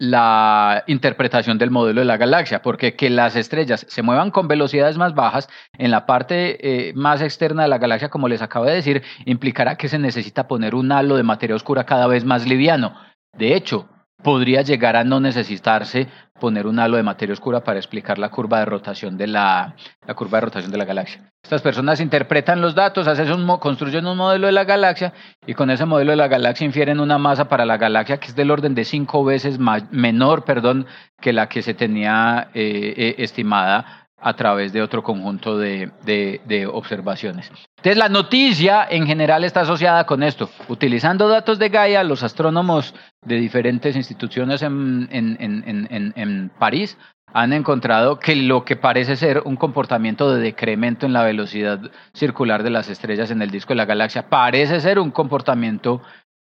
la 0.00 0.82
interpretación 0.86 1.58
del 1.58 1.70
modelo 1.70 2.00
de 2.00 2.06
la 2.06 2.16
galaxia, 2.16 2.62
porque 2.62 2.96
que 2.96 3.10
las 3.10 3.36
estrellas 3.36 3.84
se 3.86 4.02
muevan 4.02 4.30
con 4.30 4.48
velocidades 4.48 4.96
más 4.96 5.14
bajas 5.14 5.50
en 5.76 5.90
la 5.90 6.06
parte 6.06 6.88
eh, 6.88 6.94
más 6.94 7.20
externa 7.20 7.64
de 7.64 7.68
la 7.68 7.76
galaxia, 7.76 8.08
como 8.08 8.26
les 8.26 8.40
acabo 8.40 8.64
de 8.64 8.76
decir, 8.76 9.02
implicará 9.26 9.76
que 9.76 9.88
se 9.88 9.98
necesita 9.98 10.48
poner 10.48 10.74
un 10.74 10.90
halo 10.90 11.16
de 11.16 11.22
materia 11.22 11.54
oscura 11.54 11.84
cada 11.84 12.06
vez 12.06 12.24
más 12.24 12.48
liviano. 12.48 12.94
De 13.36 13.54
hecho, 13.54 13.90
podría 14.22 14.62
llegar 14.62 14.96
a 14.96 15.04
no 15.04 15.20
necesitarse 15.20 16.09
poner 16.40 16.66
un 16.66 16.78
halo 16.78 16.96
de 16.96 17.02
materia 17.02 17.33
oscura 17.33 17.62
para 17.62 17.78
explicar 17.78 18.18
la 18.18 18.30
curva 18.30 18.61
de 18.61 18.64
rotación 18.64 19.16
de 19.16 19.26
la, 19.26 19.74
curva 20.16 20.38
de 20.38 20.46
rotación 20.46 20.72
de 20.72 20.78
la 20.78 20.85
galaxia. 20.85 21.30
Estas 21.42 21.62
personas 21.62 22.00
interpretan 22.00 22.61
los 22.61 22.74
datos, 22.74 23.06
hacen 23.06 23.30
un, 23.30 23.59
construyen 23.59 24.06
un 24.06 24.16
modelo 24.16 24.46
de 24.46 24.52
la 24.52 24.64
galaxia 24.64 25.12
y 25.46 25.54
con 25.54 25.70
ese 25.70 25.85
modelo 25.85 26.11
de 26.12 26.16
la 26.16 26.28
galaxia 26.28 26.64
infieren 26.64 26.98
una 26.98 27.18
masa 27.18 27.48
para 27.48 27.64
la 27.64 27.76
galaxia 27.76 28.18
que 28.18 28.28
es 28.28 28.35
del 28.35 28.50
orden 28.50 28.74
de 28.74 28.85
cinco 28.85 29.24
veces 29.24 29.59
menor, 29.59 30.44
perdón, 30.44 30.87
que 31.20 31.33
la 31.33 31.48
que 31.48 31.62
se 31.62 31.74
tenía 31.74 32.48
eh, 32.54 32.94
eh, 32.96 33.14
estimada 33.18 34.00
a 34.20 34.35
través 34.35 34.72
de 34.72 34.83
otro 34.83 35.02
conjunto 35.02 35.59
de, 35.59 35.90
observaciones. 36.72 37.50
Entonces, 37.81 37.97
la 37.97 38.11
noticia 38.11 38.87
en 38.90 39.07
general 39.07 39.43
está 39.43 39.62
asociada 39.62 40.05
con 40.05 40.23
esto. 40.23 40.51
Utilizando 40.69 41.29
datos 41.29 41.59
de 41.59 41.71
Gaia, 41.71 42.05
los 42.05 42.23
astrónomos 42.23 42.95
de 43.25 43.37
diferentes 43.37 43.97
instituciones 43.97 44.61
en, 44.61 45.09
en, 45.11 45.38
en, 45.40 46.12
en, 46.14 46.51
París 46.59 46.99
han 47.33 47.55
encontrado 47.55 48.19
que 48.19 48.37
lo 48.37 48.66
que 48.66 48.77
parece 48.77 49.16
ser 49.16 49.40
un 49.47 49.57
comportamiento 49.57 50.35
de 50.35 50.43
decremento 50.43 51.07
en 51.07 51.14
la 51.14 51.25
velocidad 51.25 51.81
circular 52.12 52.62
de 52.62 52.69
las 52.69 52.90
estrellas 52.90 53.31
en 53.31 53.40
el 53.40 53.51
disco 53.51 53.71
de 53.71 53.77
la 53.77 53.87
galaxia 53.87 54.29
parece 54.29 54.81
ser 54.81 54.99
un 54.99 55.11
comportamiento 55.11 56.03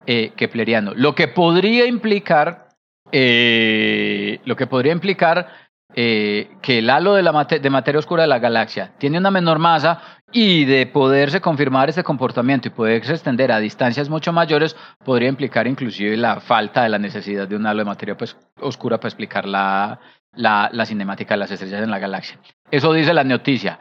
eh, 0.05 0.33
kepleriano. 0.35 0.93
Lo 0.95 1.15
que 1.15 1.27
podría 1.27 1.87
implicar, 1.87 2.67
eh, 3.11 4.39
lo 4.45 4.55
que 4.55 4.67
podría 4.67 4.93
implicar 4.93 5.47
eh, 5.95 6.51
que 6.61 6.79
el 6.79 6.89
halo 6.89 7.13
de, 7.13 7.23
la 7.23 7.43
de 7.43 7.69
materia 7.69 7.99
oscura 7.99 8.23
de 8.23 8.27
la 8.27 8.39
galaxia 8.39 8.91
tiene 8.97 9.17
una 9.17 9.31
menor 9.31 9.59
masa 9.59 10.01
y 10.31 10.65
de 10.65 10.87
poderse 10.87 11.41
confirmar 11.41 11.89
este 11.89 12.03
comportamiento 12.03 12.67
y 12.67 12.71
poderse 12.71 13.13
extender 13.13 13.51
a 13.51 13.59
distancias 13.59 14.09
mucho 14.09 14.33
mayores, 14.33 14.75
podría 15.03 15.29
implicar 15.29 15.67
inclusive 15.67 16.17
la 16.17 16.39
falta 16.39 16.83
de 16.83 16.89
la 16.89 16.97
necesidad 16.97 17.47
de 17.47 17.55
un 17.55 17.67
halo 17.67 17.79
de 17.79 17.85
materia 17.85 18.17
pues, 18.17 18.35
oscura 18.59 18.97
para 18.97 19.09
explicar 19.09 19.47
la, 19.47 19.99
la, 20.35 20.69
la 20.71 20.85
cinemática 20.85 21.35
de 21.35 21.39
las 21.39 21.51
estrellas 21.51 21.83
en 21.83 21.91
la 21.91 21.99
galaxia. 21.99 22.39
Eso 22.71 22.91
dice 22.93 23.13
la 23.13 23.23
noticia. 23.23 23.77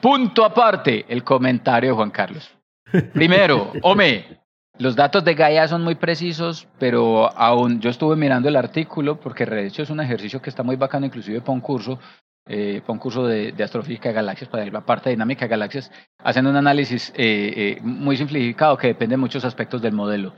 Punto 0.00 0.44
aparte, 0.44 1.06
el 1.08 1.22
comentario 1.22 1.90
de 1.90 1.96
Juan 1.96 2.10
Carlos. 2.10 2.52
Primero, 3.12 3.72
Ome, 3.82 4.41
los 4.82 4.96
datos 4.96 5.22
de 5.22 5.34
Gaia 5.34 5.68
son 5.68 5.82
muy 5.82 5.94
precisos, 5.94 6.66
pero 6.80 7.32
aún 7.38 7.80
yo 7.80 7.88
estuve 7.88 8.16
mirando 8.16 8.48
el 8.48 8.56
artículo 8.56 9.20
porque 9.20 9.46
de 9.46 9.66
hecho 9.68 9.82
es 9.84 9.90
un 9.90 10.00
ejercicio 10.00 10.42
que 10.42 10.50
está 10.50 10.64
muy 10.64 10.74
bacano, 10.74 11.06
inclusive 11.06 11.40
para 11.40 11.52
un 11.52 11.60
curso, 11.60 12.00
eh, 12.48 12.82
de, 12.84 13.62
astrofísica 13.62 14.08
de 14.08 14.14
galaxias, 14.16 14.50
para 14.50 14.66
la 14.66 14.80
parte 14.80 15.08
de 15.08 15.14
dinámica 15.14 15.44
de 15.44 15.50
galaxias, 15.50 15.92
hacen 16.18 16.48
un 16.48 16.56
análisis 16.56 17.10
eh, 17.10 17.76
eh, 17.76 17.78
muy 17.82 18.16
simplificado 18.16 18.76
que 18.76 18.88
depende 18.88 19.12
de 19.12 19.18
muchos 19.18 19.44
aspectos 19.44 19.80
del 19.80 19.92
modelo. 19.92 20.34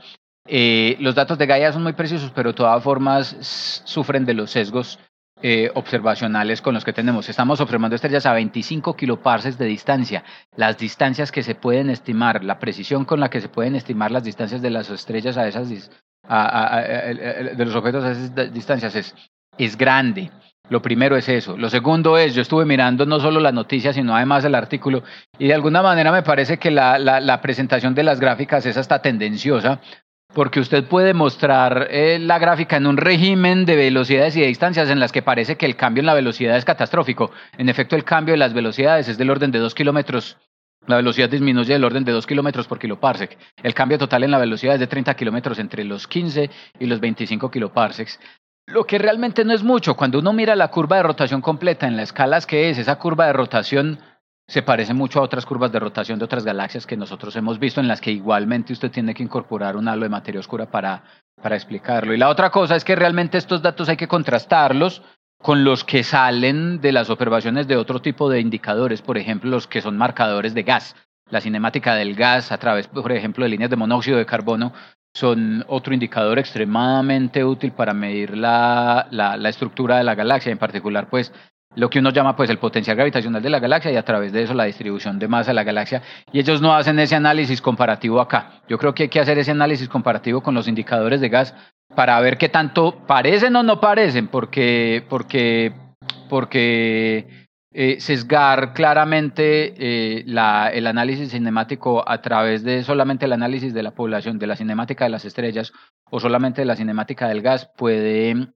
los 0.47 1.15
datos 1.15 1.39
de 1.39 1.47
Gaia 1.47 1.73
son 1.73 1.81
muy 1.81 1.93
precisos, 1.93 2.31
pero 2.35 2.51
de 2.51 2.57
todas 2.57 2.83
formas 2.83 3.35
sufren 3.83 4.25
de 4.25 4.35
los 4.35 4.51
sesgos 4.51 4.99
eh, 5.41 5.69
observacionales 5.75 6.61
con 6.61 6.73
los 6.73 6.85
que 6.85 6.93
tenemos. 6.93 7.27
Estamos 7.27 7.59
observando 7.59 7.95
estrellas 7.95 8.25
a 8.25 8.33
25 8.33 8.95
kiloparsecs 8.95 9.57
de 9.57 9.65
distancia. 9.65 10.23
Las 10.55 10.77
distancias 10.77 11.31
que 11.31 11.43
se 11.43 11.55
pueden 11.55 11.89
estimar, 11.89 12.43
la 12.43 12.57
precisión 12.57 13.03
con 13.03 13.19
la 13.19 13.29
que 13.29 13.41
se 13.41 13.49
pueden 13.49 13.75
estimar 13.75 14.11
las 14.11 14.23
distancias 14.23 14.61
de 14.61 14.69
las 14.69 14.89
estrellas 14.89 15.37
a 15.37 15.47
esas 15.47 15.69
de 15.69 17.65
los 17.65 17.75
objetos 17.75 18.03
a 18.03 18.11
esas 18.11 18.53
distancias 18.53 18.95
es, 18.95 19.15
es 19.57 19.77
grande. 19.77 20.31
Lo 20.69 20.81
primero 20.81 21.15
es 21.15 21.29
eso. 21.29 21.57
Lo 21.57 21.69
segundo 21.69 22.17
es, 22.17 22.33
yo 22.33 22.41
estuve 22.41 22.65
mirando 22.65 23.05
no 23.05 23.19
solo 23.19 23.39
la 23.39 23.51
noticia, 23.51 23.93
sino 23.93 24.15
además 24.15 24.45
el 24.45 24.55
artículo, 24.55 25.03
y 25.37 25.47
de 25.47 25.53
alguna 25.53 25.83
manera 25.83 26.11
me 26.11 26.23
parece 26.23 26.57
que 26.57 26.71
la, 26.71 26.97
la 26.97 27.41
presentación 27.41 27.93
de 27.93 28.03
las 28.03 28.19
gráficas 28.19 28.65
es 28.65 28.77
hasta 28.77 28.99
tendenciosa, 28.99 29.79
porque 30.35 30.59
usted 30.59 30.83
puede 30.83 31.13
mostrar 31.13 31.87
eh, 31.89 32.19
la 32.19 32.37
gráfica 32.37 32.75
en 32.75 32.85
un 32.85 32.97
régimen 32.97 33.65
de 33.65 33.77
velocidades 33.77 34.35
y 34.35 34.41
de 34.41 34.47
distancias 34.47 34.89
en 34.89 34.99
las 34.99 35.13
que 35.13 35.21
parece 35.21 35.55
que 35.55 35.65
el 35.65 35.77
cambio 35.77 36.01
en 36.01 36.05
la 36.05 36.13
velocidad 36.13 36.57
es 36.57 36.65
catastrófico. 36.65 37.31
En 37.57 37.69
efecto, 37.69 37.95
el 37.95 38.03
cambio 38.03 38.33
de 38.33 38.37
las 38.37 38.53
velocidades 38.53 39.07
es 39.07 39.17
del 39.17 39.31
orden 39.31 39.51
de 39.51 39.59
2 39.59 39.73
kilómetros. 39.73 40.37
La 40.87 40.97
velocidad 40.97 41.29
disminuye 41.29 41.73
del 41.73 41.85
orden 41.85 42.03
de 42.03 42.11
2 42.11 42.27
kilómetros 42.27 42.67
por 42.67 42.77
kiloparsec. 42.77 43.37
El 43.63 43.73
cambio 43.73 43.97
total 43.97 44.25
en 44.25 44.31
la 44.31 44.37
velocidad 44.37 44.75
es 44.75 44.79
de 44.81 44.87
30 44.87 45.15
kilómetros 45.15 45.57
entre 45.57 45.85
los 45.85 46.05
15 46.05 46.49
y 46.79 46.85
los 46.85 46.99
25 46.99 47.49
kiloparsecs. 47.49 48.19
Lo 48.67 48.83
que 48.83 48.97
realmente 48.97 49.45
no 49.45 49.53
es 49.53 49.63
mucho. 49.63 49.95
Cuando 49.95 50.19
uno 50.19 50.33
mira 50.33 50.55
la 50.55 50.67
curva 50.67 50.97
de 50.97 51.03
rotación 51.03 51.39
completa 51.39 51.87
en 51.87 51.95
las 51.95 52.09
escalas 52.09 52.45
que 52.45 52.69
es, 52.69 52.77
esa 52.77 52.97
curva 52.97 53.27
de 53.27 53.33
rotación 53.33 53.99
se 54.47 54.61
parece 54.61 54.93
mucho 54.93 55.19
a 55.19 55.23
otras 55.23 55.45
curvas 55.45 55.71
de 55.71 55.79
rotación 55.79 56.19
de 56.19 56.25
otras 56.25 56.45
galaxias 56.45 56.85
que 56.85 56.97
nosotros 56.97 57.35
hemos 57.35 57.59
visto, 57.59 57.81
en 57.81 57.87
las 57.87 58.01
que 58.01 58.11
igualmente 58.11 58.73
usted 58.73 58.91
tiene 58.91 59.13
que 59.13 59.23
incorporar 59.23 59.75
un 59.75 59.87
halo 59.87 60.03
de 60.03 60.09
materia 60.09 60.39
oscura 60.39 60.69
para, 60.69 61.03
para 61.41 61.55
explicarlo. 61.55 62.13
Y 62.13 62.17
la 62.17 62.29
otra 62.29 62.51
cosa 62.51 62.75
es 62.75 62.83
que 62.83 62.95
realmente 62.95 63.37
estos 63.37 63.61
datos 63.61 63.89
hay 63.89 63.97
que 63.97 64.07
contrastarlos 64.07 65.01
con 65.41 65.63
los 65.63 65.83
que 65.83 66.03
salen 66.03 66.79
de 66.79 66.91
las 66.91 67.09
observaciones 67.09 67.67
de 67.67 67.75
otro 67.75 68.01
tipo 68.01 68.29
de 68.29 68.39
indicadores, 68.39 69.01
por 69.01 69.17
ejemplo, 69.17 69.49
los 69.49 69.67
que 69.67 69.81
son 69.81 69.97
marcadores 69.97 70.53
de 70.53 70.63
gas. 70.63 70.95
La 71.29 71.41
cinemática 71.41 71.95
del 71.95 72.15
gas 72.15 72.51
a 72.51 72.57
través, 72.59 72.87
por 72.87 73.11
ejemplo, 73.11 73.43
de 73.43 73.49
líneas 73.49 73.69
de 73.71 73.75
monóxido 73.75 74.17
de 74.17 74.25
carbono 74.25 74.73
son 75.15 75.63
otro 75.67 75.93
indicador 75.93 76.39
extremadamente 76.39 77.43
útil 77.43 77.71
para 77.71 77.93
medir 77.93 78.37
la, 78.37 79.07
la, 79.11 79.37
la 79.37 79.49
estructura 79.49 79.97
de 79.97 80.03
la 80.03 80.13
galaxia, 80.13 80.51
en 80.51 80.57
particular, 80.57 81.09
pues, 81.09 81.31
lo 81.75 81.89
que 81.89 81.99
uno 81.99 82.09
llama 82.11 82.35
pues 82.35 82.49
el 82.49 82.57
potencial 82.57 82.95
gravitacional 82.95 83.41
de 83.41 83.49
la 83.49 83.59
galaxia 83.59 83.91
y 83.91 83.97
a 83.97 84.03
través 84.03 84.31
de 84.31 84.43
eso 84.43 84.53
la 84.53 84.65
distribución 84.65 85.19
de 85.19 85.27
masa 85.27 85.51
de 85.51 85.55
la 85.55 85.63
galaxia. 85.63 86.01
Y 86.31 86.39
ellos 86.39 86.61
no 86.61 86.73
hacen 86.73 86.99
ese 86.99 87.15
análisis 87.15 87.61
comparativo 87.61 88.19
acá. 88.21 88.61
Yo 88.67 88.77
creo 88.77 88.93
que 88.93 89.03
hay 89.03 89.09
que 89.09 89.19
hacer 89.19 89.37
ese 89.37 89.51
análisis 89.51 89.89
comparativo 89.89 90.41
con 90.41 90.55
los 90.55 90.67
indicadores 90.67 91.21
de 91.21 91.29
gas 91.29 91.53
para 91.95 92.19
ver 92.19 92.37
qué 92.37 92.49
tanto 92.49 93.05
parecen 93.05 93.55
o 93.55 93.63
no 93.63 93.79
parecen, 93.79 94.27
porque, 94.27 95.03
porque, 95.09 95.73
porque 96.29 97.47
eh, 97.77 97.99
sesgar 97.99 98.73
claramente 98.73 99.73
eh, 99.77 100.23
la, 100.25 100.69
el 100.69 100.87
análisis 100.87 101.31
cinemático 101.31 102.07
a 102.07 102.21
través 102.21 102.63
de 102.63 102.83
solamente 102.83 103.25
el 103.25 103.33
análisis 103.33 103.73
de 103.73 103.83
la 103.83 103.91
población, 103.91 104.39
de 104.39 104.47
la 104.47 104.55
cinemática 104.55 105.03
de 105.03 105.09
las 105.09 105.25
estrellas 105.25 105.73
o 106.09 106.19
solamente 106.19 106.61
de 106.61 106.65
la 106.65 106.77
cinemática 106.77 107.27
del 107.27 107.41
gas 107.41 107.69
puede 107.75 108.53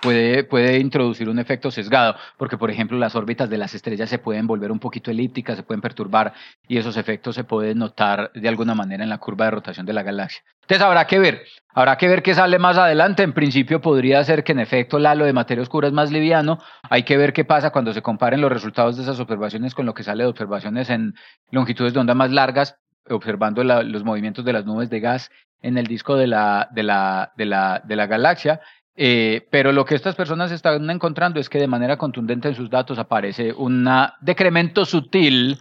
puede, 0.00 0.44
puede 0.44 0.78
introducir 0.78 1.28
un 1.28 1.38
efecto 1.38 1.70
sesgado, 1.70 2.16
porque 2.36 2.56
por 2.56 2.70
ejemplo 2.70 2.98
las 2.98 3.14
órbitas 3.14 3.50
de 3.50 3.58
las 3.58 3.74
estrellas 3.74 4.10
se 4.10 4.18
pueden 4.18 4.46
volver 4.46 4.72
un 4.72 4.78
poquito 4.78 5.10
elípticas, 5.10 5.56
se 5.56 5.62
pueden 5.62 5.80
perturbar 5.80 6.32
y 6.66 6.78
esos 6.78 6.96
efectos 6.96 7.34
se 7.34 7.44
pueden 7.44 7.78
notar 7.78 8.30
de 8.34 8.48
alguna 8.48 8.74
manera 8.74 9.04
en 9.04 9.10
la 9.10 9.18
curva 9.18 9.46
de 9.46 9.52
rotación 9.52 9.86
de 9.86 9.92
la 9.92 10.02
galaxia. 10.02 10.42
Entonces 10.62 10.84
habrá 10.84 11.06
que 11.06 11.18
ver, 11.18 11.44
habrá 11.72 11.96
que 11.96 12.08
ver 12.08 12.22
qué 12.22 12.34
sale 12.34 12.58
más 12.58 12.76
adelante. 12.76 13.22
En 13.22 13.32
principio 13.32 13.80
podría 13.80 14.22
ser 14.22 14.44
que 14.44 14.52
en 14.52 14.60
efecto 14.60 14.98
el 14.98 15.06
halo 15.06 15.24
de 15.24 15.32
materia 15.32 15.62
oscura 15.62 15.88
es 15.88 15.94
más 15.94 16.12
liviano. 16.12 16.58
Hay 16.90 17.04
que 17.04 17.16
ver 17.16 17.32
qué 17.32 17.44
pasa 17.44 17.70
cuando 17.70 17.94
se 17.94 18.02
comparen 18.02 18.42
los 18.42 18.52
resultados 18.52 18.96
de 18.96 19.02
esas 19.02 19.18
observaciones 19.18 19.74
con 19.74 19.86
lo 19.86 19.94
que 19.94 20.02
sale 20.02 20.24
de 20.24 20.28
observaciones 20.28 20.90
en 20.90 21.14
longitudes 21.50 21.94
de 21.94 22.00
onda 22.00 22.12
más 22.12 22.30
largas, 22.30 22.76
observando 23.08 23.64
los 23.64 24.04
movimientos 24.04 24.44
de 24.44 24.52
las 24.52 24.66
nubes 24.66 24.90
de 24.90 25.00
gas 25.00 25.30
en 25.62 25.78
el 25.78 25.86
disco 25.86 26.16
de 26.16 26.26
la, 26.26 26.68
de 26.70 26.82
la, 26.82 27.32
de 27.36 27.46
la, 27.46 27.82
de 27.84 27.96
la 27.96 28.06
galaxia. 28.06 28.60
Eh, 29.00 29.46
pero 29.48 29.70
lo 29.70 29.84
que 29.84 29.94
estas 29.94 30.16
personas 30.16 30.50
están 30.50 30.90
encontrando 30.90 31.38
es 31.38 31.48
que 31.48 31.60
de 31.60 31.68
manera 31.68 31.96
contundente 31.96 32.48
en 32.48 32.56
sus 32.56 32.68
datos 32.68 32.98
aparece 32.98 33.52
un 33.52 33.88
decremento 34.20 34.84
sutil 34.84 35.56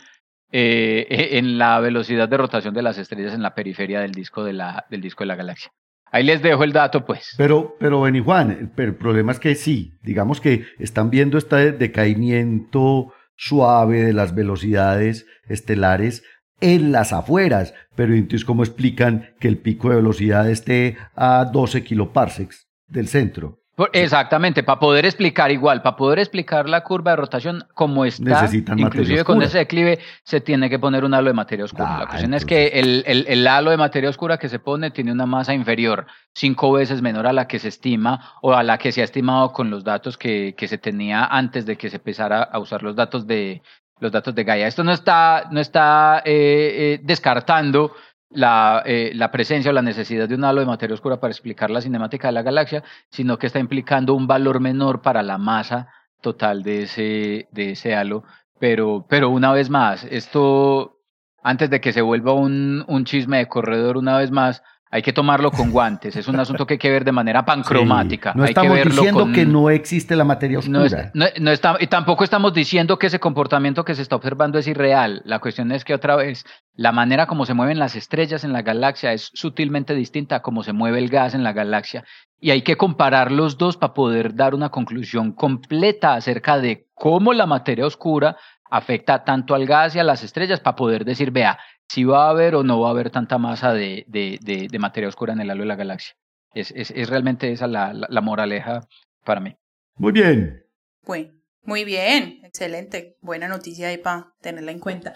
eh, 0.51 1.29
en 1.33 1.59
la 1.59 1.79
velocidad 1.79 2.27
de 2.27 2.35
rotación 2.35 2.73
de 2.73 2.81
las 2.81 2.97
estrellas 2.97 3.35
en 3.35 3.43
la 3.43 3.53
periferia 3.53 3.99
del 4.01 4.11
disco 4.11 4.43
de 4.43 4.53
la, 4.53 4.88
del 4.89 5.01
disco 5.01 5.23
de 5.23 5.27
la 5.27 5.35
galaxia. 5.35 5.71
Ahí 6.11 6.23
les 6.23 6.41
dejo 6.41 6.63
el 6.63 6.73
dato, 6.73 7.05
pues. 7.05 7.35
Pero, 7.38 7.75
pero 7.79 8.01
Beni 8.01 8.21
Juan, 8.21 8.71
el 8.75 8.95
problema 8.95 9.33
es 9.33 9.39
que 9.39 9.53
sí, 9.53 9.93
digamos 10.01 10.41
que 10.41 10.65
están 10.79 11.11
viendo 11.11 11.38
este 11.38 11.73
decaimiento 11.73 13.13
suave 13.35 14.01
de 14.01 14.13
las 14.13 14.33
velocidades 14.33 15.27
estelares 15.47 16.23
en 16.59 16.91
las 16.91 17.13
afueras, 17.13 17.75
pero 17.95 18.15
entonces 18.15 18.45
cómo 18.45 18.63
explican 18.63 19.35
que 19.39 19.47
el 19.47 19.59
pico 19.59 19.89
de 19.89 19.97
velocidad 19.97 20.49
esté 20.49 20.97
a 21.15 21.45
12 21.45 21.83
kiloparsecs 21.83 22.66
del 22.88 23.07
centro. 23.07 23.59
Exactamente, 23.93 24.63
para 24.63 24.79
poder 24.79 25.05
explicar 25.05 25.51
igual, 25.51 25.83
para 25.83 25.95
poder 25.95 26.17
explicar 26.17 26.67
la 26.67 26.83
curva 26.83 27.11
de 27.11 27.17
rotación 27.17 27.63
como 27.75 28.05
está, 28.05 28.41
Necesitan 28.41 28.79
inclusive 28.79 29.23
con 29.23 29.39
ese 29.43 29.59
declive 29.59 29.99
se 30.23 30.41
tiene 30.41 30.67
que 30.67 30.79
poner 30.79 31.05
un 31.05 31.13
halo 31.13 31.27
de 31.27 31.35
materia 31.35 31.65
oscura. 31.65 31.99
la 31.99 32.07
cuestión 32.07 32.33
es 32.33 32.43
que 32.43 32.69
el, 32.69 33.03
el, 33.05 33.47
halo 33.47 33.69
de 33.69 33.77
materia 33.77 34.09
oscura 34.09 34.39
que 34.39 34.49
se 34.49 34.57
pone 34.57 34.89
tiene 34.89 35.11
una 35.11 35.27
masa 35.27 35.53
inferior, 35.53 36.07
cinco 36.33 36.71
veces 36.71 37.03
menor 37.03 37.27
a 37.27 37.33
la 37.33 37.47
que 37.47 37.59
se 37.59 37.67
estima 37.67 38.33
o 38.41 38.53
a 38.53 38.63
la 38.63 38.79
que 38.79 38.91
se 38.91 39.01
ha 39.01 39.03
estimado 39.03 39.53
con 39.53 39.69
los 39.69 39.83
datos 39.83 40.17
que, 40.17 40.55
que 40.57 40.67
se 40.67 40.79
tenía 40.79 41.25
antes 41.25 41.67
de 41.67 41.77
que 41.77 41.91
se 41.91 41.97
empezara 41.97 42.41
a 42.41 42.57
usar 42.57 42.81
los 42.81 42.95
datos 42.95 43.27
de 43.27 43.61
los 43.99 44.11
datos 44.11 44.33
de 44.35 44.43
Gaia. 44.43 44.67
Esto 44.67 44.83
no 44.83 44.91
está, 44.91 45.47
no 45.51 45.59
está 45.59 46.21
eh, 46.25 46.31
eh, 46.77 46.99
descartando 47.03 47.93
la, 48.30 48.84
eh, 48.86 49.11
la, 49.15 49.32
presencia 49.32 49.71
o 49.71 49.73
la 49.73 49.82
necesidad 49.82 50.28
de 50.28 50.36
un 50.36 50.43
halo 50.43 50.59
de 50.59 50.67
materia 50.67 50.93
oscura 50.93 51.19
para 51.19 51.32
explicar 51.32 51.69
la 51.69 51.82
cinemática 51.82 52.28
de 52.28 52.34
la 52.34 52.41
galaxia, 52.41 52.84
sino 53.09 53.38
que 53.38 53.47
está 53.47 53.59
implicando 53.59 54.13
un 54.13 54.28
valor 54.28 54.59
menor 54.59 55.01
para 55.01 55.23
la 55.23 55.38
masa 55.38 55.88
total 56.21 56.63
de 56.63 56.84
ese, 56.84 57.47
de 57.51 57.71
ese 57.71 57.95
halo. 57.95 58.23
Pero, 58.59 59.05
pero 59.07 59.30
una 59.30 59.53
vez 59.53 59.69
más, 59.69 60.03
esto, 60.05 60.99
antes 61.43 61.69
de 61.69 61.80
que 61.80 61.93
se 61.93 62.01
vuelva 62.01 62.34
un, 62.34 62.84
un 62.88 63.05
chisme 63.05 63.38
de 63.38 63.47
corredor, 63.47 63.97
una 63.97 64.17
vez 64.17 64.32
más, 64.32 64.63
hay 64.89 65.01
que 65.01 65.13
tomarlo 65.13 65.51
con 65.51 65.71
guantes. 65.71 66.15
Es 66.15 66.27
un 66.27 66.39
asunto 66.39 66.65
que 66.65 66.75
hay 66.75 66.77
que 66.77 66.89
ver 66.89 67.03
de 67.03 67.11
manera 67.11 67.45
pancromática. 67.45 68.33
No 68.35 68.45
estamos 68.45 68.81
diciendo 68.83 69.31
que 69.33 69.45
no 69.45 69.69
existe 69.69 70.15
la 70.15 70.23
materia 70.23 70.59
oscura. 70.59 71.11
No, 71.13 71.51
está, 71.51 71.77
y 71.79 71.88
tampoco 71.88 72.23
estamos 72.23 72.53
diciendo 72.53 72.97
que 72.97 73.07
ese 73.07 73.19
comportamiento 73.19 73.83
que 73.83 73.95
se 73.95 74.01
está 74.01 74.15
observando 74.15 74.57
es 74.59 74.67
irreal. 74.67 75.21
La 75.25 75.39
cuestión 75.39 75.71
es 75.71 75.83
que 75.83 75.93
otra 75.93 76.15
vez, 76.15 76.45
la 76.73 76.91
manera 76.91 77.27
como 77.27 77.45
se 77.45 77.53
mueven 77.53 77.79
las 77.79 77.95
estrellas 77.95 78.43
en 78.43 78.53
la 78.53 78.61
galaxia 78.61 79.13
es 79.13 79.31
sutilmente 79.33 79.93
distinta 79.93 80.38
a 80.38 80.41
cómo 80.41 80.63
se 80.63 80.73
mueve 80.73 80.99
el 80.99 81.09
gas 81.09 81.33
en 81.33 81.43
la 81.43 81.53
galaxia. 81.53 82.05
Y 82.39 82.51
hay 82.51 82.61
que 82.61 82.77
comparar 82.77 83.31
los 83.31 83.57
dos 83.57 83.77
para 83.77 83.93
poder 83.93 84.35
dar 84.35 84.53
una 84.53 84.69
conclusión 84.69 85.31
completa 85.31 86.13
acerca 86.13 86.59
de 86.59 86.88
cómo 86.93 87.33
la 87.33 87.45
materia 87.45 87.85
oscura 87.85 88.38
afecta 88.70 89.24
tanto 89.24 89.55
al 89.55 89.65
gas 89.65 89.95
y 89.95 89.99
a 89.99 90.03
las 90.03 90.24
estrellas 90.24 90.59
para 90.59 90.76
poder 90.76 91.05
decir, 91.05 91.32
vea, 91.32 91.59
si 91.88 92.03
va 92.03 92.28
a 92.28 92.30
haber 92.30 92.55
o 92.55 92.63
no 92.63 92.80
va 92.82 92.89
a 92.89 92.91
haber 92.91 93.09
tanta 93.09 93.38
masa 93.38 93.74
de, 93.74 94.05
de, 94.07 94.39
de, 94.41 94.80
materia 94.80 95.09
oscura 95.09 95.34
en 95.34 95.39
el 95.39 95.49
halo 95.49 95.61
de 95.61 95.68
la 95.68 95.76
galaxia. 95.76 96.15
Es, 96.53 96.72
es, 96.72 96.91
es 96.91 97.09
realmente 97.09 97.51
esa 97.51 97.68
la, 97.68 97.93
la, 97.93 98.22
moraleja 98.22 98.88
para 99.24 99.39
mí. 99.39 99.55
Muy 99.95 100.11
bien. 100.11 100.65
Bueno, 101.03 101.34
muy 101.63 101.86
bien, 101.86 102.41
excelente. 102.43 103.18
Buena 103.22 103.47
noticia 103.47 103.89
ahí 103.89 103.97
para 103.97 104.34
tenerla 104.41 104.72
en 104.72 104.80
cuenta. 104.80 105.13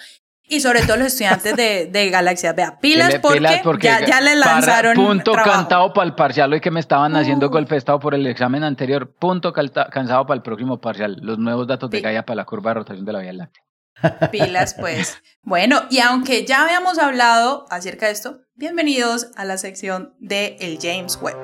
Y 0.52 0.60
sobre 0.60 0.82
todo 0.82 0.98
los 0.98 1.08
estudiantes 1.08 1.56
de, 1.56 1.86
de 1.92 2.10
Galaxia. 2.10 2.52
Vea, 2.52 2.78
pilas, 2.78 3.20
porque, 3.22 3.88
ya, 3.88 4.06
ya 4.06 4.20
le 4.20 4.36
lanzaron. 4.36 4.96
punto 4.96 5.32
cantado 5.32 5.94
para 5.94 6.06
el 6.06 6.14
parcial 6.14 6.52
hoy 6.52 6.60
que 6.60 6.70
me 6.70 6.82
estaban 6.82 7.16
haciendo 7.16 7.48
uh. 7.48 7.50
golpe 7.50 7.78
estado 7.78 8.02
por 8.02 8.14
el 8.14 8.28
examen 8.28 8.66
anterior. 8.66 9.10
Punto 9.10 9.54
cansado 9.54 10.26
para 10.26 10.36
el 10.36 10.42
próximo 10.42 10.82
parcial. 10.82 11.18
Los 11.22 11.40
nuevos 11.40 11.68
datos 11.68 11.90
de 11.90 12.02
Gaia 12.02 12.26
para 12.26 12.36
la 12.36 12.46
curva 12.46 12.72
de 12.72 12.74
rotación 12.76 13.06
de 13.06 13.14
la 13.14 13.20
Vía 13.20 13.32
Láctea. 13.32 13.64
Pilas, 14.32 14.76
pues. 14.78 15.24
Bueno, 15.42 15.84
y 15.90 16.00
aunque 16.00 16.46
ya 16.46 16.64
habíamos 16.64 17.00
hablado 17.00 17.66
acerca 17.70 18.08
de 18.08 18.12
esto, 18.12 18.42
bienvenidos 18.56 19.28
a 19.38 19.46
la 19.46 19.58
sección 19.58 20.16
de 20.20 20.58
el 20.60 20.80
James 20.82 21.18
Webb. 21.22 21.38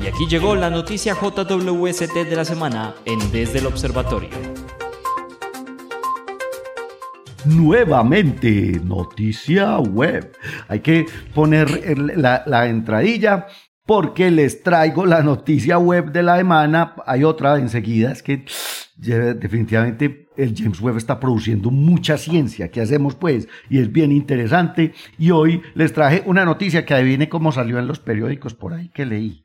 Y 0.00 0.06
aquí 0.06 0.28
llegó 0.28 0.54
la 0.54 0.70
noticia 0.70 1.14
JWST 1.14 2.14
de 2.14 2.36
la 2.36 2.44
semana 2.44 2.94
en 3.06 3.32
Desde 3.32 3.58
el 3.58 3.66
Observatorio. 3.66 4.55
Nuevamente, 7.44 8.80
noticia 8.84 9.78
web. 9.78 10.32
Hay 10.68 10.80
que 10.80 11.06
poner 11.34 11.98
la, 12.16 12.42
la 12.46 12.66
entradilla 12.66 13.46
porque 13.86 14.30
les 14.30 14.62
traigo 14.62 15.06
la 15.06 15.22
noticia 15.22 15.78
web 15.78 16.10
de 16.10 16.22
la 16.22 16.36
semana. 16.36 16.94
Hay 17.06 17.22
otra 17.22 17.56
enseguida, 17.58 18.10
es 18.10 18.22
que 18.22 18.44
definitivamente 18.96 20.28
el 20.36 20.54
James 20.56 20.80
Webb 20.80 20.96
está 20.96 21.20
produciendo 21.20 21.70
mucha 21.70 22.18
ciencia. 22.18 22.70
¿Qué 22.70 22.80
hacemos 22.80 23.14
pues? 23.14 23.48
Y 23.70 23.78
es 23.78 23.92
bien 23.92 24.12
interesante. 24.12 24.92
Y 25.18 25.30
hoy 25.30 25.62
les 25.74 25.92
traje 25.92 26.22
una 26.26 26.44
noticia 26.44 26.84
que 26.84 26.94
adivine 26.94 27.28
cómo 27.28 27.52
salió 27.52 27.78
en 27.78 27.86
los 27.86 28.00
periódicos 28.00 28.54
por 28.54 28.74
ahí 28.74 28.88
que 28.88 29.06
leí. 29.06 29.44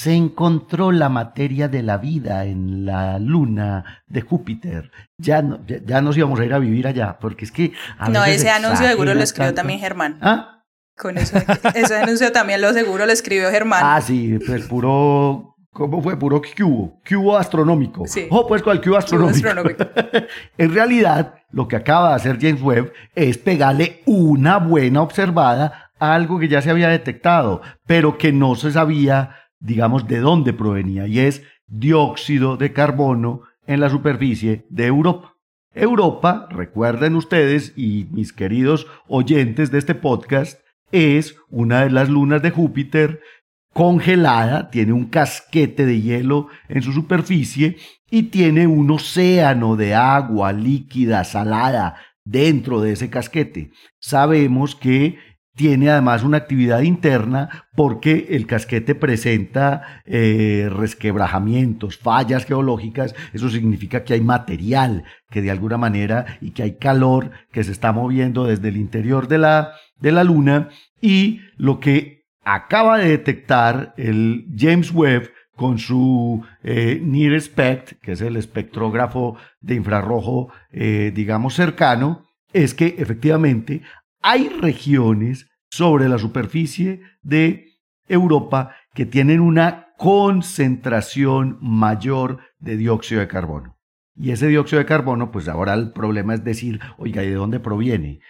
Se 0.00 0.14
encontró 0.14 0.92
la 0.92 1.10
materia 1.10 1.68
de 1.68 1.82
la 1.82 1.98
vida 1.98 2.46
en 2.46 2.86
la 2.86 3.18
luna 3.18 4.02
de 4.06 4.22
Júpiter. 4.22 4.90
Ya, 5.18 5.42
no, 5.42 5.60
ya, 5.66 6.00
nos 6.00 6.16
íbamos 6.16 6.40
a 6.40 6.46
ir 6.46 6.54
a 6.54 6.58
vivir 6.58 6.86
allá, 6.86 7.18
porque 7.20 7.44
es 7.44 7.52
que... 7.52 7.72
no, 8.08 8.24
ese 8.24 8.48
anuncio 8.48 8.86
seguro 8.86 9.12
lo 9.12 9.22
escribió 9.22 9.52
también 9.52 9.78
Germán. 9.78 10.18
¿Ah? 10.22 10.64
Con 10.96 11.18
eso, 11.18 11.36
ese 11.74 11.98
anuncio 11.98 12.32
también 12.32 12.62
lo 12.62 12.72
seguro 12.72 13.04
lo 13.04 13.12
escribió 13.12 13.50
Germán. 13.50 13.82
Ah, 13.84 14.00
sí, 14.00 14.38
pues 14.46 14.66
puro 14.66 15.50
¿Cómo 15.72 16.02
fue? 16.02 16.18
Puro 16.18 16.40
cubo, 16.42 17.00
cubo 17.08 17.36
astronómico. 17.36 18.04
Sí. 18.06 18.26
Oh, 18.30 18.46
pues 18.46 18.62
con 18.62 18.72
el 18.72 18.82
cubo 18.82 18.96
astronómico. 18.96 19.84
en 20.58 20.74
realidad, 20.74 21.34
lo 21.52 21.68
que 21.68 21.76
acaba 21.76 22.08
de 22.08 22.14
hacer 22.14 22.38
James 22.40 22.62
Webb 22.62 22.92
es 23.14 23.38
pegarle 23.38 24.02
una 24.06 24.56
buena 24.56 25.02
observada 25.02 25.92
a 26.00 26.14
algo 26.14 26.40
que 26.40 26.48
ya 26.48 26.60
se 26.60 26.70
había 26.70 26.88
detectado, 26.88 27.62
pero 27.86 28.18
que 28.18 28.32
no 28.32 28.56
se 28.56 28.72
sabía, 28.72 29.36
digamos, 29.60 30.08
de 30.08 30.18
dónde 30.18 30.52
provenía, 30.52 31.06
y 31.06 31.20
es 31.20 31.42
dióxido 31.66 32.56
de 32.56 32.72
carbono 32.72 33.42
en 33.66 33.80
la 33.80 33.90
superficie 33.90 34.66
de 34.68 34.86
Europa. 34.86 35.36
Europa, 35.72 36.48
recuerden 36.50 37.14
ustedes 37.14 37.72
y 37.76 38.08
mis 38.10 38.32
queridos 38.32 38.88
oyentes 39.06 39.70
de 39.70 39.78
este 39.78 39.94
podcast, 39.94 40.60
es 40.90 41.36
una 41.48 41.82
de 41.82 41.90
las 41.90 42.08
lunas 42.08 42.42
de 42.42 42.50
Júpiter 42.50 43.20
congelada, 43.72 44.70
tiene 44.70 44.92
un 44.92 45.04
casquete 45.04 45.86
de 45.86 46.00
hielo 46.00 46.48
en 46.68 46.82
su 46.82 46.92
superficie 46.92 47.76
y 48.10 48.24
tiene 48.24 48.66
un 48.66 48.90
océano 48.90 49.76
de 49.76 49.94
agua 49.94 50.52
líquida, 50.52 51.22
salada, 51.22 51.96
dentro 52.24 52.80
de 52.80 52.92
ese 52.92 53.10
casquete. 53.10 53.70
Sabemos 54.00 54.74
que 54.74 55.18
tiene 55.60 55.90
además 55.90 56.22
una 56.22 56.38
actividad 56.38 56.80
interna 56.80 57.66
porque 57.76 58.28
el 58.30 58.46
casquete 58.46 58.94
presenta 58.94 60.00
eh, 60.06 60.70
resquebrajamientos, 60.74 61.98
fallas 61.98 62.46
geológicas, 62.46 63.14
eso 63.34 63.50
significa 63.50 64.02
que 64.02 64.14
hay 64.14 64.22
material 64.22 65.04
que 65.28 65.42
de 65.42 65.50
alguna 65.50 65.76
manera 65.76 66.38
y 66.40 66.52
que 66.52 66.62
hay 66.62 66.78
calor 66.78 67.32
que 67.52 67.62
se 67.62 67.72
está 67.72 67.92
moviendo 67.92 68.46
desde 68.46 68.68
el 68.68 68.78
interior 68.78 69.28
de 69.28 69.36
la, 69.36 69.72
de 69.98 70.12
la 70.12 70.24
luna. 70.24 70.70
Y 71.02 71.40
lo 71.58 71.78
que 71.78 72.22
acaba 72.42 72.96
de 72.96 73.10
detectar 73.10 73.92
el 73.98 74.46
James 74.56 74.94
Webb 74.94 75.30
con 75.56 75.78
su 75.78 76.42
eh, 76.62 77.02
Near 77.04 77.38
SPECT, 77.38 78.00
que 78.00 78.12
es 78.12 78.22
el 78.22 78.38
espectrógrafo 78.38 79.36
de 79.60 79.74
infrarrojo, 79.74 80.50
eh, 80.72 81.12
digamos, 81.14 81.52
cercano, 81.52 82.24
es 82.54 82.72
que 82.72 82.94
efectivamente 82.96 83.82
hay 84.22 84.48
regiones 84.48 85.49
sobre 85.70 86.08
la 86.08 86.18
superficie 86.18 87.00
de 87.22 87.78
Europa 88.08 88.74
que 88.94 89.06
tienen 89.06 89.40
una 89.40 89.88
concentración 89.96 91.58
mayor 91.60 92.40
de 92.58 92.76
dióxido 92.76 93.20
de 93.20 93.28
carbono. 93.28 93.76
Y 94.16 94.32
ese 94.32 94.48
dióxido 94.48 94.80
de 94.80 94.86
carbono, 94.86 95.30
pues 95.30 95.48
ahora 95.48 95.74
el 95.74 95.92
problema 95.92 96.34
es 96.34 96.44
decir, 96.44 96.80
oiga, 96.98 97.22
¿y 97.22 97.28
de 97.28 97.34
dónde 97.34 97.60
proviene? 97.60 98.20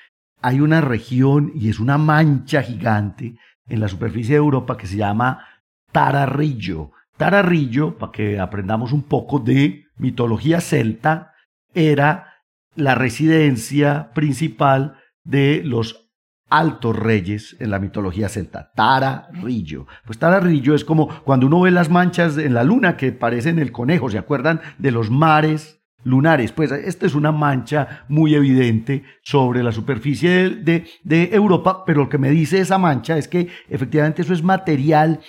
Hay 0.43 0.61
una 0.61 0.80
región 0.80 1.53
y 1.55 1.68
es 1.68 1.80
una 1.80 1.99
mancha 1.99 2.62
gigante 2.62 3.36
en 3.68 3.80
la 3.80 3.88
superficie 3.88 4.34
de 4.34 4.38
Europa 4.38 4.76
que 4.76 4.86
se 4.86 4.97
llama 4.97 5.47
Tararrillo. 5.93 6.93
Tararrillo, 7.16 7.99
para 7.99 8.12
que 8.12 8.38
aprendamos 8.38 8.93
un 8.93 9.03
poco 9.03 9.38
de 9.38 9.86
mitología 9.97 10.61
celta, 10.61 11.34
era 11.74 12.45
la 12.74 12.95
residencia 12.95 14.11
principal 14.14 14.99
de 15.24 15.62
los 15.64 16.10
altos 16.51 16.97
reyes 16.97 17.57
en 17.61 17.71
la 17.71 17.79
mitología 17.79 18.29
celta, 18.29 18.73
Tararrillo. 18.75 19.87
Pues 20.05 20.19
Tararrillo 20.19 20.75
es 20.75 20.85
como 20.85 21.09
cuando 21.23 21.47
uno 21.47 21.61
ve 21.61 21.71
las 21.71 21.89
manchas 21.89 22.37
en 22.37 22.55
la 22.55 22.65
luna 22.65 22.97
que 22.97 23.13
parecen 23.13 23.59
el 23.59 23.73
conejo, 23.73 24.11
¿se 24.11 24.19
acuerdan 24.19 24.61
de 24.79 24.91
los 24.91 25.11
mares 25.11 25.81
lunares? 26.03 26.53
Pues 26.53 26.73
esta 26.73 27.07
es 27.07 27.15
una 27.15 27.33
mancha 27.33 28.05
muy 28.09 28.35
evidente 28.35 29.05
sobre 29.23 29.63
la 29.63 29.73
superficie 29.73 30.51
de, 30.51 30.87
de, 31.05 31.31
Europa, 31.33 31.85
pero 31.85 32.03
lo 32.03 32.09
que 32.09 32.19
me 32.19 32.31
dice 32.31 32.61
esa 32.61 32.79
mancha 32.79 33.17
es 33.17 33.29
que 33.29 33.49
efectivamente 33.69 34.23
eso 34.23 34.35
es 34.35 34.43
material 34.43 35.21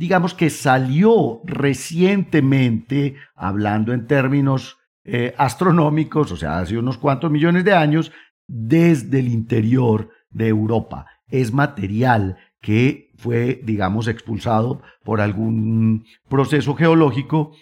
digamos 0.00 0.32
que 0.32 0.48
salió 0.48 1.42
recientemente, 1.44 3.16
hablando 3.34 3.92
en 3.92 4.06
términos 4.06 4.78
eh, 5.04 5.34
astronómicos, 5.36 6.32
o 6.32 6.36
sea, 6.36 6.58
hace 6.58 6.78
unos 6.78 6.96
cuantos 6.96 7.30
millones 7.30 7.64
de 7.66 7.74
años, 7.74 8.10
desde 8.46 9.20
el 9.20 9.28
interior 9.28 10.10
de 10.30 10.48
Europa. 10.48 11.06
Es 11.28 11.52
material 11.52 12.38
que 12.60 13.10
fue, 13.16 13.60
digamos, 13.62 14.08
expulsado 14.08 14.82
por 15.04 15.20
algún 15.20 16.04
proceso 16.28 16.74
geológico 16.74 17.52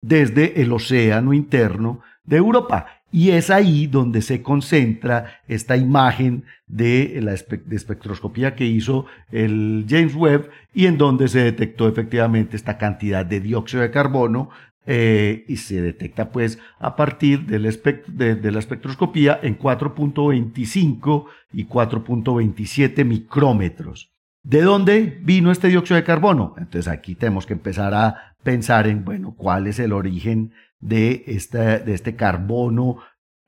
desde 0.00 0.62
el 0.62 0.72
océano 0.72 1.32
interno 1.32 2.00
de 2.24 2.36
Europa. 2.36 2.86
Y 3.10 3.30
es 3.30 3.48
ahí 3.48 3.86
donde 3.86 4.20
se 4.20 4.42
concentra 4.42 5.40
esta 5.48 5.76
imagen 5.76 6.44
de 6.66 7.18
la 7.22 7.32
espectroscopía 7.32 8.54
que 8.54 8.66
hizo 8.66 9.06
el 9.32 9.86
James 9.88 10.14
Webb 10.14 10.50
y 10.74 10.86
en 10.86 10.98
donde 10.98 11.28
se 11.28 11.40
detectó 11.40 11.88
efectivamente 11.88 12.54
esta 12.54 12.76
cantidad 12.76 13.24
de 13.24 13.40
dióxido 13.40 13.82
de 13.82 13.90
carbono 13.90 14.50
eh, 14.90 15.44
y 15.48 15.56
se 15.56 15.82
detecta 15.82 16.30
pues 16.30 16.58
a 16.78 16.96
partir 16.96 17.44
del 17.44 17.70
de, 18.06 18.36
de 18.36 18.52
la 18.52 18.58
espectroscopía 18.58 19.38
en 19.42 19.58
4.25 19.58 21.26
y 21.52 21.66
4.27 21.66 23.04
micrómetros. 23.04 24.14
¿De 24.42 24.62
dónde 24.62 25.20
vino 25.22 25.50
este 25.50 25.68
dióxido 25.68 25.96
de 25.96 26.04
carbono? 26.04 26.54
Entonces 26.56 26.88
aquí 26.88 27.14
tenemos 27.14 27.44
que 27.44 27.52
empezar 27.52 27.92
a 27.92 28.34
pensar 28.42 28.86
en, 28.86 29.04
bueno, 29.04 29.34
cuál 29.36 29.66
es 29.66 29.78
el 29.78 29.92
origen 29.92 30.54
de, 30.80 31.22
esta, 31.26 31.80
de 31.80 31.92
este 31.92 32.16
carbono 32.16 32.96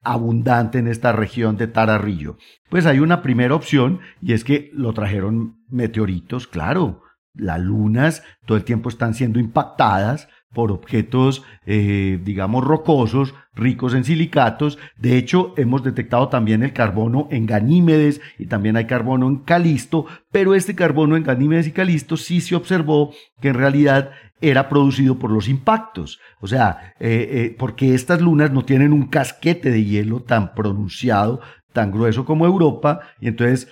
abundante 0.03 0.78
en 0.78 0.88
esta 0.88 1.12
región 1.12 1.57
de 1.57 1.68
Tararrillo. 1.68 2.36
Pues 2.68 2.84
hay 2.84 3.01
una 3.01 3.22
primera 3.22 3.55
opción 3.55 4.01
y 4.20 4.34
es 4.34 4.45
que 4.45 4.70
lo 4.74 4.93
trajeron 4.93 5.57
meteoritos, 5.70 6.47
claro. 6.47 7.01
Las 7.32 7.61
lunas 7.61 8.24
todo 8.45 8.59
el 8.59 8.64
tiempo 8.64 8.91
están 8.91 9.14
siendo 9.14 9.38
impactadas 9.38 10.28
por 10.53 10.72
objetos, 10.72 11.44
eh, 11.64 12.18
digamos, 12.24 12.64
rocosos, 12.64 13.34
ricos 13.55 13.94
en 13.94 14.05
silicatos. 14.05 14.78
De 14.98 15.16
hecho, 15.16 15.55
hemos 15.57 15.84
detectado 15.84 16.28
también 16.28 16.62
el 16.62 16.72
carbono 16.72 17.28
en 17.30 17.46
Ganímedes 17.46 18.20
y 18.38 18.46
también 18.46 18.76
hay 18.76 18.86
carbono 18.86 19.28
en 19.28 19.36
Calisto, 19.38 20.07
pero 20.32 20.55
este 20.55 20.74
carbono 20.74 21.16
en 21.16 21.22
Ganímedes 21.22 21.68
y 21.68 21.72
Calisto 21.72 22.16
sí 22.16 22.40
se 22.40 22.57
observó 22.57 23.12
que 23.40 23.48
en 23.48 23.55
realidad 23.55 24.11
era 24.40 24.68
producido 24.68 25.18
por 25.18 25.30
los 25.30 25.48
impactos. 25.48 26.18
O 26.40 26.46
sea, 26.46 26.94
eh, 26.98 27.28
eh, 27.30 27.57
porque 27.59 27.94
estas 27.94 28.20
lunas 28.20 28.51
no 28.51 28.64
tienen 28.64 28.92
un 28.92 29.07
casquete 29.07 29.70
de 29.70 29.84
hielo 29.84 30.20
tan 30.20 30.55
pronunciado, 30.55 31.40
tan 31.72 31.92
grueso 31.92 32.24
como 32.24 32.46
Europa, 32.46 33.01
y 33.20 33.28
entonces, 33.28 33.68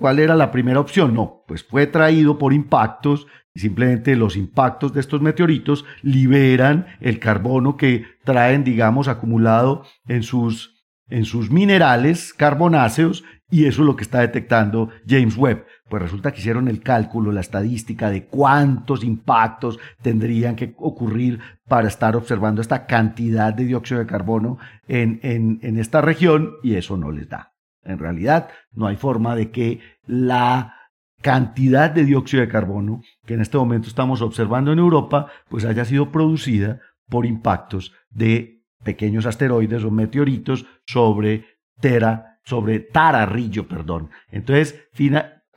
¿cuál 0.00 0.18
era 0.18 0.34
la 0.34 0.50
primera 0.50 0.80
opción? 0.80 1.14
No, 1.14 1.44
pues 1.46 1.62
fue 1.62 1.86
traído 1.86 2.38
por 2.38 2.52
impactos 2.52 3.26
y 3.54 3.60
simplemente 3.60 4.16
los 4.16 4.36
impactos 4.36 4.92
de 4.92 5.00
estos 5.00 5.20
meteoritos 5.20 5.84
liberan 6.02 6.86
el 7.00 7.18
carbono 7.18 7.76
que 7.76 8.06
traen, 8.24 8.64
digamos, 8.64 9.08
acumulado 9.08 9.84
en 10.08 10.22
sus, 10.22 10.86
en 11.08 11.24
sus 11.24 11.50
minerales 11.50 12.32
carbonáceos 12.32 13.24
y 13.50 13.66
eso 13.66 13.82
es 13.82 13.86
lo 13.86 13.96
que 13.96 14.04
está 14.04 14.20
detectando 14.20 14.88
James 15.06 15.36
Webb. 15.36 15.66
Pues 15.88 16.02
resulta 16.02 16.32
que 16.32 16.38
hicieron 16.38 16.68
el 16.68 16.80
cálculo, 16.80 17.32
la 17.32 17.40
estadística 17.40 18.08
de 18.10 18.24
cuántos 18.24 19.04
impactos 19.04 19.78
tendrían 20.02 20.56
que 20.56 20.74
ocurrir 20.78 21.40
para 21.68 21.88
estar 21.88 22.16
observando 22.16 22.62
esta 22.62 22.86
cantidad 22.86 23.52
de 23.52 23.66
dióxido 23.66 24.00
de 24.00 24.06
carbono 24.06 24.58
en, 24.86 25.20
en, 25.22 25.58
en 25.62 25.78
esta 25.78 26.00
región 26.00 26.52
y 26.62 26.76
eso 26.76 26.96
no 26.96 27.10
les 27.10 27.28
da. 27.28 27.52
En 27.84 27.98
realidad 27.98 28.48
no 28.72 28.86
hay 28.86 28.96
forma 28.96 29.34
de 29.34 29.50
que 29.50 29.80
la 30.06 30.74
cantidad 31.22 31.90
de 31.90 32.04
dióxido 32.04 32.40
de 32.42 32.48
carbono 32.48 33.02
que 33.26 33.34
en 33.34 33.40
este 33.40 33.58
momento 33.58 33.88
estamos 33.88 34.22
observando 34.22 34.72
en 34.72 34.78
Europa, 34.78 35.26
pues 35.48 35.64
haya 35.64 35.84
sido 35.84 36.10
producida 36.10 36.80
por 37.08 37.26
impactos 37.26 37.92
de 38.10 38.62
pequeños 38.82 39.26
asteroides 39.26 39.84
o 39.84 39.90
meteoritos 39.90 40.66
sobre 40.86 41.44
Tera, 41.80 42.38
sobre 42.44 42.80
Tararrillo, 42.80 43.68
perdón. 43.68 44.10
Entonces, 44.30 44.80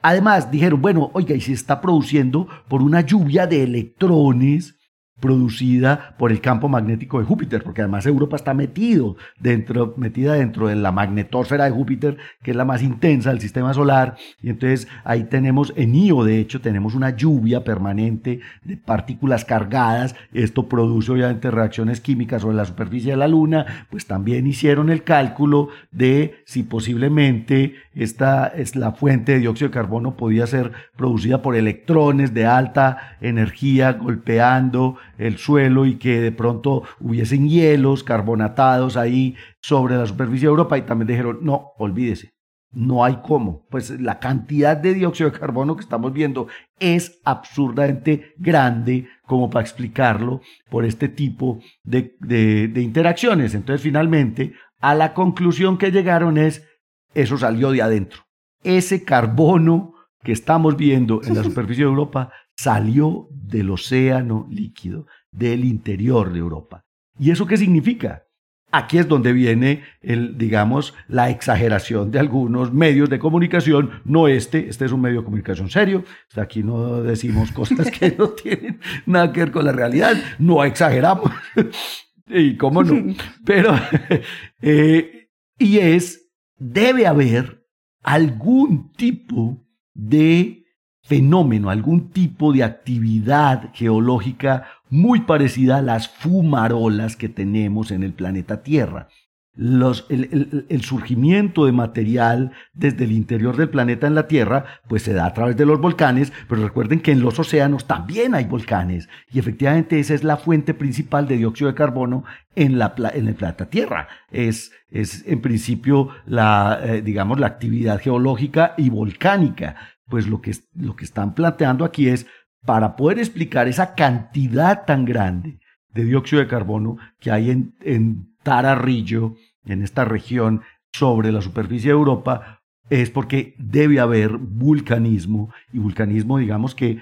además 0.01 0.51
dijeron, 0.51 0.81
bueno, 0.81 1.11
oiga, 1.13 1.35
y 1.35 1.41
se 1.41 1.53
está 1.53 1.79
produciendo 1.79 2.47
por 2.67 2.81
una 2.81 3.01
lluvia 3.01 3.47
de 3.47 3.63
electrones 3.63 4.77
producida 5.23 6.15
por 6.17 6.33
el 6.33 6.41
campo 6.41 6.67
magnético 6.67 7.17
de 7.17 7.25
Júpiter, 7.25 7.63
porque 7.63 7.79
además 7.79 8.05
Europa 8.05 8.35
está 8.35 8.53
metido 8.53 9.15
dentro, 9.39 9.93
metida 9.95 10.33
dentro 10.33 10.67
de 10.67 10.75
la 10.75 10.91
magnetosfera 10.91 11.63
de 11.63 11.71
Júpiter, 11.71 12.17
que 12.41 12.51
es 12.51 12.57
la 12.57 12.65
más 12.65 12.83
intensa 12.83 13.29
del 13.29 13.39
sistema 13.39 13.73
solar, 13.73 14.17
y 14.41 14.49
entonces 14.49 14.89
ahí 15.05 15.23
tenemos 15.23 15.71
en 15.77 15.95
Io, 15.95 16.25
de 16.25 16.39
hecho, 16.39 16.59
tenemos 16.59 16.93
una 16.93 17.15
lluvia 17.15 17.63
permanente 17.63 18.41
de 18.65 18.75
partículas 18.75 19.45
cargadas, 19.45 20.13
esto 20.33 20.67
produce 20.67 21.13
obviamente 21.13 21.49
reacciones 21.51 22.01
químicas 22.01 22.41
sobre 22.41 22.57
la 22.57 22.65
superficie 22.65 23.11
de 23.11 23.17
la 23.17 23.29
Luna, 23.29 23.87
pues 23.89 24.05
también 24.05 24.45
hicieron 24.45 24.89
el 24.89 25.03
cálculo 25.03 25.69
de 25.93 26.43
si 26.43 26.63
posiblemente 26.63 27.75
esta 27.95 28.47
es 28.47 28.75
la 28.75 28.91
fuente 28.91 29.31
de 29.31 29.39
dióxido 29.39 29.69
de 29.69 29.73
carbono 29.73 30.17
podía 30.17 30.47
ser 30.47 30.73
producida 30.97 31.41
por 31.41 31.55
electrones 31.55 32.33
de 32.33 32.45
alta 32.45 33.17
energía 33.21 33.93
golpeando 33.93 34.97
el 35.17 35.37
suelo 35.37 35.85
y 35.85 35.95
que 35.95 36.19
de 36.19 36.31
pronto 36.31 36.83
hubiesen 36.99 37.47
hielos 37.47 38.03
carbonatados 38.03 38.97
ahí 38.97 39.35
sobre 39.61 39.95
la 39.95 40.05
superficie 40.05 40.47
de 40.47 40.51
Europa 40.51 40.77
y 40.77 40.83
también 40.83 41.07
dijeron, 41.07 41.39
no, 41.41 41.71
olvídese, 41.77 42.33
no 42.73 43.03
hay 43.05 43.19
cómo. 43.23 43.65
Pues 43.69 43.89
la 44.01 44.19
cantidad 44.19 44.75
de 44.75 44.93
dióxido 44.93 45.29
de 45.29 45.39
carbono 45.39 45.75
que 45.75 45.83
estamos 45.83 46.11
viendo 46.11 46.47
es 46.79 47.19
absurdamente 47.23 48.33
grande 48.37 49.07
como 49.25 49.49
para 49.49 49.63
explicarlo 49.63 50.41
por 50.69 50.85
este 50.85 51.07
tipo 51.07 51.59
de, 51.83 52.15
de, 52.19 52.81
interacciones. 52.81 53.53
Entonces 53.53 53.81
finalmente 53.81 54.53
a 54.81 54.95
la 54.95 55.13
conclusión 55.13 55.77
que 55.77 55.91
llegaron 55.91 56.37
es, 56.37 56.67
eso 57.13 57.37
salió 57.37 57.71
de 57.71 57.81
adentro. 57.81 58.23
Ese 58.63 59.03
carbono 59.03 59.93
que 60.23 60.31
estamos 60.31 60.75
viendo 60.75 61.21
en 61.23 61.35
la 61.35 61.43
superficie 61.43 61.83
de 61.83 61.89
Europa 61.89 62.31
salió 62.55 63.27
del 63.31 63.69
océano 63.71 64.47
líquido, 64.49 65.07
del 65.31 65.65
interior 65.65 66.31
de 66.31 66.39
Europa. 66.39 66.85
¿Y 67.19 67.31
eso 67.31 67.45
qué 67.45 67.57
significa? 67.57 68.25
Aquí 68.71 68.97
es 68.97 69.07
donde 69.07 69.33
viene 69.33 69.83
el, 70.01 70.35
digamos, 70.35 70.95
la 71.07 71.29
exageración 71.29 72.09
de 72.09 72.17
algunos 72.17 72.73
medios 72.73 73.07
de 73.07 73.19
comunicación, 73.19 74.01
no 74.03 74.27
este, 74.27 74.67
este 74.67 74.85
es 74.85 74.91
un 74.91 75.01
medio 75.01 75.19
de 75.19 75.25
comunicación 75.25 75.69
serio, 75.69 76.03
aquí 76.35 76.63
no 76.63 77.03
decimos 77.03 77.51
cosas 77.51 77.91
que 77.91 78.15
no 78.17 78.29
tienen 78.29 78.79
nada 79.05 79.31
que 79.31 79.41
ver 79.41 79.51
con 79.51 79.65
la 79.65 79.73
realidad, 79.73 80.15
no 80.39 80.63
exageramos, 80.63 81.29
y 82.27 82.57
cómo 82.57 82.83
no, 82.83 83.13
pero, 83.45 83.75
eh, 84.61 85.29
y 85.59 85.77
es, 85.77 86.31
debe 86.57 87.05
haber 87.05 87.63
algún 88.01 88.91
tipo 88.93 89.63
de 89.93 90.62
fenómeno, 91.03 91.69
algún 91.69 92.09
tipo 92.09 92.53
de 92.53 92.63
actividad 92.63 93.71
geológica 93.73 94.67
muy 94.89 95.21
parecida 95.21 95.77
a 95.77 95.81
las 95.81 96.07
fumarolas 96.07 97.17
que 97.17 97.29
tenemos 97.29 97.91
en 97.91 98.03
el 98.03 98.13
planeta 98.13 98.63
Tierra. 98.63 99.09
Los, 99.55 100.07
el, 100.09 100.65
el, 100.67 100.81
surgimiento 100.81 101.67
de 101.67 101.71
material 101.71 102.53
desde 102.73 103.03
el 103.03 103.11
interior 103.11 103.55
del 103.55 103.69
planeta 103.69 104.07
en 104.07 104.15
la 104.15 104.27
Tierra, 104.27 104.65
pues 104.87 105.03
se 105.03 105.13
da 105.13 105.27
a 105.27 105.33
través 105.33 105.55
de 105.55 105.67
los 105.67 105.79
volcanes, 105.79 106.33
pero 106.49 106.63
recuerden 106.63 107.01
que 107.01 107.11
en 107.11 107.21
los 107.21 107.37
océanos 107.37 107.85
también 107.85 108.33
hay 108.33 108.45
volcanes 108.45 109.09
y 109.31 109.37
efectivamente 109.37 109.99
esa 109.99 110.15
es 110.15 110.23
la 110.23 110.37
fuente 110.37 110.73
principal 110.73 111.27
de 111.27 111.37
dióxido 111.37 111.69
de 111.69 111.75
carbono 111.75 112.23
en, 112.55 112.79
la, 112.79 112.95
en 113.13 113.27
el 113.27 113.35
planeta 113.35 113.69
Tierra. 113.69 114.07
Es, 114.31 114.71
es 114.89 115.23
en 115.27 115.41
principio 115.41 116.09
la, 116.25 116.79
eh, 116.83 117.01
digamos, 117.03 117.39
la 117.39 117.47
actividad 117.47 117.99
geológica 117.99 118.73
y 118.77 118.89
volcánica 118.89 119.75
pues 120.09 120.27
lo 120.27 120.41
que, 120.41 120.55
lo 120.75 120.95
que 120.95 121.05
están 121.05 121.33
planteando 121.33 121.85
aquí 121.85 122.07
es, 122.09 122.27
para 122.65 122.95
poder 122.95 123.19
explicar 123.19 123.67
esa 123.67 123.93
cantidad 123.93 124.85
tan 124.85 125.05
grande 125.05 125.59
de 125.93 126.05
dióxido 126.05 126.41
de 126.41 126.47
carbono 126.47 126.97
que 127.19 127.31
hay 127.31 127.51
en, 127.51 127.75
en 127.81 128.35
Tararrillo, 128.41 129.35
en 129.65 129.81
esta 129.81 130.05
región 130.05 130.61
sobre 130.91 131.31
la 131.31 131.41
superficie 131.41 131.89
de 131.89 131.97
Europa, 131.97 132.61
es 132.89 133.09
porque 133.09 133.55
debe 133.57 133.99
haber 133.99 134.37
vulcanismo 134.37 135.53
y 135.71 135.79
vulcanismo, 135.79 136.37
digamos 136.37 136.75
que 136.75 136.99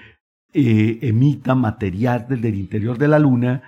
eh, 0.54 0.98
emita 1.02 1.54
material 1.54 2.26
desde 2.28 2.48
el 2.48 2.56
interior 2.56 2.98
de 2.98 3.08
la 3.08 3.18
Luna 3.18 3.62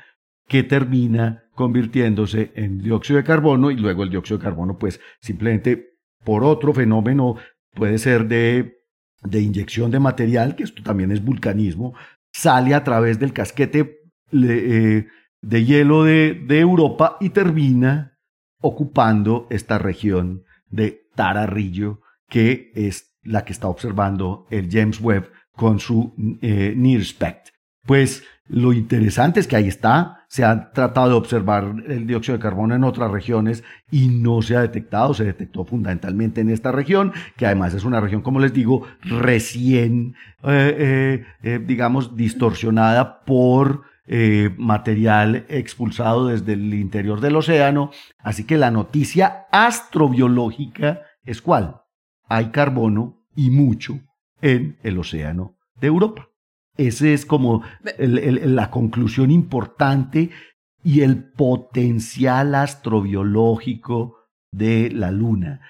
que 0.47 0.63
termina 0.63 1.45
convirtiéndose 1.55 2.53
en 2.55 2.79
dióxido 2.79 3.17
de 3.17 3.25
carbono 3.25 3.71
y 3.71 3.77
luego 3.77 4.03
el 4.03 4.11
dióxido 4.11 4.39
de 4.39 4.45
carbono 4.45 4.79
pues 4.79 5.01
simplemente 5.21 5.97
por 6.25 6.45
otro 6.45 6.75
fenómeno 6.75 7.37
puede 7.73 7.97
ser 7.99 8.29
de, 8.29 8.84
de 9.25 9.41
inyección 9.41 9.91
de 9.91 10.01
material, 10.01 10.55
que 10.55 10.65
esto 10.65 10.83
también 10.83 11.11
es 11.11 11.25
vulcanismo, 11.25 11.95
sale 12.33 12.75
a 12.75 12.85
través 12.85 13.19
del 13.19 13.33
casquete 13.33 14.01
eh, 14.33 15.07
de 15.41 15.65
hielo 15.65 16.05
de, 16.05 16.45
Europa 16.49 17.17
y 17.21 17.31
termina 17.31 18.19
ocupando 18.61 19.47
esta 19.51 19.79
región 19.79 20.45
de 20.69 21.09
Tararrillo, 21.15 22.01
que 22.29 22.73
es 22.75 23.15
la 23.23 23.45
que 23.45 23.53
está 23.53 23.69
observando 23.69 24.47
el 24.51 24.69
James 24.71 25.01
Webb 25.01 25.31
con 25.53 25.79
su 25.79 26.15
eh, 26.41 26.75
NIRSPECT. 26.77 27.51
Pues 27.87 28.25
lo 28.47 28.75
interesante 28.75 29.41
es 29.41 29.47
que 29.47 29.57
ahí 29.57 29.69
está, 29.69 30.27
se 30.29 30.45
ha 30.45 30.71
tratado 30.73 31.09
de 31.09 31.15
observar 31.15 31.77
el 31.87 32.07
dióxido 32.07 32.37
de 32.37 32.43
carbono 32.43 32.75
en 32.75 32.85
otras 32.85 33.11
regiones 33.11 33.65
y 33.91 34.09
no 34.09 34.43
se 34.43 34.55
ha 34.55 34.61
detectado, 34.61 35.15
se 35.15 35.25
detectó 35.25 35.65
fundamentalmente 35.65 36.43
en 36.43 36.51
esta 36.51 36.71
región, 36.71 37.13
que 37.37 37.47
además 37.47 37.73
es 37.73 37.85
una 37.85 38.01
región, 38.01 38.21
como 38.21 38.41
les 38.41 38.53
digo, 38.53 38.87
recién, 39.03 40.15
eh, 40.43 41.25
eh, 41.43 41.61
digamos, 41.65 42.17
distorsionada 42.17 43.25
por 43.25 43.83
material 44.59 45.47
expulsado 45.49 46.27
desde 46.27 46.53
el 46.53 46.75
interior 46.75 47.23
del 47.23 47.37
océano. 47.37 47.91
Así 48.19 48.45
que 48.45 48.59
la 48.59 48.71
noticia 48.71 49.47
astrobiológica 49.51 51.01
es 51.25 51.41
cuál? 51.41 51.81
Hay 52.29 52.51
carbono 52.51 53.25
y 53.35 53.49
mucho 53.49 54.01
en 54.43 54.77
el 54.83 54.99
océano 54.99 55.57
de 55.81 55.87
Europa. 55.87 56.29
Esa 56.77 57.09
es 57.09 57.25
como 57.25 57.63
la 57.99 58.71
conclusión 58.71 59.31
importante 59.31 60.31
y 60.83 61.01
el 61.01 61.33
potencial 61.33 62.55
astrobiológico 62.55 64.17
de 64.53 64.91
la 64.91 65.11
Luna. 65.11 65.61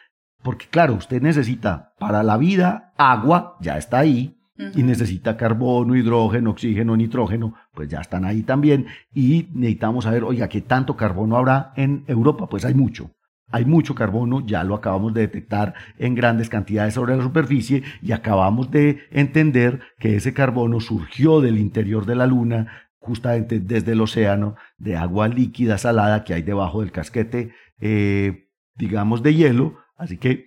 Porque 0.42 0.66
claro, 0.66 0.94
usted 0.94 1.22
necesita 1.22 1.94
para 1.98 2.22
la 2.22 2.36
vida 2.36 2.92
agua, 2.96 3.56
ya 3.60 3.78
está 3.78 3.98
ahí, 3.98 4.36
y 4.56 4.84
necesita 4.84 5.36
carbono, 5.36 5.96
hidrógeno, 5.96 6.50
oxígeno, 6.50 6.96
nitrógeno, 6.96 7.54
pues 7.72 7.88
ya 7.88 8.00
están 8.00 8.24
ahí 8.24 8.42
también. 8.42 8.86
Y 9.12 9.48
necesitamos 9.52 10.04
saber, 10.04 10.22
oiga, 10.22 10.48
¿qué 10.48 10.60
tanto 10.60 10.96
carbono 10.96 11.36
habrá 11.36 11.72
en 11.76 12.04
Europa? 12.06 12.46
Pues 12.46 12.64
hay 12.64 12.74
mucho. 12.74 13.10
Hay 13.54 13.66
mucho 13.66 13.94
carbono, 13.94 14.44
ya 14.44 14.64
lo 14.64 14.74
acabamos 14.74 15.14
de 15.14 15.20
detectar 15.20 15.74
en 15.96 16.16
grandes 16.16 16.48
cantidades 16.48 16.94
sobre 16.94 17.16
la 17.16 17.22
superficie 17.22 17.84
y 18.02 18.10
acabamos 18.10 18.72
de 18.72 19.04
entender 19.12 19.78
que 20.00 20.16
ese 20.16 20.34
carbono 20.34 20.80
surgió 20.80 21.40
del 21.40 21.58
interior 21.58 22.04
de 22.04 22.16
la 22.16 22.26
Luna, 22.26 22.88
justamente 22.98 23.60
desde 23.60 23.92
el 23.92 24.00
océano, 24.00 24.56
de 24.76 24.96
agua 24.96 25.28
líquida 25.28 25.78
salada 25.78 26.24
que 26.24 26.34
hay 26.34 26.42
debajo 26.42 26.80
del 26.80 26.90
casquete, 26.90 27.52
eh, 27.78 28.48
digamos, 28.74 29.22
de 29.22 29.36
hielo. 29.36 29.78
Así 29.96 30.16
que 30.16 30.46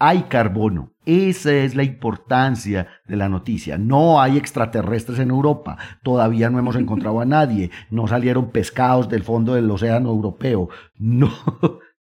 hay 0.00 0.22
carbono. 0.22 0.90
Esa 1.06 1.52
es 1.52 1.76
la 1.76 1.84
importancia 1.84 2.88
de 3.06 3.14
la 3.14 3.28
noticia. 3.28 3.78
No 3.78 4.20
hay 4.20 4.36
extraterrestres 4.36 5.20
en 5.20 5.30
Europa. 5.30 5.78
Todavía 6.02 6.50
no 6.50 6.58
hemos 6.58 6.74
encontrado 6.74 7.20
a 7.20 7.24
nadie. 7.24 7.70
No 7.88 8.08
salieron 8.08 8.50
pescados 8.50 9.08
del 9.08 9.22
fondo 9.22 9.54
del 9.54 9.70
océano 9.70 10.08
europeo. 10.08 10.70
No. 10.98 11.30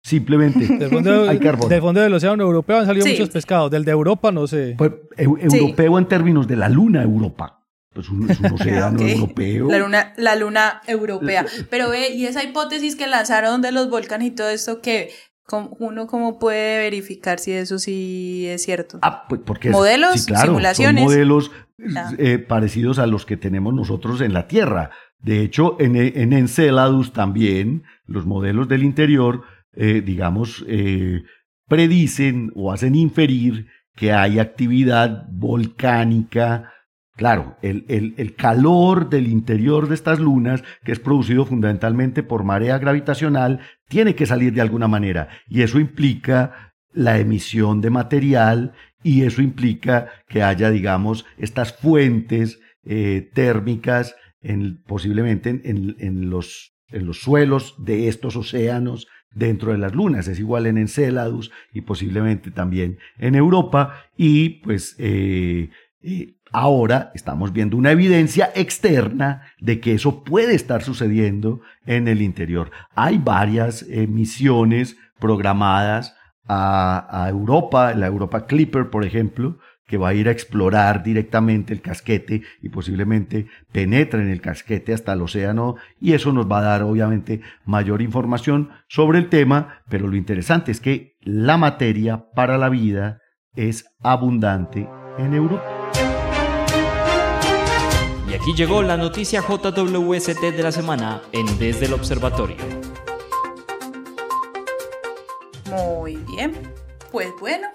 Simplemente 0.03 0.67
del 0.67 0.89
fondo, 0.89 1.29
hay 1.29 1.39
carbono. 1.39 1.69
Del 1.69 1.79
fondo 1.81 2.01
del 2.01 2.13
océano 2.13 2.43
europeo 2.43 2.79
han 2.79 2.85
salido 2.85 3.05
muchos 3.05 3.29
pescados. 3.29 3.71
Del 3.71 3.85
de 3.85 3.91
Europa 3.91 4.33
no 4.33 4.47
sé. 4.47 4.75
Pues, 4.77 4.91
europeo 5.17 5.97
en 5.97 6.07
términos 6.07 6.45
de 6.45 6.57
la 6.57 6.67
luna 6.67 7.01
Europa. 7.01 7.61
Pues 7.93 8.09
un, 8.09 8.29
es 8.29 8.37
un 8.39 8.51
océano 8.53 8.99
europeo. 9.01 9.69
La 9.69 9.79
luna, 9.79 10.13
la 10.17 10.35
luna 10.35 10.81
europea. 10.87 11.45
Pero 11.69 11.89
ve, 11.89 12.09
y 12.09 12.25
esa 12.25 12.43
hipótesis 12.43 12.97
que 12.97 13.07
lanzaron 13.07 13.61
de 13.61 13.71
los 13.71 13.89
volcanes 13.89 14.27
y 14.27 14.31
todo 14.31 14.49
esto 14.49 14.81
que 14.81 15.11
uno 15.79 16.07
cómo 16.07 16.37
puede 16.37 16.79
verificar 16.79 17.39
si 17.39 17.53
eso 17.53 17.79
sí 17.79 18.45
es 18.47 18.61
cierto. 18.63 18.99
Ah, 19.03 19.25
pues 19.29 19.39
porque 19.45 19.69
modelos, 19.69 20.21
simulaciones. 20.21 21.03
modelos 21.05 21.51
eh, 22.17 22.39
parecidos 22.39 22.99
a 22.99 23.07
los 23.07 23.25
que 23.25 23.37
tenemos 23.37 23.73
nosotros 23.73 24.19
en 24.19 24.33
la 24.33 24.47
Tierra. 24.49 24.91
De 25.19 25.41
hecho, 25.41 25.77
en, 25.79 25.95
en 25.95 26.33
Enceladus 26.33 27.13
también 27.13 27.83
los 28.05 28.25
modelos 28.25 28.67
del 28.67 28.83
interior 28.83 29.43
eh, 29.75 30.01
digamos, 30.01 30.63
eh, 30.67 31.23
predicen 31.67 32.51
o 32.55 32.71
hacen 32.71 32.95
inferir 32.95 33.67
que 33.95 34.11
hay 34.11 34.39
actividad 34.39 35.27
volcánica. 35.29 36.71
Claro, 37.15 37.57
el, 37.61 37.85
el, 37.87 38.35
calor 38.35 39.09
del 39.09 39.27
interior 39.27 39.87
de 39.87 39.93
estas 39.93 40.19
lunas, 40.19 40.63
que 40.83 40.91
es 40.91 40.99
producido 40.99 41.45
fundamentalmente 41.45 42.23
por 42.23 42.43
marea 42.43 42.79
gravitacional, 42.79 43.59
tiene 43.87 44.15
que 44.15 44.25
salir 44.25 44.53
de 44.53 44.61
alguna 44.61 44.87
manera. 44.87 45.29
Y 45.47 45.61
eso 45.61 45.79
implica 45.79 46.73
la 46.91 47.19
emisión 47.19 47.81
de 47.81 47.91
material 47.91 48.73
y 49.03 49.23
eso 49.23 49.41
implica 49.41 50.09
que 50.27 50.41
haya, 50.41 50.71
digamos, 50.71 51.25
estas 51.37 51.77
fuentes 51.77 52.59
eh, 52.83 53.29
térmicas 53.33 54.15
en, 54.41 54.81
posiblemente 54.83 55.49
en, 55.49 55.95
en, 55.99 56.29
los, 56.29 56.75
en 56.87 57.05
los 57.05 57.21
suelos 57.21 57.75
de 57.77 58.07
estos 58.07 58.35
océanos 58.35 59.07
dentro 59.33 59.71
de 59.71 59.77
las 59.77 59.93
lunas. 59.93 60.27
Es 60.27 60.39
igual 60.39 60.67
en 60.67 60.77
Enceladus 60.77 61.51
y 61.73 61.81
posiblemente 61.81 62.51
también 62.51 62.97
en 63.17 63.35
Europa. 63.35 63.95
Y 64.17 64.61
pues 64.61 64.95
eh, 64.99 65.69
eh, 66.01 66.35
ahora 66.51 67.11
estamos 67.15 67.53
viendo 67.53 67.77
una 67.77 67.91
evidencia 67.91 68.51
externa 68.55 69.43
de 69.59 69.79
que 69.79 69.93
eso 69.93 70.23
puede 70.23 70.55
estar 70.55 70.83
sucediendo 70.83 71.61
en 71.85 72.07
el 72.07 72.21
interior. 72.21 72.71
Hay 72.95 73.17
varias 73.17 73.85
misiones 73.87 74.97
programadas 75.19 76.15
a, 76.45 77.23
a 77.23 77.29
Europa, 77.29 77.93
la 77.93 78.07
Europa 78.07 78.45
Clipper, 78.45 78.89
por 78.89 79.05
ejemplo, 79.05 79.57
que 79.85 79.97
va 79.97 80.09
a 80.09 80.13
ir 80.13 80.27
a 80.27 80.31
explorar 80.31 81.03
directamente 81.03 81.73
el 81.73 81.81
casquete 81.81 82.41
y 82.61 82.69
posiblemente 82.69 83.47
penetre 83.71 84.21
en 84.21 84.29
el 84.29 84.41
casquete 84.41 84.93
hasta 84.93 85.13
el 85.13 85.21
océano 85.21 85.75
y 85.99 86.13
eso 86.13 86.31
nos 86.31 86.49
va 86.49 86.59
a 86.59 86.63
dar 86.63 86.83
obviamente 86.83 87.41
mayor 87.65 88.01
información 88.01 88.69
sobre 88.87 89.19
el 89.19 89.29
tema, 89.29 89.83
pero 89.89 90.07
lo 90.07 90.15
interesante 90.15 90.71
es 90.71 90.79
que 90.79 91.15
la 91.21 91.57
materia 91.57 92.25
para 92.33 92.57
la 92.57 92.69
vida 92.69 93.19
es 93.55 93.85
abundante 94.01 94.87
en 95.17 95.33
Europa. 95.33 95.63
Y 98.29 98.33
aquí 98.33 98.53
llegó 98.55 98.81
la 98.81 98.97
noticia 98.97 99.41
JWST 99.41 100.41
de 100.41 100.63
la 100.63 100.71
semana 100.71 101.21
en 101.31 101.45
Desde 101.59 101.85
el 101.85 101.93
Observatorio. 101.93 102.57
Muy 105.69 106.15
bien, 106.15 106.53
pues 107.11 107.29
bueno, 107.39 107.67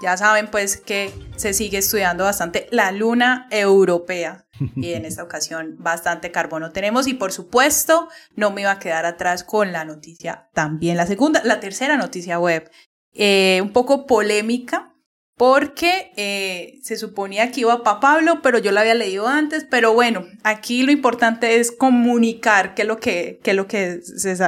ya 0.00 0.16
saben 0.16 0.48
pues 0.50 0.76
que 0.76 1.12
se 1.36 1.52
sigue 1.52 1.78
estudiando 1.78 2.24
bastante 2.24 2.68
la 2.70 2.92
luna 2.92 3.48
europea. 3.50 4.44
Y 4.76 4.94
en 4.94 5.04
esta 5.04 5.22
ocasión 5.22 5.76
bastante 5.78 6.30
carbono 6.32 6.72
tenemos. 6.72 7.06
Y 7.06 7.14
por 7.14 7.30
supuesto 7.30 8.08
no 8.36 8.50
me 8.50 8.62
iba 8.62 8.70
a 8.70 8.78
quedar 8.78 9.04
atrás 9.04 9.44
con 9.44 9.70
la 9.70 9.84
noticia 9.84 10.48
también, 10.54 10.96
la 10.96 11.06
segunda, 11.06 11.42
la 11.44 11.60
tercera 11.60 11.98
noticia 11.98 12.38
web, 12.38 12.70
eh, 13.12 13.60
un 13.62 13.72
poco 13.72 14.06
polémica 14.06 14.95
porque 15.36 16.12
eh, 16.16 16.78
se 16.82 16.96
suponía 16.96 17.50
que 17.50 17.60
iba 17.60 17.82
para 17.82 18.00
Pablo, 18.00 18.40
pero 18.42 18.58
yo 18.58 18.72
la 18.72 18.80
había 18.80 18.94
leído 18.94 19.28
antes, 19.28 19.66
pero 19.70 19.92
bueno, 19.92 20.24
aquí 20.44 20.82
lo 20.82 20.92
importante 20.92 21.60
es 21.60 21.70
comunicar 21.70 22.74
qué 22.74 22.82
es 22.82 22.88
lo 22.88 22.98
que, 22.98 23.38
qué 23.42 23.50
es 23.50 23.56
lo 23.56 23.66
que 23.66 24.00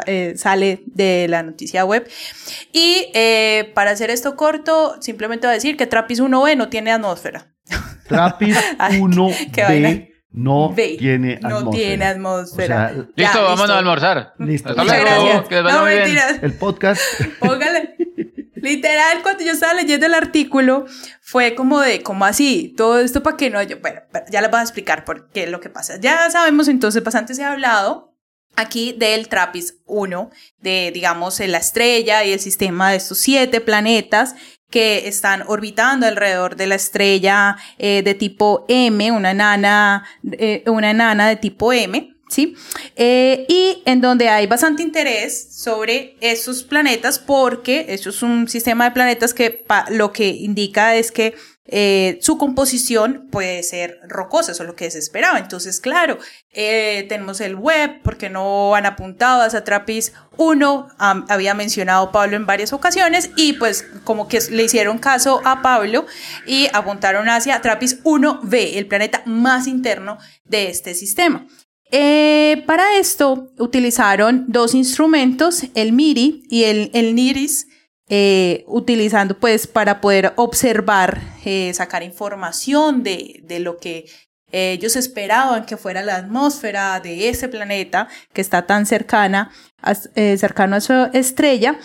eh, 0.06 0.32
sale 0.36 0.82
de 0.86 1.26
la 1.28 1.42
noticia 1.42 1.84
web. 1.84 2.08
Y 2.72 3.10
eh, 3.12 3.70
para 3.74 3.90
hacer 3.90 4.08
esto 4.10 4.34
corto, 4.34 4.96
simplemente 5.00 5.46
voy 5.46 5.52
a 5.52 5.54
decir 5.54 5.76
que 5.76 5.86
Trapis 5.86 6.22
1B 6.22 6.56
no 6.56 6.70
tiene 6.70 6.90
atmósfera. 6.90 7.52
Trapis 8.08 8.56
1B 8.78 10.08
no 10.32 10.74
tiene 10.74 11.38
atmósfera. 11.42 11.60
No 11.60 11.70
tiene 11.70 12.04
atmósfera. 12.06 12.92
listo, 13.14 13.42
vámonos 13.42 13.70
a 13.70 13.78
almorzar. 13.78 14.32
Listo. 14.38 14.74
Gracias. 14.74 15.50
no, 15.50 15.84
mentiras. 15.84 16.42
El 16.42 16.54
podcast. 16.54 17.02
Póngale. 17.40 17.96
Literal, 18.62 19.22
cuando 19.22 19.44
yo 19.44 19.52
estaba 19.52 19.74
leyendo 19.74 20.06
el 20.06 20.14
artículo, 20.14 20.86
fue 21.20 21.54
como 21.54 21.80
de, 21.80 22.02
como 22.02 22.24
así, 22.24 22.74
todo 22.76 22.98
esto 23.00 23.22
para 23.22 23.36
que 23.36 23.50
no, 23.50 23.62
yo, 23.62 23.80
bueno, 23.80 24.00
ya 24.30 24.40
les 24.40 24.50
voy 24.50 24.60
a 24.60 24.62
explicar 24.62 25.04
por 25.04 25.30
qué 25.30 25.44
es 25.44 25.50
lo 25.50 25.60
que 25.60 25.70
pasa. 25.70 25.98
Ya 26.00 26.30
sabemos 26.30 26.68
entonces, 26.68 27.02
bastante 27.02 27.34
se 27.34 27.44
ha 27.44 27.52
hablado 27.52 28.14
aquí 28.56 28.92
del 28.92 29.28
TRAPPIST 29.28 29.76
1, 29.86 30.30
de, 30.60 30.90
digamos, 30.92 31.40
la 31.40 31.58
estrella 31.58 32.24
y 32.24 32.32
el 32.32 32.40
sistema 32.40 32.90
de 32.90 32.96
estos 32.96 33.18
siete 33.18 33.60
planetas 33.60 34.34
que 34.70 35.08
están 35.08 35.44
orbitando 35.46 36.06
alrededor 36.06 36.56
de 36.56 36.66
la 36.66 36.74
estrella 36.74 37.56
eh, 37.78 38.02
de 38.02 38.14
tipo 38.14 38.66
M, 38.68 39.10
una 39.12 39.30
enana, 39.30 40.04
eh, 40.32 40.64
una 40.66 40.90
enana 40.90 41.28
de 41.28 41.36
tipo 41.36 41.72
M, 41.72 42.14
¿sí? 42.28 42.56
Eh, 42.96 43.46
y 43.48 43.82
en 43.84 44.00
donde 44.00 44.28
hay 44.28 44.46
bastante 44.46 44.82
interés 44.82 45.54
sobre 45.62 46.16
esos 46.20 46.62
planetas 46.62 47.18
porque 47.18 47.86
eso 47.88 48.10
es 48.10 48.22
un 48.22 48.48
sistema 48.48 48.84
de 48.84 48.90
planetas 48.92 49.34
que 49.34 49.64
lo 49.90 50.12
que 50.12 50.28
indica 50.28 50.96
es 50.96 51.12
que 51.12 51.34
eh, 51.70 52.18
su 52.22 52.38
composición 52.38 53.28
puede 53.30 53.62
ser 53.62 54.00
rocosa, 54.08 54.52
eso 54.52 54.62
es 54.62 54.66
lo 54.66 54.74
que 54.74 54.90
se 54.90 54.98
esperaba. 54.98 55.38
Entonces, 55.38 55.80
claro, 55.80 56.18
eh, 56.50 57.04
tenemos 57.10 57.42
el 57.42 57.56
web, 57.56 58.00
porque 58.02 58.30
no 58.30 58.74
han 58.74 58.86
apuntado 58.86 59.42
a 59.42 59.50
Satrapis 59.50 60.14
1, 60.38 60.88
había 60.96 61.52
mencionado 61.52 62.10
Pablo 62.10 62.36
en 62.36 62.46
varias 62.46 62.72
ocasiones, 62.72 63.30
y 63.36 63.52
pues 63.54 63.86
como 64.04 64.28
que 64.28 64.40
le 64.50 64.62
hicieron 64.64 64.98
caso 64.98 65.42
a 65.44 65.60
Pablo 65.60 66.06
y 66.46 66.68
apuntaron 66.72 67.28
hacia 67.28 67.60
Trapis 67.60 68.02
1b, 68.02 68.76
el 68.76 68.86
planeta 68.86 69.22
más 69.26 69.66
interno 69.66 70.16
de 70.44 70.70
este 70.70 70.94
sistema. 70.94 71.46
Eh, 71.90 72.64
para 72.66 72.98
esto 72.98 73.50
utilizaron 73.58 74.44
dos 74.48 74.74
instrumentos, 74.74 75.64
el 75.74 75.92
MIRI 75.92 76.44
y 76.50 76.64
el, 76.64 76.90
el 76.92 77.14
NIRIS, 77.14 77.66
eh, 78.10 78.64
utilizando 78.66 79.38
pues 79.38 79.66
para 79.66 80.00
poder 80.00 80.32
observar, 80.36 81.20
eh, 81.44 81.72
sacar 81.74 82.02
información 82.02 83.02
de, 83.02 83.40
de 83.44 83.60
lo 83.60 83.78
que 83.78 84.06
ellos 84.50 84.96
esperaban 84.96 85.66
que 85.66 85.76
fuera 85.76 86.02
la 86.02 86.16
atmósfera 86.16 87.00
de 87.00 87.28
ese 87.28 87.48
planeta 87.48 88.08
que 88.32 88.40
está 88.40 88.64
tan 88.64 88.86
cercana, 88.86 89.50
cercano 90.14 90.76
a 90.76 90.80
su 90.80 90.94
estrella. 91.12 91.78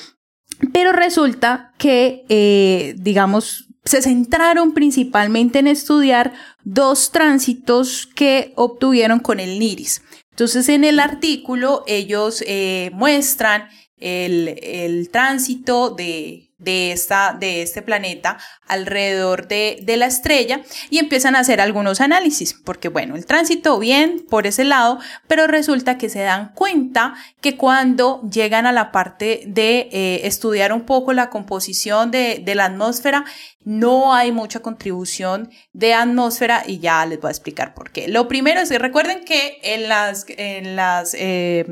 Pero 0.71 0.93
resulta 0.93 1.73
que, 1.77 2.93
digamos, 2.97 3.67
se 3.85 4.01
centraron 4.01 4.73
principalmente 4.73 5.59
en 5.59 5.67
estudiar 5.67 6.33
dos 6.63 7.11
tránsitos 7.11 8.07
que 8.07 8.53
obtuvieron 8.55 9.19
con 9.19 9.39
el 9.39 9.59
NIRIS. 9.59 10.01
Entonces, 10.31 10.69
en 10.69 10.83
el 10.83 10.99
artículo 10.99 11.83
ellos 11.85 12.43
eh, 12.47 12.91
muestran 12.93 13.67
el, 13.97 14.59
el 14.63 15.09
tránsito 15.09 15.89
de, 15.91 16.52
de, 16.63 16.91
esta, 16.91 17.35
de 17.39 17.61
este 17.61 17.81
planeta 17.81 18.37
alrededor 18.67 19.47
de, 19.47 19.79
de, 19.83 19.97
la 19.97 20.05
estrella 20.05 20.61
y 20.89 20.97
empiezan 20.97 21.35
a 21.35 21.39
hacer 21.39 21.61
algunos 21.61 22.01
análisis, 22.01 22.53
porque 22.53 22.89
bueno, 22.89 23.15
el 23.15 23.25
tránsito 23.25 23.79
bien 23.79 24.25
por 24.29 24.47
ese 24.47 24.63
lado, 24.63 24.99
pero 25.27 25.47
resulta 25.47 25.97
que 25.97 26.09
se 26.09 26.21
dan 26.21 26.53
cuenta 26.53 27.15
que 27.41 27.57
cuando 27.57 28.21
llegan 28.29 28.65
a 28.65 28.71
la 28.71 28.91
parte 28.91 29.43
de 29.45 29.89
eh, 29.91 30.21
estudiar 30.23 30.73
un 30.73 30.81
poco 30.81 31.13
la 31.13 31.29
composición 31.29 32.11
de, 32.11 32.41
de 32.43 32.55
la 32.55 32.65
atmósfera, 32.65 33.25
no 33.65 34.13
hay 34.13 34.31
mucha 34.31 34.61
contribución 34.61 35.49
de 35.71 35.93
atmósfera 35.93 36.63
y 36.65 36.79
ya 36.79 37.05
les 37.05 37.19
voy 37.19 37.29
a 37.29 37.31
explicar 37.31 37.73
por 37.73 37.91
qué. 37.91 38.07
Lo 38.07 38.27
primero 38.27 38.59
es 38.59 38.69
que 38.69 38.79
recuerden 38.79 39.23
que 39.23 39.59
en 39.63 39.87
las, 39.87 40.25
en 40.27 40.75
las 40.75 41.13
eh, 41.13 41.65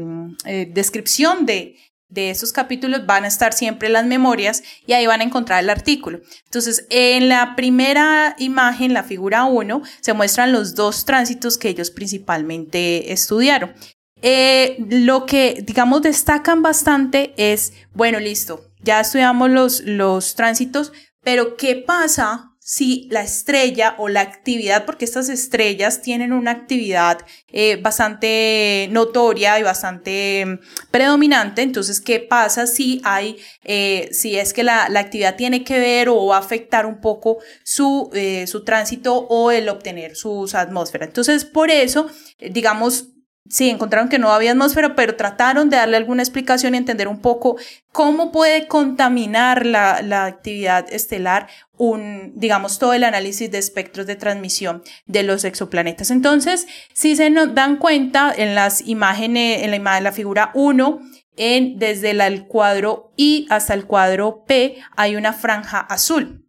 eh, 0.45 0.67
descripción 0.71 1.45
de 1.45 1.75
de 2.11 2.29
esos 2.29 2.53
capítulos 2.53 3.05
van 3.05 3.23
a 3.23 3.27
estar 3.27 3.53
siempre 3.53 3.89
las 3.89 4.05
memorias 4.05 4.61
y 4.85 4.93
ahí 4.93 5.07
van 5.07 5.21
a 5.21 5.23
encontrar 5.23 5.63
el 5.63 5.69
artículo. 5.69 6.21
Entonces, 6.45 6.85
en 6.89 7.29
la 7.29 7.55
primera 7.55 8.35
imagen, 8.37 8.93
la 8.93 9.03
figura 9.03 9.45
1, 9.45 9.81
se 10.01 10.13
muestran 10.13 10.51
los 10.51 10.75
dos 10.75 11.05
tránsitos 11.05 11.57
que 11.57 11.69
ellos 11.69 11.89
principalmente 11.89 13.11
estudiaron. 13.11 13.73
Eh, 14.21 14.77
lo 14.89 15.25
que, 15.25 15.63
digamos, 15.65 16.03
destacan 16.03 16.61
bastante 16.61 17.33
es, 17.37 17.73
bueno, 17.93 18.19
listo, 18.19 18.71
ya 18.83 18.99
estudiamos 18.99 19.49
los, 19.49 19.81
los 19.81 20.35
tránsitos, 20.35 20.91
pero 21.23 21.55
¿qué 21.57 21.75
pasa 21.75 22.50
si 22.63 23.07
la 23.09 23.23
estrella 23.23 23.95
o 23.97 24.07
la 24.07 24.21
actividad, 24.21 24.85
porque 24.85 25.03
estas 25.03 25.29
estrellas 25.29 26.03
tienen 26.03 26.31
una 26.31 26.51
actividad 26.51 27.17
eh, 27.47 27.77
bastante 27.77 28.87
notoria 28.91 29.57
y 29.57 29.63
bastante 29.63 30.45
mm, 30.45 30.59
predominante, 30.91 31.63
entonces, 31.63 31.99
¿qué 31.99 32.19
pasa 32.19 32.67
si 32.67 33.01
hay, 33.03 33.37
eh, 33.63 34.09
si 34.11 34.37
es 34.37 34.53
que 34.53 34.63
la, 34.63 34.89
la, 34.89 34.99
actividad 34.99 35.37
tiene 35.37 35.63
que 35.63 35.79
ver 35.79 36.07
o 36.09 36.27
va 36.27 36.35
a 36.35 36.39
afectar 36.39 36.85
un 36.85 37.01
poco 37.01 37.39
su, 37.63 38.11
eh, 38.13 38.45
su 38.45 38.63
tránsito 38.63 39.15
o 39.15 39.49
el 39.49 39.67
obtener 39.67 40.15
sus 40.15 40.53
atmósferas? 40.53 41.07
Entonces, 41.07 41.45
por 41.45 41.71
eso, 41.71 42.11
digamos, 42.39 43.10
Sí, 43.49 43.69
encontraron 43.69 44.07
que 44.07 44.19
no 44.19 44.31
había 44.31 44.51
atmósfera, 44.51 44.95
pero 44.95 45.15
trataron 45.15 45.69
de 45.69 45.77
darle 45.77 45.97
alguna 45.97 46.21
explicación 46.21 46.73
y 46.73 46.77
entender 46.77 47.07
un 47.07 47.19
poco 47.19 47.57
cómo 47.91 48.31
puede 48.31 48.67
contaminar 48.67 49.65
la, 49.65 50.01
la, 50.01 50.25
actividad 50.25 50.91
estelar 50.93 51.47
un, 51.75 52.31
digamos, 52.35 52.79
todo 52.79 52.93
el 52.93 53.03
análisis 53.03 53.51
de 53.51 53.57
espectros 53.57 54.05
de 54.07 54.15
transmisión 54.15 54.83
de 55.05 55.23
los 55.23 55.43
exoplanetas. 55.43 56.11
Entonces, 56.11 56.67
si 56.93 57.15
se 57.15 57.29
nos 57.29 57.53
dan 57.53 57.77
cuenta 57.77 58.33
en 58.35 58.55
las 58.55 58.87
imágenes, 58.87 59.63
en 59.63 59.71
la 59.71 59.75
imagen, 59.75 60.03
la 60.03 60.11
figura 60.11 60.51
1, 60.53 61.01
en, 61.35 61.79
desde 61.79 62.11
el 62.11 62.45
cuadro 62.47 63.11
I 63.17 63.47
hasta 63.49 63.73
el 63.73 63.85
cuadro 63.85 64.45
P 64.45 64.77
hay 64.95 65.15
una 65.15 65.33
franja 65.33 65.79
azul. 65.79 66.45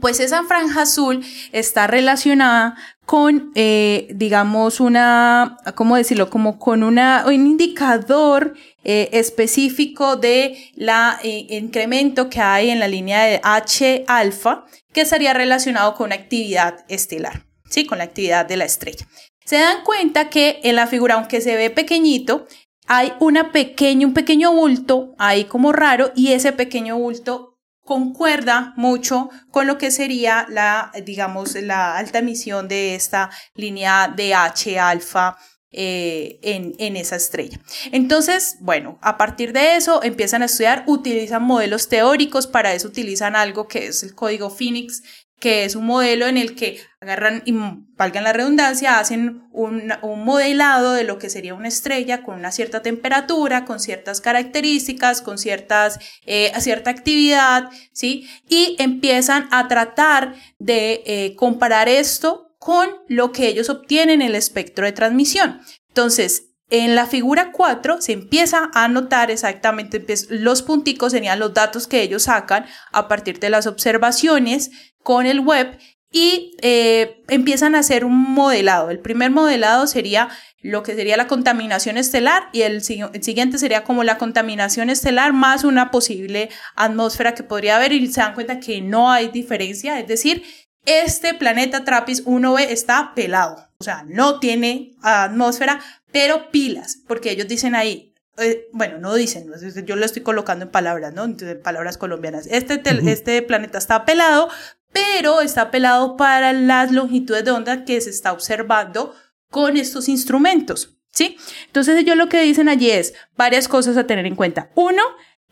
Pues 0.00 0.20
esa 0.20 0.44
franja 0.44 0.82
azul 0.82 1.24
está 1.52 1.86
relacionada 1.86 2.76
con, 3.04 3.52
eh, 3.54 4.08
digamos, 4.14 4.80
una, 4.80 5.58
¿cómo 5.74 5.96
decirlo? 5.96 6.28
Como 6.28 6.58
con 6.58 6.82
un 6.82 6.98
indicador 7.32 8.54
eh, 8.84 9.08
específico 9.12 10.16
de 10.16 10.70
la 10.74 11.18
eh, 11.22 11.46
incremento 11.50 12.28
que 12.28 12.40
hay 12.40 12.70
en 12.70 12.80
la 12.80 12.88
línea 12.88 13.24
de 13.24 13.40
H 13.42 14.04
alfa, 14.08 14.64
que 14.92 15.02
estaría 15.02 15.32
relacionado 15.34 15.94
con 15.94 16.12
actividad 16.12 16.84
estelar, 16.88 17.46
¿sí? 17.70 17.86
Con 17.86 17.98
la 17.98 18.04
actividad 18.04 18.46
de 18.46 18.56
la 18.56 18.64
estrella. 18.64 19.06
Se 19.44 19.56
dan 19.56 19.84
cuenta 19.84 20.28
que 20.28 20.60
en 20.64 20.74
la 20.74 20.88
figura, 20.88 21.14
aunque 21.14 21.40
se 21.40 21.54
ve 21.54 21.70
pequeñito, 21.70 22.46
hay 22.88 23.12
una 23.20 23.52
pequeña, 23.52 24.06
un 24.06 24.14
pequeño 24.14 24.52
bulto 24.52 25.14
ahí 25.18 25.44
como 25.44 25.72
raro 25.72 26.12
y 26.16 26.32
ese 26.32 26.52
pequeño 26.52 26.96
bulto 26.96 27.55
concuerda 27.86 28.74
mucho 28.76 29.30
con 29.50 29.66
lo 29.66 29.78
que 29.78 29.90
sería 29.90 30.46
la, 30.50 30.92
digamos, 31.06 31.54
la 31.54 31.96
alta 31.96 32.18
emisión 32.18 32.68
de 32.68 32.94
esta 32.94 33.30
línea 33.54 34.12
de 34.14 34.34
H 34.34 34.78
alfa 34.78 35.38
eh, 35.70 36.38
en, 36.42 36.74
en, 36.78 36.96
esa 36.96 37.16
estrella. 37.16 37.60
Entonces, 37.92 38.56
bueno, 38.60 38.98
a 39.02 39.16
partir 39.16 39.52
de 39.52 39.76
eso 39.76 40.02
empiezan 40.02 40.42
a 40.42 40.46
estudiar, 40.46 40.84
utilizan 40.86 41.42
modelos 41.42 41.88
teóricos, 41.88 42.46
para 42.46 42.72
eso 42.74 42.88
utilizan 42.88 43.36
algo 43.36 43.68
que 43.68 43.86
es 43.86 44.02
el 44.02 44.14
código 44.14 44.50
Phoenix, 44.50 45.02
que 45.38 45.64
es 45.64 45.76
un 45.76 45.86
modelo 45.86 46.26
en 46.26 46.38
el 46.38 46.54
que 46.54 46.80
agarran, 47.00 47.42
y 47.44 47.52
valgan 47.96 48.24
la 48.24 48.32
redundancia, 48.32 48.98
hacen 48.98 49.42
un, 49.52 49.92
un, 50.02 50.24
modelado 50.24 50.94
de 50.94 51.04
lo 51.04 51.18
que 51.18 51.28
sería 51.28 51.54
una 51.54 51.68
estrella 51.68 52.22
con 52.22 52.36
una 52.36 52.52
cierta 52.52 52.82
temperatura, 52.82 53.64
con 53.64 53.78
ciertas 53.78 54.20
características, 54.20 55.20
con 55.20 55.36
ciertas, 55.36 55.98
eh, 56.24 56.52
cierta 56.58 56.90
actividad, 56.90 57.68
¿sí? 57.92 58.28
Y 58.48 58.76
empiezan 58.78 59.46
a 59.50 59.68
tratar 59.68 60.34
de 60.58 61.02
eh, 61.06 61.34
comparar 61.36 61.88
esto 61.88 62.54
con 62.58 62.88
lo 63.06 63.30
que 63.30 63.46
ellos 63.46 63.68
obtienen 63.68 64.22
en 64.22 64.28
el 64.28 64.34
espectro 64.34 64.86
de 64.86 64.92
transmisión. 64.92 65.60
Entonces, 65.88 66.45
en 66.70 66.94
la 66.94 67.06
figura 67.06 67.52
4 67.52 68.00
se 68.00 68.12
empieza 68.12 68.70
a 68.74 68.88
notar 68.88 69.30
exactamente 69.30 70.04
los 70.30 70.62
punticos, 70.62 71.12
serían 71.12 71.38
los 71.38 71.54
datos 71.54 71.86
que 71.86 72.02
ellos 72.02 72.24
sacan 72.24 72.66
a 72.92 73.08
partir 73.08 73.38
de 73.38 73.50
las 73.50 73.66
observaciones 73.66 74.70
con 75.02 75.26
el 75.26 75.40
web 75.40 75.78
y 76.10 76.56
eh, 76.62 77.22
empiezan 77.28 77.74
a 77.74 77.80
hacer 77.80 78.04
un 78.04 78.16
modelado. 78.16 78.90
El 78.90 79.00
primer 79.00 79.30
modelado 79.30 79.86
sería 79.86 80.28
lo 80.60 80.82
que 80.82 80.94
sería 80.94 81.16
la 81.16 81.28
contaminación 81.28 81.96
estelar 81.96 82.48
y 82.52 82.62
el, 82.62 82.76
el, 82.76 83.22
siguiente 83.22 83.58
sería 83.58 83.84
como 83.84 84.02
la 84.02 84.18
contaminación 84.18 84.90
estelar 84.90 85.32
más 85.32 85.62
una 85.62 85.90
posible 85.90 86.48
atmósfera 86.74 87.34
que 87.34 87.42
podría 87.42 87.76
haber 87.76 87.92
y 87.92 88.06
se 88.08 88.20
dan 88.20 88.34
cuenta 88.34 88.58
que 88.58 88.80
no 88.80 89.12
hay 89.12 89.28
diferencia, 89.28 90.00
es 90.00 90.08
decir, 90.08 90.42
este 90.86 91.34
planeta 91.34 91.84
Trappist 91.84 92.24
1b 92.26 92.66
está 92.68 93.12
pelado, 93.14 93.68
o 93.78 93.84
sea, 93.84 94.04
no 94.08 94.38
tiene 94.38 94.92
atmósfera, 95.02 95.80
pero 96.12 96.50
pilas, 96.50 96.98
porque 97.06 97.30
ellos 97.30 97.48
dicen 97.48 97.74
ahí, 97.74 98.14
eh, 98.38 98.68
bueno, 98.72 98.98
no 98.98 99.14
dicen, 99.14 99.50
yo 99.84 99.96
lo 99.96 100.04
estoy 100.04 100.22
colocando 100.22 100.66
en 100.66 100.70
palabras, 100.70 101.14
¿no? 101.14 101.24
En 101.24 101.62
palabras 101.62 101.96
colombianas. 101.96 102.46
Este, 102.50 102.80
este 103.10 103.42
planeta 103.42 103.78
está 103.78 104.04
pelado, 104.04 104.48
pero 104.92 105.40
está 105.40 105.70
pelado 105.70 106.16
para 106.16 106.52
las 106.52 106.92
longitudes 106.92 107.44
de 107.44 107.50
onda 107.50 107.84
que 107.84 108.00
se 108.00 108.10
está 108.10 108.32
observando 108.32 109.14
con 109.50 109.76
estos 109.76 110.08
instrumentos, 110.08 110.96
¿sí? 111.12 111.36
Entonces 111.66 111.96
ellos 111.98 112.16
lo 112.16 112.28
que 112.28 112.42
dicen 112.42 112.68
allí 112.68 112.90
es 112.90 113.14
varias 113.36 113.68
cosas 113.68 113.96
a 113.96 114.06
tener 114.06 114.26
en 114.26 114.36
cuenta. 114.36 114.70
Uno, 114.74 115.02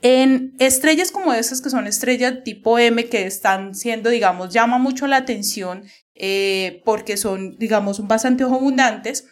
en 0.02 0.54
estrellas 0.58 1.10
como 1.10 1.32
esas, 1.32 1.62
que 1.62 1.70
son 1.70 1.86
estrellas 1.86 2.44
tipo 2.44 2.78
M, 2.78 3.06
que 3.06 3.26
están 3.26 3.74
siendo, 3.74 4.10
digamos, 4.10 4.52
llama 4.52 4.76
mucho 4.78 5.06
la 5.06 5.16
atención 5.16 5.84
eh, 6.14 6.82
porque 6.84 7.16
son, 7.16 7.56
digamos, 7.56 8.06
bastante 8.06 8.44
abundantes 8.44 9.26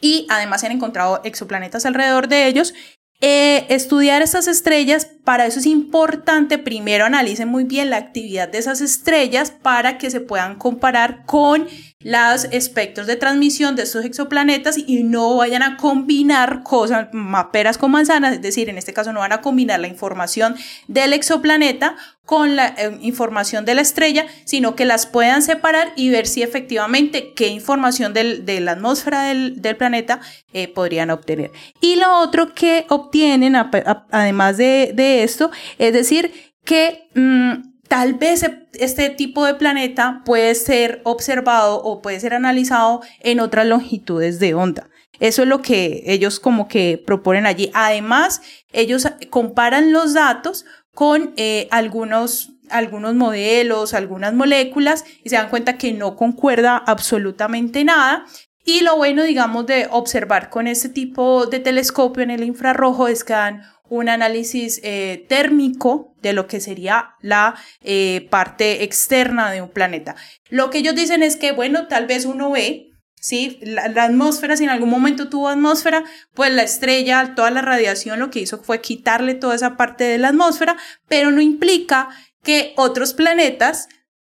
y 0.00 0.26
además 0.28 0.60
se 0.60 0.66
han 0.66 0.72
encontrado 0.72 1.20
exoplanetas 1.24 1.86
alrededor 1.86 2.28
de 2.28 2.46
ellos. 2.46 2.74
Eh, 3.20 3.66
estudiar 3.68 4.22
estas 4.22 4.46
estrellas 4.46 5.06
para 5.24 5.44
eso 5.44 5.58
es 5.58 5.66
importante, 5.66 6.56
primero 6.56 7.04
analicen 7.04 7.48
muy 7.48 7.64
bien 7.64 7.90
la 7.90 7.96
actividad 7.96 8.48
de 8.48 8.58
esas 8.58 8.80
estrellas 8.80 9.50
para 9.50 9.98
que 9.98 10.08
se 10.08 10.20
puedan 10.20 10.54
comparar 10.54 11.24
con 11.26 11.66
los 11.98 12.44
espectros 12.52 13.08
de 13.08 13.16
transmisión 13.16 13.74
de 13.74 13.82
estos 13.82 14.04
exoplanetas 14.04 14.78
y 14.78 15.02
no 15.02 15.34
vayan 15.34 15.64
a 15.64 15.76
combinar 15.76 16.62
cosas, 16.62 17.08
peras 17.52 17.76
con 17.76 17.90
manzanas, 17.90 18.34
es 18.34 18.42
decir, 18.42 18.68
en 18.68 18.78
este 18.78 18.92
caso 18.92 19.12
no 19.12 19.18
van 19.18 19.32
a 19.32 19.40
combinar 19.40 19.80
la 19.80 19.88
información 19.88 20.54
del 20.86 21.12
exoplaneta 21.12 21.96
con 22.28 22.56
la 22.56 22.74
eh, 22.76 22.98
información 23.00 23.64
de 23.64 23.74
la 23.74 23.80
estrella, 23.80 24.26
sino 24.44 24.76
que 24.76 24.84
las 24.84 25.06
puedan 25.06 25.40
separar 25.40 25.94
y 25.96 26.10
ver 26.10 26.26
si 26.26 26.42
efectivamente 26.42 27.32
qué 27.32 27.46
información 27.46 28.12
de 28.12 28.60
la 28.60 28.72
atmósfera 28.72 29.22
del, 29.22 29.76
planeta 29.78 30.20
eh, 30.52 30.68
podrían 30.68 31.08
obtener. 31.08 31.52
Y 31.80 31.96
lo 31.96 32.18
otro 32.18 32.52
que 32.54 32.84
obtienen, 32.90 33.56
además 33.56 34.58
de, 34.58 35.22
esto, 35.22 35.50
es 35.78 35.94
decir, 35.94 36.52
que 36.66 37.08
mm, 37.14 37.86
tal 37.88 38.12
vez 38.12 38.42
e, 38.42 38.68
este 38.74 39.08
tipo 39.08 39.46
de 39.46 39.54
planeta 39.54 40.20
puede 40.26 40.54
ser 40.54 41.00
observado 41.04 41.82
o 41.82 42.02
puede 42.02 42.20
ser 42.20 42.34
analizado 42.34 43.00
en 43.20 43.40
otras 43.40 43.64
longitudes 43.64 44.38
de 44.38 44.52
onda. 44.52 44.90
Eso 45.18 45.42
es 45.42 45.48
lo 45.48 45.62
que 45.62 46.02
ellos 46.04 46.40
como 46.40 46.68
que 46.68 47.02
proponen 47.04 47.46
allí. 47.46 47.70
Además, 47.72 48.42
ellos 48.70 49.08
comparan 49.30 49.92
los 49.92 50.12
datos 50.12 50.66
con 50.98 51.32
eh, 51.36 51.68
algunos, 51.70 52.54
algunos 52.70 53.14
modelos, 53.14 53.94
algunas 53.94 54.34
moléculas 54.34 55.04
y 55.22 55.28
se 55.28 55.36
dan 55.36 55.48
cuenta 55.48 55.78
que 55.78 55.92
no 55.92 56.16
concuerda 56.16 56.76
absolutamente 56.76 57.84
nada. 57.84 58.24
Y 58.64 58.80
lo 58.80 58.96
bueno, 58.96 59.22
digamos, 59.22 59.64
de 59.66 59.86
observar 59.92 60.50
con 60.50 60.66
este 60.66 60.88
tipo 60.88 61.46
de 61.46 61.60
telescopio 61.60 62.24
en 62.24 62.32
el 62.32 62.42
infrarrojo 62.42 63.06
es 63.06 63.22
que 63.22 63.34
dan 63.34 63.62
un 63.88 64.08
análisis 64.08 64.80
eh, 64.82 65.24
térmico 65.28 66.16
de 66.20 66.32
lo 66.32 66.48
que 66.48 66.58
sería 66.58 67.10
la 67.20 67.54
eh, 67.80 68.26
parte 68.28 68.82
externa 68.82 69.52
de 69.52 69.62
un 69.62 69.68
planeta. 69.68 70.16
Lo 70.50 70.68
que 70.68 70.78
ellos 70.78 70.96
dicen 70.96 71.22
es 71.22 71.36
que, 71.36 71.52
bueno, 71.52 71.86
tal 71.86 72.08
vez 72.08 72.24
uno 72.24 72.50
ve 72.50 72.87
¿sí? 73.20 73.58
La, 73.62 74.04
atmósfera, 74.04 74.56
si 74.56 74.64
en 74.64 74.70
algún 74.70 74.90
momento 74.90 75.28
tuvo 75.28 75.48
atmósfera, 75.48 76.04
pues 76.34 76.52
la 76.52 76.62
estrella, 76.62 77.34
toda 77.34 77.50
la 77.50 77.62
radiación 77.62 78.18
lo 78.18 78.30
que 78.30 78.40
hizo 78.40 78.58
fue 78.58 78.80
quitarle 78.80 79.34
toda 79.34 79.54
esa 79.54 79.76
parte 79.76 80.04
de 80.04 80.18
la 80.18 80.28
atmósfera, 80.28 80.76
pero 81.08 81.30
no 81.30 81.40
implica 81.40 82.08
que 82.42 82.72
otros 82.76 83.14
planetas 83.14 83.88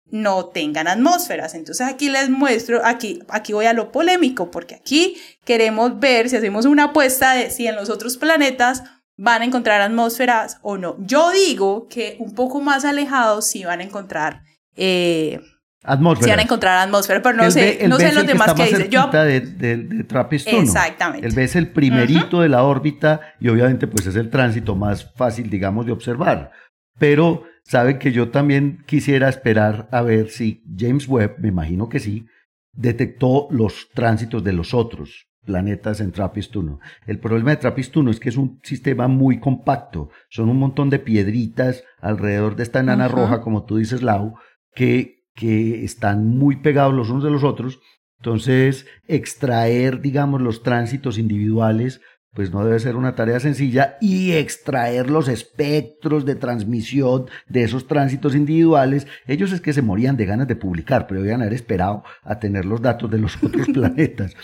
no 0.10 0.48
tengan 0.48 0.88
atmósferas. 0.88 1.54
Entonces 1.54 1.86
aquí 1.86 2.10
les 2.10 2.30
muestro, 2.30 2.82
aquí, 2.86 3.22
aquí 3.30 3.54
voy 3.54 3.66
a 3.66 3.74
lo 3.74 3.92
polémico, 3.92 4.52
porque 4.52 4.76
aquí 4.76 5.18
queremos 5.44 6.00
ver 6.00 6.30
si 6.30 6.38
hacemos 6.38 6.66
una 6.66 6.86
apuesta 6.86 7.34
de 7.34 7.50
si 7.50 7.68
en 7.68 7.76
los 7.76 7.90
otros 7.90 8.18
planetas 8.18 8.84
van 9.18 9.42
a 9.42 9.46
encontrar 9.46 9.82
atmósferas 9.82 10.60
o 10.62 10.78
no. 10.78 10.96
Yo 11.00 11.32
digo 11.32 11.88
que 11.88 12.16
un 12.20 12.36
poco 12.36 12.62
más 12.62 12.86
alejados 12.86 13.48
sí 13.48 13.66
van 13.66 13.82
a 13.82 13.84
encontrar 13.84 14.44
eh, 14.76 15.42
Atmósfera. 15.88 16.26
Si 16.26 16.30
van 16.32 16.40
a 16.40 16.44
encontrar 16.44 16.88
atmósfera, 16.88 17.22
pero 17.22 17.38
no 17.38 17.50
sé, 17.50 17.88
no 17.88 17.98
sé 17.98 18.14
los 18.14 18.28
demás 18.28 18.54
que, 18.54 18.64
dicen. 18.66 18.90
Yo... 18.90 19.08
De, 19.08 19.40
de, 19.40 19.78
de 19.78 20.04
Trappist 20.04 20.48
Exactamente. 20.48 21.26
El 21.26 21.34
B 21.34 21.44
es 21.44 21.56
el 21.56 21.70
primerito 21.70 22.42
de 22.42 22.50
la 22.50 22.64
órbita 22.64 23.22
y 23.40 23.48
obviamente 23.48 23.88
pues 23.88 24.06
es 24.06 24.18
el 24.18 24.30
tránsito 24.30 24.76
más 24.76 25.14
fácil, 25.16 25.50
digamos, 25.50 25.86
de 25.86 25.94
observar. 25.94 26.52
Pero 27.00 27.44
saben 27.64 28.00
que 28.00 28.12
yo 28.12 28.30
también 28.30 28.84
quisiera 28.86 29.30
esperar 29.30 29.88
a 29.92 30.02
ver 30.02 30.30
si 30.30 30.62
James 30.78 31.08
Webb, 31.08 31.38
me 31.40 31.48
imagino 31.48 31.88
que 31.88 32.00
sí, 32.00 32.28
detectó 32.74 33.48
los 33.50 33.90
tránsitos 33.94 34.44
de 34.44 34.54
los 34.54 34.74
otros 34.74 35.28
planetas 35.46 36.02
en 36.02 36.12
Trappist 36.12 36.56
1. 36.56 36.80
El 37.08 37.20
problema 37.20 37.52
de 37.52 37.58
Trappist 37.58 37.96
1 37.96 38.12
es 38.12 38.20
que 38.20 38.30
es 38.30 38.38
un 38.38 38.60
sistema 38.64 39.08
muy 39.08 39.40
compacto. 39.40 40.10
Son 40.30 40.50
un 40.50 40.60
montón 40.60 40.90
de 40.90 41.00
piedritas 41.00 41.84
alrededor 42.02 42.56
de 42.58 42.64
esta 42.64 42.82
enana 42.82 43.08
roja, 43.08 43.42
como 43.42 43.64
tú 43.64 43.78
dices, 43.78 44.04
Lau, 44.04 44.36
que 44.76 45.17
que 45.38 45.86
están 45.86 46.28
muy 46.28 46.58
pegados 46.58 46.96
los 46.96 47.10
unos 47.10 47.24
de 47.24 47.30
los 47.30 47.44
otros. 47.44 47.80
Entonces, 48.20 48.88
extraer, 49.08 50.02
digamos, 50.02 50.42
los 50.42 50.64
tránsitos 50.64 51.20
individuales, 51.20 52.02
pues 52.34 52.52
no 52.52 52.66
debe 52.66 52.80
ser 52.80 52.96
una 52.96 53.14
tarea 53.14 53.40
sencilla 53.40 53.98
y 54.02 54.32
extraer 54.32 55.12
los 55.12 55.28
espectros 55.28 56.26
de 56.26 56.36
transmisión 56.36 57.28
de 57.48 57.64
esos 57.64 57.88
tránsitos 57.88 58.36
individuales, 58.36 59.08
ellos 59.28 59.52
es 59.52 59.62
que 59.62 59.74
se 59.74 59.84
morían 59.84 60.18
de 60.18 60.26
ganas 60.26 60.48
de 60.48 60.56
publicar, 60.56 61.06
pero 61.06 61.22
debían 61.22 61.42
haber 61.42 61.54
esperado 61.54 62.04
a 62.24 62.40
tener 62.40 62.66
los 62.66 62.82
datos 62.82 63.10
de 63.12 63.20
los 63.20 63.38
otros 63.44 63.68
planetas. 63.68 64.36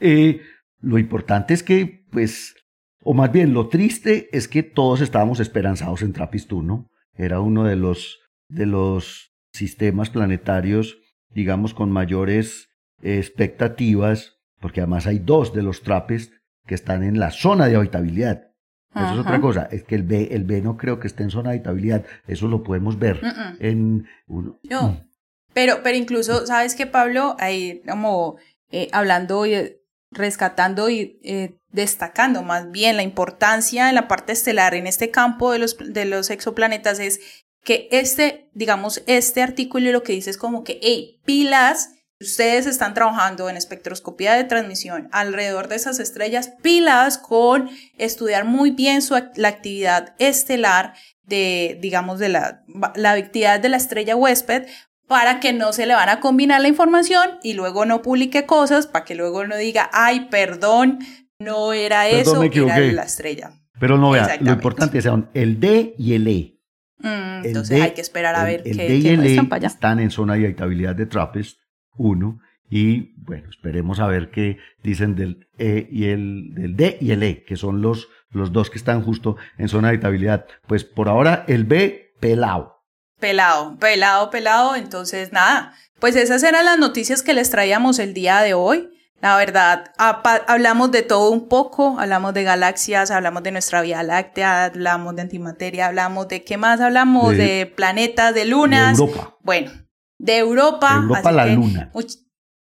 Eh, 0.00 0.40
lo 0.80 0.98
importante 0.98 1.54
es 1.54 1.62
que, 1.62 2.04
pues, 2.10 2.56
o 3.04 3.14
más 3.14 3.30
bien 3.30 3.54
lo 3.54 3.68
triste 3.68 4.28
es 4.32 4.48
que 4.48 4.64
todos 4.64 5.00
estábamos 5.00 5.38
esperanzados 5.38 6.02
en 6.02 6.12
Trappist 6.12 6.52
1. 6.52 6.88
Era 7.14 7.40
uno 7.40 7.64
de 7.64 7.76
los, 7.76 8.18
de 8.48 8.66
los 8.66 9.29
sistemas 9.52 10.10
planetarios, 10.10 10.98
digamos, 11.30 11.74
con 11.74 11.90
mayores 11.90 12.68
expectativas, 13.02 14.38
porque 14.60 14.80
además 14.80 15.06
hay 15.06 15.18
dos 15.18 15.54
de 15.54 15.62
los 15.62 15.82
trapes 15.82 16.32
que 16.66 16.74
están 16.74 17.02
en 17.02 17.18
la 17.18 17.30
zona 17.30 17.66
de 17.66 17.76
habitabilidad. 17.76 18.48
Eso 18.94 19.12
es 19.12 19.20
otra 19.20 19.40
cosa, 19.40 19.68
es 19.70 19.84
que 19.84 19.94
el 19.94 20.02
B, 20.02 20.30
el 20.32 20.42
B 20.42 20.60
no 20.62 20.76
creo 20.76 20.98
que 20.98 21.06
esté 21.06 21.22
en 21.22 21.30
zona 21.30 21.50
de 21.50 21.56
habitabilidad, 21.56 22.04
eso 22.26 22.48
lo 22.48 22.64
podemos 22.64 22.98
ver 22.98 23.20
en... 23.60 24.08
no, 24.26 24.52
mm. 24.64 25.08
pero, 25.54 25.84
pero 25.84 25.96
incluso, 25.96 26.44
¿sabes 26.44 26.74
qué, 26.74 26.86
Pablo? 26.86 27.36
Ahí 27.38 27.82
como 27.88 28.36
eh, 28.72 28.88
hablando 28.90 29.46
y 29.46 29.76
rescatando 30.10 30.90
y 30.90 31.20
eh, 31.22 31.60
destacando 31.68 32.42
más 32.42 32.70
bien 32.72 32.96
la 32.96 33.04
importancia 33.04 33.88
en 33.88 33.94
la 33.94 34.08
parte 34.08 34.32
estelar 34.32 34.74
en 34.74 34.88
este 34.88 35.10
campo 35.10 35.52
de 35.52 35.60
los, 35.60 35.76
de 35.78 36.04
los 36.04 36.30
exoplanetas 36.30 36.98
es 36.98 37.20
que 37.64 37.88
este, 37.90 38.48
digamos, 38.54 39.02
este 39.06 39.42
artículo 39.42 39.90
lo 39.92 40.02
que 40.02 40.12
dice 40.12 40.30
es 40.30 40.38
como 40.38 40.64
que, 40.64 40.78
hey, 40.82 41.20
pilas, 41.24 41.90
ustedes 42.20 42.66
están 42.66 42.94
trabajando 42.94 43.48
en 43.48 43.56
espectroscopía 43.56 44.34
de 44.34 44.44
transmisión 44.44 45.08
alrededor 45.12 45.68
de 45.68 45.76
esas 45.76 45.98
estrellas, 46.00 46.52
pilas 46.62 47.18
con 47.18 47.70
estudiar 47.96 48.44
muy 48.44 48.70
bien 48.70 49.02
su, 49.02 49.14
la 49.36 49.48
actividad 49.48 50.14
estelar 50.18 50.94
de, 51.22 51.78
digamos, 51.80 52.18
de 52.18 52.28
la, 52.28 52.64
la 52.94 53.12
actividad 53.12 53.60
de 53.60 53.68
la 53.68 53.76
estrella 53.76 54.16
huésped 54.16 54.66
para 55.06 55.40
que 55.40 55.52
no 55.52 55.72
se 55.72 55.86
le 55.86 55.94
van 55.94 56.08
a 56.08 56.20
combinar 56.20 56.60
la 56.60 56.68
información 56.68 57.38
y 57.42 57.54
luego 57.54 57.84
no 57.84 58.00
publique 58.00 58.46
cosas, 58.46 58.86
para 58.86 59.04
que 59.04 59.16
luego 59.16 59.44
no 59.44 59.56
diga, 59.56 59.90
ay, 59.92 60.28
perdón, 60.30 61.00
no 61.40 61.72
era 61.72 62.08
eso, 62.08 62.42
era 62.44 62.78
la 62.78 63.02
estrella. 63.02 63.52
Pero 63.80 63.98
no 63.98 64.10
vea, 64.10 64.36
lo 64.40 64.52
importante 64.52 65.02
son 65.02 65.28
el 65.34 65.58
D 65.58 65.94
y 65.98 66.14
el 66.14 66.28
E. 66.28 66.59
Mm, 67.02 67.44
entonces 67.44 67.80
hay 67.80 67.92
que 67.92 68.00
esperar 68.00 68.34
a 68.36 68.44
ver 68.44 68.62
el, 68.64 68.76
qué, 68.76 68.88
D 68.88 68.96
y 68.96 69.08
el 69.08 69.26
E 69.26 69.66
están 69.66 70.00
en 70.00 70.10
zona 70.10 70.34
de 70.34 70.44
habitabilidad 70.44 70.94
de 70.94 71.06
TRAPPIST 71.06 71.58
1 71.96 72.40
y 72.70 73.14
bueno, 73.16 73.48
esperemos 73.50 73.98
a 73.98 74.06
ver 74.06 74.30
qué 74.30 74.58
dicen 74.82 75.16
del 75.16 75.48
E 75.58 75.88
y 75.90 76.04
el 76.06 76.54
del 76.54 76.76
D 76.76 76.98
y 77.00 77.10
el 77.10 77.22
E, 77.22 77.44
que 77.44 77.56
son 77.56 77.82
los, 77.82 78.08
los 78.30 78.52
dos 78.52 78.70
que 78.70 78.78
están 78.78 79.02
justo 79.02 79.36
en 79.58 79.68
zona 79.68 79.88
de 79.88 79.94
habitabilidad. 79.94 80.46
Pues 80.68 80.84
por 80.84 81.08
ahora 81.08 81.44
el 81.48 81.64
B 81.64 82.14
pelado. 82.20 82.84
Pelado, 83.18 83.76
pelado, 83.78 84.30
pelado. 84.30 84.76
Entonces 84.76 85.32
nada, 85.32 85.74
pues 85.98 86.14
esas 86.14 86.42
eran 86.44 86.64
las 86.64 86.78
noticias 86.78 87.22
que 87.22 87.34
les 87.34 87.50
traíamos 87.50 87.98
el 87.98 88.14
día 88.14 88.40
de 88.40 88.54
hoy. 88.54 88.88
La 89.22 89.36
verdad, 89.36 89.92
hablamos 89.98 90.90
de 90.92 91.02
todo 91.02 91.30
un 91.30 91.48
poco, 91.48 92.00
hablamos 92.00 92.32
de 92.32 92.42
galaxias, 92.42 93.10
hablamos 93.10 93.42
de 93.42 93.52
nuestra 93.52 93.82
Vía 93.82 94.02
Láctea, 94.02 94.64
hablamos 94.64 95.14
de 95.14 95.22
antimateria, 95.22 95.88
hablamos 95.88 96.26
de 96.28 96.42
qué 96.42 96.56
más, 96.56 96.80
hablamos 96.80 97.36
de, 97.36 97.70
planetas, 97.76 98.34
de 98.34 98.46
lunas. 98.46 98.96
De 98.96 99.04
Europa. 99.04 99.36
Bueno, 99.42 99.72
de 100.18 100.38
Europa. 100.38 100.94
De 100.94 101.02
Europa 101.02 101.32
la 101.32 101.46
luna. 101.46 101.92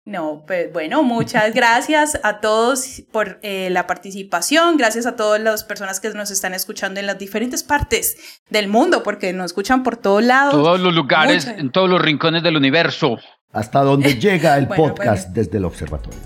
No, 0.03 0.43
pues 0.47 0.74
bueno, 0.74 1.03
muchas 1.03 1.53
gracias 1.55 2.20
a 2.24 2.41
todos 2.41 3.03
por 3.12 3.39
eh, 3.41 3.70
la 3.70 3.86
participación, 3.86 4.76
gracias 4.76 5.05
a 5.05 5.16
todas 5.16 5.39
las 5.39 5.64
personas 5.64 5.99
que 5.99 6.10
nos 6.10 6.32
están 6.32 6.53
escuchando 6.53 6.99
en 6.99 7.05
las 7.05 7.20
diferentes 7.20 7.64
partes 7.64 8.18
del 8.49 8.68
mundo, 8.68 9.03
porque 9.03 9.32
nos 9.32 9.45
escuchan 9.45 9.84
por 9.84 9.95
todos 9.95 10.24
lados. 10.24 10.53
Todos 10.53 10.80
los 10.80 10.93
lugares, 10.93 11.47
en 11.47 11.72
todos 11.72 11.89
los 11.89 12.01
rincones 12.01 12.43
del 12.43 12.57
universo. 12.57 13.18
Hasta 13.53 13.82
donde 13.82 14.16
llega 14.20 14.57
el 14.57 14.68
podcast 14.68 15.30
desde 15.30 15.57
el 15.57 15.66
observatorio. 15.66 16.20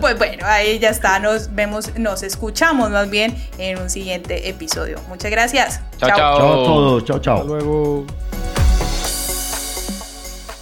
Pues 0.00 0.16
bueno, 0.18 0.46
ahí 0.46 0.78
ya 0.78 0.90
está, 0.90 1.18
nos 1.18 1.54
vemos, 1.54 1.96
nos 1.98 2.22
escuchamos 2.22 2.90
más 2.90 3.10
bien 3.10 3.36
en 3.58 3.78
un 3.78 3.90
siguiente 3.90 4.48
episodio. 4.48 4.98
Muchas 5.08 5.30
gracias. 5.30 5.80
Chao, 5.98 6.08
chao. 6.08 6.38
Chao 6.38 6.52
a 6.52 6.64
todos, 6.66 7.04
chao, 7.04 7.18
chao. 7.18 7.36
Hasta 7.36 7.48
luego. 7.48 8.06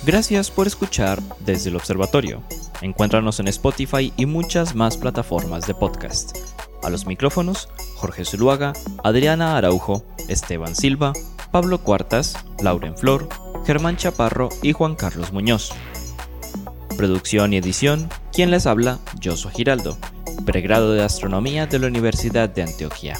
Gracias 0.05 0.51
por 0.51 0.67
escuchar 0.67 1.21
desde 1.41 1.71
el 1.71 1.77
observatorio. 1.77 2.43
Encuéntranos 2.81 3.41
en 3.41 3.49
Spotify 3.49 4.13
y 4.17 4.27
muchas 4.27 4.75
más 4.75 4.97
plataformas 4.97 5.67
de 5.67 5.75
podcast. 5.75 6.37
A 6.83 6.91
los 6.91 7.07
micrófonos, 7.07 7.69
Jorge 7.97 8.25
Zuluaga, 8.25 8.73
Adriana 9.05 9.57
Araujo, 9.57 10.05
Esteban 10.29 10.75
Silva, 10.75 11.13
Pablo 11.51 11.79
Cuartas, 11.79 12.37
Lauren 12.63 12.97
Flor, 12.97 13.29
Germán 13.67 13.97
Chaparro 13.97 14.49
y 14.63 14.73
Juan 14.73 14.95
Carlos 14.95 15.33
Muñoz. 15.33 15.73
Producción 16.99 17.53
y 17.53 17.59
edición, 17.59 18.09
quien 18.32 18.51
les 18.51 18.66
habla, 18.66 18.99
Josué 19.22 19.53
Giraldo, 19.55 19.96
pregrado 20.44 20.94
de 20.94 21.05
Astronomía 21.05 21.68
de 21.68 21.78
la 21.78 21.86
Universidad 21.86 22.49
de 22.49 22.62
Antioquia. 22.62 23.16